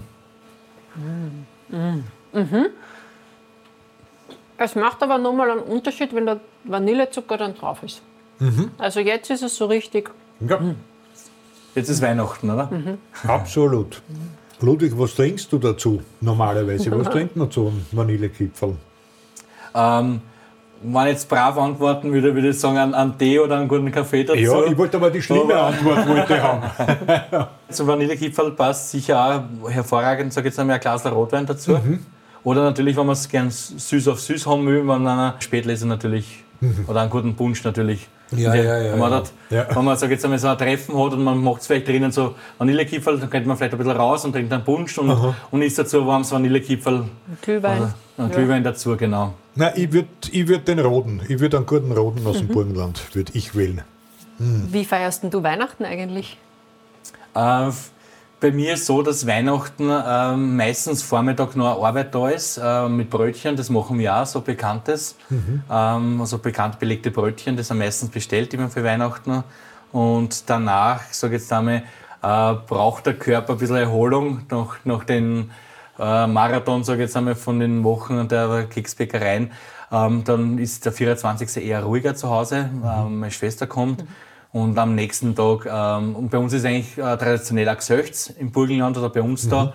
Es 4.58 4.76
macht 4.76 5.02
aber 5.02 5.18
nochmal 5.18 5.52
einen 5.52 5.62
Unterschied, 5.62 6.14
wenn 6.14 6.26
der 6.26 6.40
Vanillezucker 6.66 7.38
dann 7.38 7.56
drauf 7.56 7.82
ist. 7.84 8.02
Mhm. 8.40 8.72
Also 8.78 9.00
jetzt 9.00 9.30
ist 9.32 9.42
es 9.44 9.56
so 9.56 9.66
richtig. 9.66 10.12
Ja, 10.42 10.60
Jetzt 11.74 11.88
ist 11.90 12.02
Weihnachten, 12.02 12.50
oder? 12.50 12.70
absolut. 13.26 14.02
Ludwig, 14.60 14.92
was 14.98 15.16
trinkst 15.16 15.52
du 15.54 15.58
dazu 15.58 16.02
normalerweise? 16.20 16.92
Was 17.00 17.10
trinkt 17.10 17.36
man 17.38 17.50
zu 17.50 17.68
einem 17.68 17.86
Vanillekipferl? 17.92 18.76
Ähm, 19.76 20.22
wenn 20.84 21.04
ich 21.06 21.12
jetzt 21.14 21.30
brav 21.30 21.58
antworten 21.60 22.12
würde, 22.12 22.34
würde 22.34 22.50
ich 22.50 22.60
sagen, 22.60 22.78
einen, 22.78 22.94
einen 22.96 23.16
Tee 23.18 23.38
oder 23.40 23.58
einen 23.58 23.68
guten 23.68 23.92
Kaffee 23.92 24.24
dazu. 24.24 24.40
Ja, 24.40 24.64
ich 24.66 24.76
wollte 24.76 24.98
aber 24.98 25.12
die 25.12 25.22
schlimme 25.22 25.54
Aber- 25.54 25.68
Antwort 25.68 26.08
wollte 26.08 26.42
haben. 26.42 26.64
Zum 27.70 27.88
Vanillekipferl 27.88 28.52
passt 28.52 28.90
sicher 28.92 29.46
auch 29.64 29.70
hervorragend, 29.70 30.34
sag 30.34 30.42
ich 30.42 30.46
jetzt 30.48 30.60
einmal, 30.60 30.76
ein 30.78 30.82
Glas 30.82 31.06
Rotwein 31.06 31.46
dazu. 31.46 31.72
Mhm. 31.74 32.00
Oder 32.44 32.64
natürlich, 32.64 32.98
wenn 32.98 33.06
man 33.06 33.14
es 33.14 33.30
gern 33.30 33.52
süß 33.52 34.08
auf 34.08 34.20
süß 34.20 34.48
haben 34.48 34.66
will, 34.66 34.80
wenn 34.88 35.04
man 35.04 35.34
Spätleser 35.40 35.86
natürlich, 35.86 36.44
oder 36.88 37.02
einen 37.02 37.12
guten 37.12 37.36
Punsch 37.36 37.64
natürlich. 37.64 38.08
Mhm. 38.32 38.40
Ja, 38.40 38.56
ja, 38.56 38.78
ja, 38.80 38.92
Wenn 38.94 39.00
man, 39.00 39.12
ja. 39.12 39.18
dort, 39.18 39.32
Ja. 39.52 39.76
wenn 39.76 39.86
man 39.86 39.98
sag 39.98 40.10
jetzt 40.10 40.24
einmal 40.26 40.40
so 40.40 40.48
ein 40.48 40.58
Treffen 40.58 40.98
hat 40.98 41.14
und 41.14 41.24
man 41.24 41.44
macht 41.44 41.62
es 41.62 41.68
vielleicht 41.68 41.88
drinnen 41.88 42.12
so 42.12 42.34
Vanillekipferl, 42.58 43.20
dann 43.20 43.30
könnte 43.30 43.48
man 43.48 43.56
vielleicht 43.58 43.74
ein 43.74 43.78
bisschen 43.78 43.96
raus 43.96 44.26
und 44.26 44.32
trinkt 44.34 44.52
einen 44.52 44.64
Punsch 44.64 44.98
und, 44.98 45.36
und 45.52 45.62
isst 45.62 45.78
dazu 45.78 46.08
warmes 46.08 46.32
Vanillekipferl, 46.32 47.04
Glühwein. 47.42 47.94
einen 48.18 48.32
Glühwein 48.32 48.64
dazu, 48.64 48.96
genau. 48.98 49.34
Nein, 49.56 49.74
ich 49.76 49.92
würde 49.92 50.08
ich 50.32 50.48
würd 50.48 50.68
den 50.68 50.80
Roden, 50.80 51.22
ich 51.28 51.40
würde 51.40 51.58
einen 51.58 51.66
guten 51.66 51.92
Roden 51.92 52.26
aus 52.26 52.38
dem 52.38 52.48
Mhm. 52.48 52.54
Burgenland, 52.54 53.16
würde 53.16 53.32
ich 53.36 53.56
wählen. 53.56 53.82
Wie 54.38 54.86
feierst 54.86 55.24
denn 55.24 55.30
du 55.30 55.44
Weihnachten 55.44 55.86
eigentlich? 55.86 56.38
Äh, 57.36 57.70
bei 58.40 58.52
mir 58.52 58.74
ist 58.74 58.88
so, 58.88 59.04
dass 59.04 59.28
Weihnachten 59.28 59.88
äh, 59.90 60.36
meistens 60.36 61.04
Vormittag 61.04 61.56
noch 61.56 61.76
eine 61.78 61.86
Arbeit 61.86 62.16
da 62.16 62.28
ist 62.30 62.58
äh, 62.58 62.90
mit 62.90 63.10
Brötchen. 63.12 63.56
Das 63.56 63.70
machen 63.70 64.00
wir 64.00 64.16
auch, 64.16 64.26
so 64.26 64.42
bekanntes. 64.42 65.16
Ähm, 65.70 66.20
also 66.20 66.40
bekannt 66.40 66.80
belegte 66.80 67.12
Brötchen, 67.12 67.56
das 67.56 67.68
sind 67.68 67.78
meistens 67.78 68.10
bestellt 68.10 68.54
immer 68.56 68.70
für 68.70 68.84
Weihnachten. 68.84 69.44
Und 69.92 70.50
danach, 70.50 71.02
ich 71.12 71.18
sage 71.18 71.36
jetzt 71.36 71.54
einmal, 71.54 71.84
äh, 72.24 72.54
braucht 72.68 73.06
der 73.06 73.14
Körper 73.14 73.54
ein 73.54 73.60
bisschen 73.60 73.76
Erholung 73.76 74.42
nach, 74.50 74.78
nach 74.86 75.04
den 75.04 75.52
äh, 76.02 76.28
Marathon, 76.28 76.84
sage 76.84 77.04
ich 77.04 77.08
jetzt 77.08 77.16
einmal, 77.18 77.36
von 77.36 77.60
den 77.60 77.84
Wochen 77.84 78.28
der 78.28 78.66
Keksbäckereien. 78.66 79.52
Ähm, 79.92 80.24
dann 80.24 80.58
ist 80.58 80.86
der 80.86 80.92
24. 80.92 81.64
eher 81.66 81.84
ruhiger 81.84 82.16
zu 82.16 82.30
Hause. 82.30 82.70
Ähm, 82.84 83.20
meine 83.20 83.32
Schwester 83.32 83.68
kommt. 83.68 84.04
Und 84.54 84.78
am 84.78 84.96
nächsten 84.96 85.34
Tag, 85.36 85.66
ähm, 85.66 86.16
und 86.16 86.30
bei 86.32 86.38
uns 86.38 86.52
ist 86.54 86.66
eigentlich 86.66 86.98
äh, 86.98 87.18
traditionell 87.18 87.70
ein 87.70 87.78
Gesöchts 87.78 88.30
im 88.32 88.52
Burgenland 88.52 88.98
oder 88.98 89.10
bei 89.10 89.22
uns 89.22 89.48
da 89.48 89.74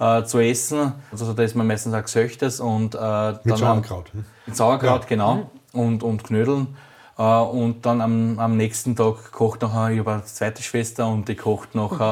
äh, 0.00 0.24
zu 0.24 0.40
essen. 0.40 0.94
Also 1.12 1.32
da 1.32 1.42
ist 1.44 1.54
man 1.54 1.66
meistens 1.66 1.94
auch 1.94 2.02
Gesöchtes 2.02 2.58
und 2.58 2.94
äh, 2.94 2.98
dann 2.98 3.38
Mit 3.44 3.52
am- 3.52 3.58
Sauerkraut. 3.58 4.12
hm? 4.12 4.24
mit 4.46 4.56
Sauerkraut, 4.56 5.06
genau. 5.06 5.50
Und, 5.72 6.02
und 6.02 6.24
Knödeln. 6.24 6.76
Äh, 7.18 7.22
und 7.22 7.86
dann 7.86 8.00
am, 8.00 8.38
am 8.38 8.56
nächsten 8.56 8.96
Tag 8.96 9.30
kocht 9.30 9.62
noch 9.62 9.88
ich 9.90 9.98
habe 10.00 10.12
eine 10.14 10.24
zweite 10.24 10.62
Schwester 10.62 11.06
und 11.06 11.28
die 11.28 11.36
kocht 11.36 11.74
noch 11.76 12.00
äh, 12.00 12.02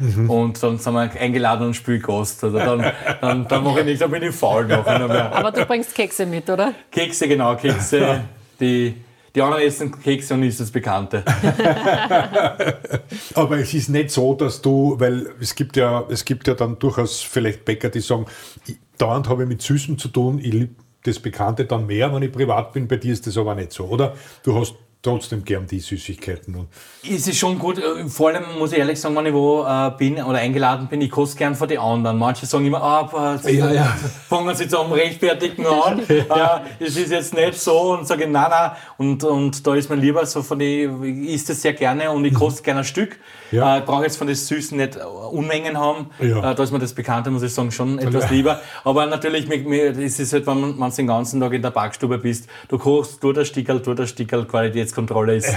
auf. 0.00 0.28
Und 0.28 0.62
dann 0.62 0.78
sind 0.78 0.94
wir 0.94 1.20
eingeladen 1.20 1.68
und 1.68 1.74
spielen 1.74 2.02
Gast. 2.02 2.44
Also 2.44 2.58
dann, 2.58 2.92
dann, 3.20 3.48
dann 3.48 3.64
mache 3.64 3.80
ich 3.80 3.86
nichts, 3.86 4.00
dann 4.00 4.10
bin 4.10 4.22
ich 4.22 4.34
faul 4.34 4.66
noch 4.66 4.84
mehr. 4.84 5.34
Aber 5.34 5.52
du 5.52 5.64
bringst 5.64 5.94
Kekse 5.94 6.26
mit, 6.26 6.48
oder? 6.50 6.74
Kekse, 6.90 7.28
genau, 7.28 7.56
Kekse. 7.56 8.22
Die, 8.60 8.94
die 9.34 9.42
anderen 9.42 9.64
essen 9.64 10.00
Kekse 10.00 10.34
und 10.34 10.44
ist 10.44 10.60
das 10.60 10.70
Bekannte. 10.70 11.24
Aber 13.34 13.58
es 13.58 13.74
ist 13.74 13.88
nicht 13.88 14.10
so, 14.10 14.34
dass 14.34 14.62
du, 14.62 14.94
weil 14.98 15.30
es 15.40 15.54
gibt 15.54 15.76
ja, 15.76 16.04
es 16.08 16.24
gibt 16.24 16.46
ja 16.46 16.54
dann 16.54 16.78
durchaus 16.78 17.20
vielleicht 17.20 17.64
Bäcker, 17.64 17.88
die 17.88 18.00
sagen, 18.00 18.26
ich, 18.66 18.76
dauernd 18.96 19.28
habe 19.28 19.42
ich 19.42 19.48
mit 19.48 19.60
Süßen 19.60 19.98
zu 19.98 20.08
tun, 20.08 20.38
ich 20.38 20.52
liebe 20.52 20.74
das 21.02 21.18
Bekannte 21.18 21.64
dann 21.64 21.86
mehr, 21.86 22.14
wenn 22.14 22.22
ich 22.22 22.32
privat 22.32 22.72
bin. 22.72 22.88
Bei 22.88 22.96
dir 22.96 23.12
ist 23.12 23.26
das 23.26 23.36
aber 23.36 23.54
nicht 23.54 23.72
so, 23.72 23.86
oder? 23.86 24.14
Du 24.42 24.58
hast 24.58 24.74
trotzdem 25.04 25.44
gern 25.44 25.66
die 25.66 25.78
Süßigkeiten. 25.78 26.54
Und 26.54 26.68
Es 27.02 27.28
ist 27.28 27.38
schon 27.38 27.58
gut, 27.58 27.78
äh, 27.78 28.08
vor 28.08 28.30
allem 28.30 28.42
muss 28.58 28.72
ich 28.72 28.78
ehrlich 28.78 28.98
sagen, 28.98 29.14
wenn 29.14 29.26
ich 29.26 29.34
wo 29.34 29.62
äh, 29.62 29.90
bin 29.96 30.22
oder 30.22 30.38
eingeladen 30.38 30.88
bin, 30.88 31.00
ich 31.00 31.10
koste 31.10 31.36
gern 31.36 31.54
von 31.54 31.68
den 31.68 31.78
anderen. 31.78 32.18
Manche 32.18 32.46
sagen 32.46 32.66
immer, 32.66 32.82
ah, 32.82 33.34
jetzt 33.34 33.48
Ja, 33.48 33.70
ja. 33.70 33.96
fangen 34.28 34.54
sie 34.56 34.66
zum 34.66 34.90
Rechtfertigen 34.90 35.66
an. 35.66 36.02
ja. 36.28 36.64
es 36.80 36.96
ist 36.96 37.10
jetzt 37.10 37.34
nicht 37.34 37.54
so 37.60 37.92
und 37.92 38.08
sage, 38.08 38.26
nein, 38.26 38.50
nein. 38.50 38.70
Und, 38.96 39.22
und 39.24 39.66
da 39.66 39.74
ist 39.74 39.90
mir 39.90 39.96
lieber 39.96 40.24
so 40.26 40.42
von 40.42 40.58
den, 40.58 41.02
ich 41.04 41.34
isst 41.34 41.50
das 41.50 41.62
sehr 41.62 41.74
gerne 41.74 42.10
und 42.10 42.24
ich 42.24 42.34
koste 42.34 42.62
gerne 42.62 42.80
ein 42.80 42.84
Stück. 42.84 43.18
Ja. 43.50 43.76
Äh, 43.76 43.78
ich 43.80 43.84
brauche 43.84 44.04
jetzt 44.04 44.16
von 44.16 44.26
den 44.26 44.36
Süßen 44.36 44.76
nicht 44.76 44.96
Unmengen 44.96 45.78
haben. 45.78 46.06
Ja. 46.20 46.52
Äh, 46.52 46.54
da 46.54 46.62
ist 46.62 46.72
mir 46.72 46.78
das 46.78 46.94
Bekannte, 46.94 47.30
muss 47.30 47.42
ich 47.42 47.52
sagen, 47.52 47.70
schon 47.70 47.98
etwas 47.98 48.30
lieber. 48.30 48.60
Aber 48.82 49.06
natürlich, 49.06 49.48
mir, 49.48 49.58
mir, 49.58 49.98
es 49.98 50.18
ist 50.18 50.32
halt, 50.32 50.46
wenn 50.46 50.76
man 50.76 50.90
den 50.90 51.06
ganzen 51.06 51.40
Tag 51.40 51.52
in 51.52 51.62
der 51.62 51.70
Backstube 51.70 52.18
bist, 52.18 52.48
du 52.68 52.78
kochst, 52.78 53.22
du 53.22 53.32
der 53.32 53.44
Stickerl, 53.44 53.80
du 53.80 53.94
der 53.94 54.06
Stickerl, 54.06 54.46
Qualitätskontrolle 54.94 55.36
ist, 55.36 55.54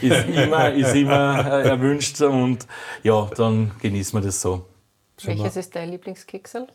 ist 0.00 0.28
immer, 0.28 0.72
ist 0.72 0.94
immer 0.94 1.64
äh, 1.64 1.68
erwünscht 1.68 2.20
und 2.22 2.66
ja, 3.02 3.28
dann 3.36 3.72
genießen 3.80 4.18
wir 4.18 4.24
das 4.24 4.40
so. 4.40 4.66
Welches 5.24 5.56
ist 5.56 5.74
dein 5.74 5.90
Lieblingskekserl? 5.90 6.68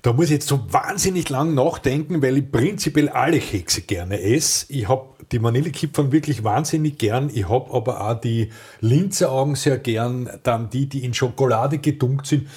Da 0.00 0.14
muss 0.14 0.26
ich 0.26 0.30
jetzt 0.32 0.48
so 0.48 0.72
wahnsinnig 0.72 1.28
lang 1.28 1.54
nachdenken, 1.54 2.22
weil 2.22 2.38
ich 2.38 2.50
prinzipiell 2.50 3.10
alle 3.10 3.38
Kekse 3.38 3.82
gerne 3.82 4.20
esse. 4.20 4.72
Ich 4.72 4.88
habe 4.88 5.10
die 5.32 5.42
Vanillekipferl 5.42 6.12
wirklich 6.12 6.44
wahnsinnig 6.44 6.96
gern. 6.96 7.30
Ich 7.32 7.48
habe 7.48 7.74
aber 7.74 8.08
auch 8.08 8.18
die 8.18 8.52
Linzeraugen 8.80 9.54
sehr 9.54 9.76
gern. 9.76 10.30
Dann 10.44 10.70
die, 10.70 10.86
die 10.86 11.04
in 11.04 11.12
Schokolade 11.12 11.76
gedunkt 11.76 12.26
sind. 12.26 12.48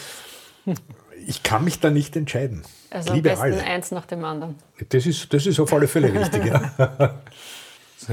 Ich 1.27 1.43
kann 1.43 1.65
mich 1.65 1.81
da 1.81 1.89
nicht 1.89 2.15
entscheiden. 2.15 2.63
Also 2.89 3.09
am 3.09 3.15
Liebe 3.17 3.29
besten 3.29 3.43
alle. 3.43 3.63
eins 3.63 3.91
nach 3.91 4.05
dem 4.05 4.23
anderen. 4.23 4.55
Das 4.87 5.05
ist, 5.05 5.33
das 5.33 5.45
ist 5.45 5.59
auf 5.59 5.73
alle 5.73 5.89
Fälle 5.89 6.13
richtig. 6.13 6.45
Ja. 6.45 6.71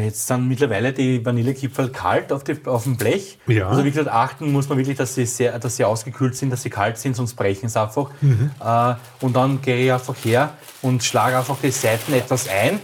Jetzt 0.04 0.26
sind 0.26 0.46
mittlerweile 0.48 0.92
die 0.92 1.24
Vanillekipferl 1.24 1.88
kalt 1.90 2.32
auf, 2.32 2.44
die, 2.44 2.56
auf 2.66 2.84
dem 2.84 2.96
Blech. 2.96 3.38
Ja. 3.46 3.68
Also 3.68 3.84
wie 3.84 3.90
gesagt, 3.90 4.08
achten 4.08 4.52
muss 4.52 4.68
man 4.68 4.78
wirklich, 4.78 4.96
dass 4.96 5.14
sie, 5.14 5.26
sehr, 5.26 5.58
dass 5.58 5.76
sie 5.76 5.84
ausgekühlt 5.84 6.36
sind, 6.36 6.50
dass 6.50 6.62
sie 6.62 6.70
kalt 6.70 6.98
sind, 6.98 7.16
sonst 7.16 7.34
brechen 7.34 7.68
sie 7.68 7.80
einfach. 7.80 8.10
Mhm. 8.20 8.50
Äh, 8.64 8.94
und 9.20 9.34
dann 9.36 9.60
gehe 9.62 9.84
ich 9.86 9.92
einfach 9.92 10.14
her 10.24 10.50
und 10.82 11.02
schlage 11.02 11.38
einfach 11.38 11.56
die 11.62 11.70
Seiten 11.70 12.12
etwas 12.12 12.48
ein. 12.48 12.80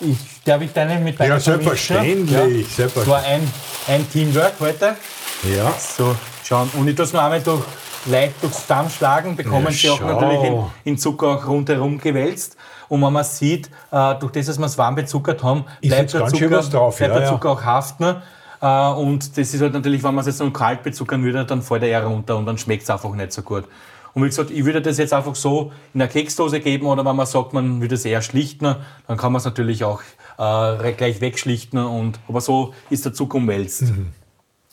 Ich, 0.00 0.16
darf 0.44 0.60
ich 0.60 0.72
deine 0.72 0.98
mit 0.98 1.14
Ja, 1.18 1.20
weiter 1.26 1.40
selbstverständlich, 1.40 2.30
vermischen? 2.36 2.62
Das 2.66 2.76
selbstverständlich. 2.76 3.08
war 3.08 3.22
ein, 3.24 3.50
ein 3.88 4.10
Teamwork 4.10 4.54
heute. 4.60 4.96
ja. 5.44 5.72
So, 5.78 6.16
schauen. 6.44 6.68
Und 6.74 6.88
ich 6.88 6.96
tue 6.96 7.04
es 7.04 7.12
noch 7.12 7.22
einmal 7.22 7.40
durch, 7.40 7.62
leicht 8.06 8.34
durchs 8.42 8.66
Damm 8.66 8.88
bekommen 9.36 9.66
Ja, 9.66 9.70
sie 9.70 9.90
auch 9.90 9.98
schau. 9.98 10.06
natürlich 10.20 10.42
in, 10.50 10.64
in 10.92 10.98
Zucker 10.98 11.28
auch 11.28 11.46
rundherum 11.46 11.98
gewälzt. 11.98 12.56
Und 12.94 13.02
wenn 13.02 13.12
man 13.12 13.24
sieht, 13.24 13.70
äh, 13.90 14.14
durch 14.20 14.30
das, 14.30 14.46
dass 14.46 14.56
wir 14.56 14.66
es 14.66 14.78
warm 14.78 14.94
bezuckert 14.94 15.42
haben, 15.42 15.64
Ist 15.80 15.88
bleibt, 15.88 16.14
der 16.14 16.26
Zucker, 16.28 16.60
drauf, 16.60 16.96
bleibt 16.96 17.12
ja, 17.12 17.18
der 17.18 17.26
ja. 17.26 17.32
Zucker 17.32 17.50
auch 17.50 17.64
haften. 17.64 18.16
Äh, 18.62 18.66
und 18.92 19.36
das 19.36 19.52
ist 19.52 19.60
halt 19.60 19.72
natürlich, 19.72 20.04
wenn 20.04 20.14
man 20.14 20.20
es 20.20 20.28
jetzt 20.28 20.38
noch 20.38 20.52
kalt 20.52 20.84
bezuckern 20.84 21.24
würde, 21.24 21.44
dann 21.44 21.60
fällt 21.60 21.82
er 21.82 21.88
eher 21.88 22.04
runter 22.04 22.36
und 22.36 22.46
dann 22.46 22.56
schmeckt 22.56 22.84
es 22.84 22.90
einfach 22.90 23.12
nicht 23.12 23.32
so 23.32 23.42
gut. 23.42 23.64
Und 24.12 24.22
wie 24.22 24.26
gesagt, 24.28 24.52
ich 24.52 24.64
würde 24.64 24.80
das 24.80 24.98
jetzt 24.98 25.12
einfach 25.12 25.34
so 25.34 25.72
in 25.92 26.00
einer 26.00 26.08
Keksdose 26.08 26.60
geben 26.60 26.86
oder 26.86 27.04
wenn 27.04 27.16
man 27.16 27.26
sagt, 27.26 27.52
man 27.52 27.80
würde 27.80 27.96
es 27.96 28.04
eher 28.04 28.22
schlichten, 28.22 28.76
dann 29.08 29.16
kann 29.16 29.32
man 29.32 29.40
es 29.40 29.44
natürlich 29.44 29.82
auch 29.82 30.00
äh, 30.38 30.92
gleich 30.92 31.20
wegschlichten. 31.20 31.80
Und, 31.80 32.20
aber 32.28 32.40
so 32.40 32.74
ist 32.90 33.04
der 33.04 33.12
Zucker 33.12 33.38
umwälzt. 33.38 33.92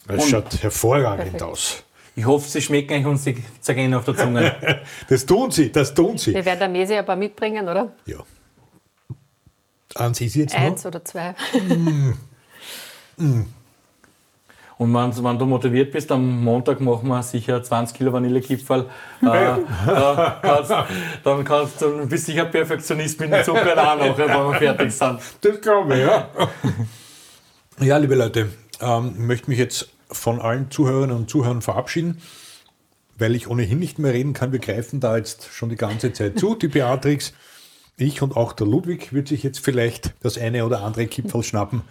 Das 0.06 0.28
schaut 0.28 0.62
hervorragend 0.62 1.42
aus. 1.42 1.82
Ich 2.14 2.26
hoffe, 2.26 2.48
sie 2.48 2.60
schmecken 2.60 2.94
euch 2.94 3.06
und 3.06 3.16
sie 3.16 3.42
zergehen 3.60 3.94
auf 3.94 4.04
der 4.04 4.16
Zunge. 4.16 4.54
Das 5.08 5.24
tun 5.24 5.50
sie, 5.50 5.72
das 5.72 5.94
tun 5.94 6.18
sie. 6.18 6.34
Wir 6.34 6.44
werden 6.44 6.58
der 6.58 6.68
Mesi 6.68 6.94
ein 6.94 7.06
paar 7.06 7.16
mitbringen, 7.16 7.68
oder? 7.68 7.92
Ja. 8.06 8.18
Eins 9.94 10.20
ist 10.20 10.34
jetzt 10.34 10.54
noch. 10.54 10.60
Eins 10.60 10.86
oder 10.86 11.04
zwei. 11.04 11.34
Und 14.78 14.92
wenn, 14.94 15.24
wenn 15.24 15.38
du 15.38 15.46
motiviert 15.46 15.92
bist, 15.92 16.10
am 16.10 16.42
Montag 16.42 16.80
machen 16.80 17.06
wir 17.06 17.22
sicher 17.22 17.62
20 17.62 17.96
Kilo 17.96 18.12
Vanillekipferl. 18.12 18.86
Äh, 19.22 19.26
da 19.86 20.40
kannst, 20.42 20.70
dann 21.22 21.44
kannst 21.44 21.80
du, 21.80 22.06
bist 22.08 22.26
sicher 22.26 22.46
Perfektionist 22.46 23.20
mit 23.20 23.32
dem 23.32 23.44
Zucker 23.44 23.78
auch 23.78 23.96
noch, 23.96 24.18
wenn 24.18 24.28
wir 24.28 24.54
fertig 24.54 24.92
sind. 24.92 25.20
Das 25.40 25.60
glaube 25.60 25.94
ich, 25.94 26.00
ja. 26.00 26.28
ja, 27.78 27.96
liebe 27.98 28.16
Leute, 28.16 28.48
ähm, 28.80 29.12
ich 29.14 29.20
möchte 29.20 29.50
mich 29.50 29.60
jetzt 29.60 29.88
von 30.12 30.40
allen 30.40 30.70
Zuhörerinnen 30.70 31.16
und 31.16 31.30
Zuhörern 31.30 31.62
verabschieden, 31.62 32.20
weil 33.18 33.34
ich 33.34 33.48
ohnehin 33.48 33.78
nicht 33.78 33.98
mehr 33.98 34.12
reden 34.12 34.32
kann. 34.32 34.52
Wir 34.52 34.58
greifen 34.58 35.00
da 35.00 35.16
jetzt 35.16 35.48
schon 35.52 35.68
die 35.68 35.76
ganze 35.76 36.12
Zeit 36.12 36.38
zu. 36.38 36.54
Die 36.54 36.68
Beatrix, 36.68 37.32
ich 37.96 38.22
und 38.22 38.36
auch 38.36 38.52
der 38.52 38.66
Ludwig 38.66 39.12
wird 39.12 39.28
sich 39.28 39.42
jetzt 39.42 39.60
vielleicht 39.60 40.14
das 40.20 40.38
eine 40.38 40.64
oder 40.64 40.82
andere 40.82 41.06
Kipferl 41.06 41.42
schnappen. 41.42 41.82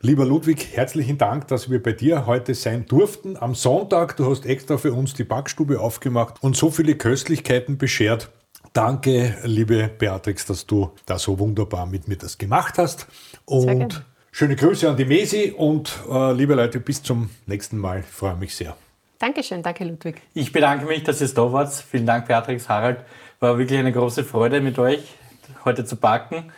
Lieber 0.00 0.26
Ludwig, 0.26 0.76
herzlichen 0.76 1.16
Dank, 1.16 1.48
dass 1.48 1.70
wir 1.70 1.82
bei 1.82 1.92
dir 1.92 2.26
heute 2.26 2.54
sein 2.54 2.84
durften. 2.86 3.38
Am 3.38 3.54
Sonntag, 3.54 4.16
du 4.16 4.30
hast 4.30 4.44
extra 4.44 4.76
für 4.76 4.92
uns 4.92 5.14
die 5.14 5.24
Backstube 5.24 5.80
aufgemacht 5.80 6.42
und 6.42 6.56
so 6.56 6.70
viele 6.70 6.96
Köstlichkeiten 6.96 7.78
beschert. 7.78 8.30
Danke, 8.74 9.38
liebe 9.44 9.88
Beatrix, 9.88 10.44
dass 10.44 10.66
du 10.66 10.90
da 11.06 11.18
so 11.18 11.38
wunderbar 11.38 11.86
mit 11.86 12.08
mir 12.08 12.16
das 12.16 12.36
gemacht 12.36 12.76
hast. 12.76 13.06
Und. 13.46 14.04
Schöne 14.36 14.54
Grüße 14.54 14.86
an 14.86 14.98
die 14.98 15.06
Mesi 15.06 15.54
und 15.56 15.98
äh, 16.12 16.32
liebe 16.32 16.54
Leute, 16.54 16.78
bis 16.78 17.02
zum 17.02 17.30
nächsten 17.46 17.78
Mal. 17.78 18.00
Ich 18.00 18.06
freue 18.06 18.36
mich 18.36 18.54
sehr. 18.54 18.76
Dankeschön, 19.18 19.62
danke 19.62 19.84
Ludwig. 19.84 20.20
Ich 20.34 20.52
bedanke 20.52 20.84
mich, 20.84 21.04
dass 21.04 21.22
ihr 21.22 21.28
da 21.28 21.50
wart. 21.50 21.72
Vielen 21.72 22.04
Dank, 22.04 22.28
Beatrix, 22.28 22.68
Harald. 22.68 22.98
War 23.40 23.56
wirklich 23.56 23.78
eine 23.78 23.92
große 23.92 24.24
Freude 24.24 24.60
mit 24.60 24.78
euch 24.78 25.00
heute 25.64 25.86
zu 25.86 25.96
backen. 25.96 26.52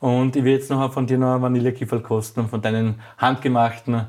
Und 0.00 0.34
ich 0.34 0.42
will 0.42 0.54
jetzt 0.54 0.68
noch 0.68 0.92
von 0.92 1.06
dir 1.06 1.16
noch 1.16 1.34
einen 1.34 1.42
Vanillekipferl 1.42 2.00
kosten 2.00 2.40
und 2.40 2.48
von 2.48 2.60
deinen 2.60 3.00
handgemachten, 3.18 4.04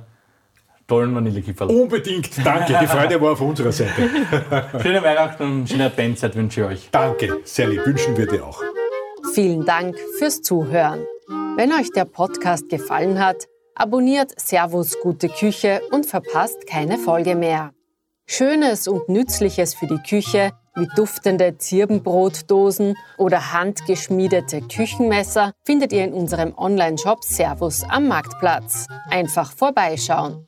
tollen 0.88 1.14
Vanillekipferl. 1.14 1.70
Unbedingt, 1.70 2.44
danke. 2.44 2.76
Die 2.82 2.88
Freude 2.88 3.22
war 3.22 3.34
auf 3.34 3.42
unserer 3.42 3.72
Seite. 3.72 4.10
Schöne 4.82 5.04
Weihnachten 5.04 5.44
und 5.44 5.70
schöne 5.70 5.86
Adventszeit 5.86 6.36
wünsche 6.36 6.62
ich 6.62 6.68
euch. 6.68 6.90
Danke, 6.92 7.42
Sally, 7.44 7.80
wünschen 7.86 8.18
wir 8.18 8.26
dir 8.26 8.44
auch. 8.44 8.60
Vielen 9.36 9.64
Dank 9.66 9.96
fürs 10.18 10.42
Zuhören. 10.42 11.06
Wenn 11.56 11.72
euch 11.72 11.92
der 11.92 12.06
Podcast 12.06 12.68
gefallen 12.68 13.24
hat, 13.24 13.48
abonniert 13.76 14.34
Servus 14.40 15.00
Gute 15.04 15.30
Küche 15.30 15.82
und 15.92 16.08
verpasst 16.08 16.66
keine 16.66 16.98
Folge 16.98 17.36
mehr. 17.36 17.74
Schönes 18.26 18.88
und 18.88 19.08
Nützliches 19.08 19.76
für 19.76 19.86
die 19.86 20.00
Küche 20.00 20.54
wie 20.76 20.88
duftende 20.96 21.56
Zirbenbrotdosen 21.60 22.96
oder 23.20 23.54
handgeschmiedete 23.54 24.62
Küchenmesser 24.62 25.52
findet 25.64 25.94
ihr 25.94 26.06
in 26.06 26.14
unserem 26.14 26.58
Online-Shop 26.58 27.24
Servus 27.24 27.84
am 27.84 28.08
Marktplatz. 28.08 28.88
Einfach 29.12 29.52
vorbeischauen. 29.52 30.48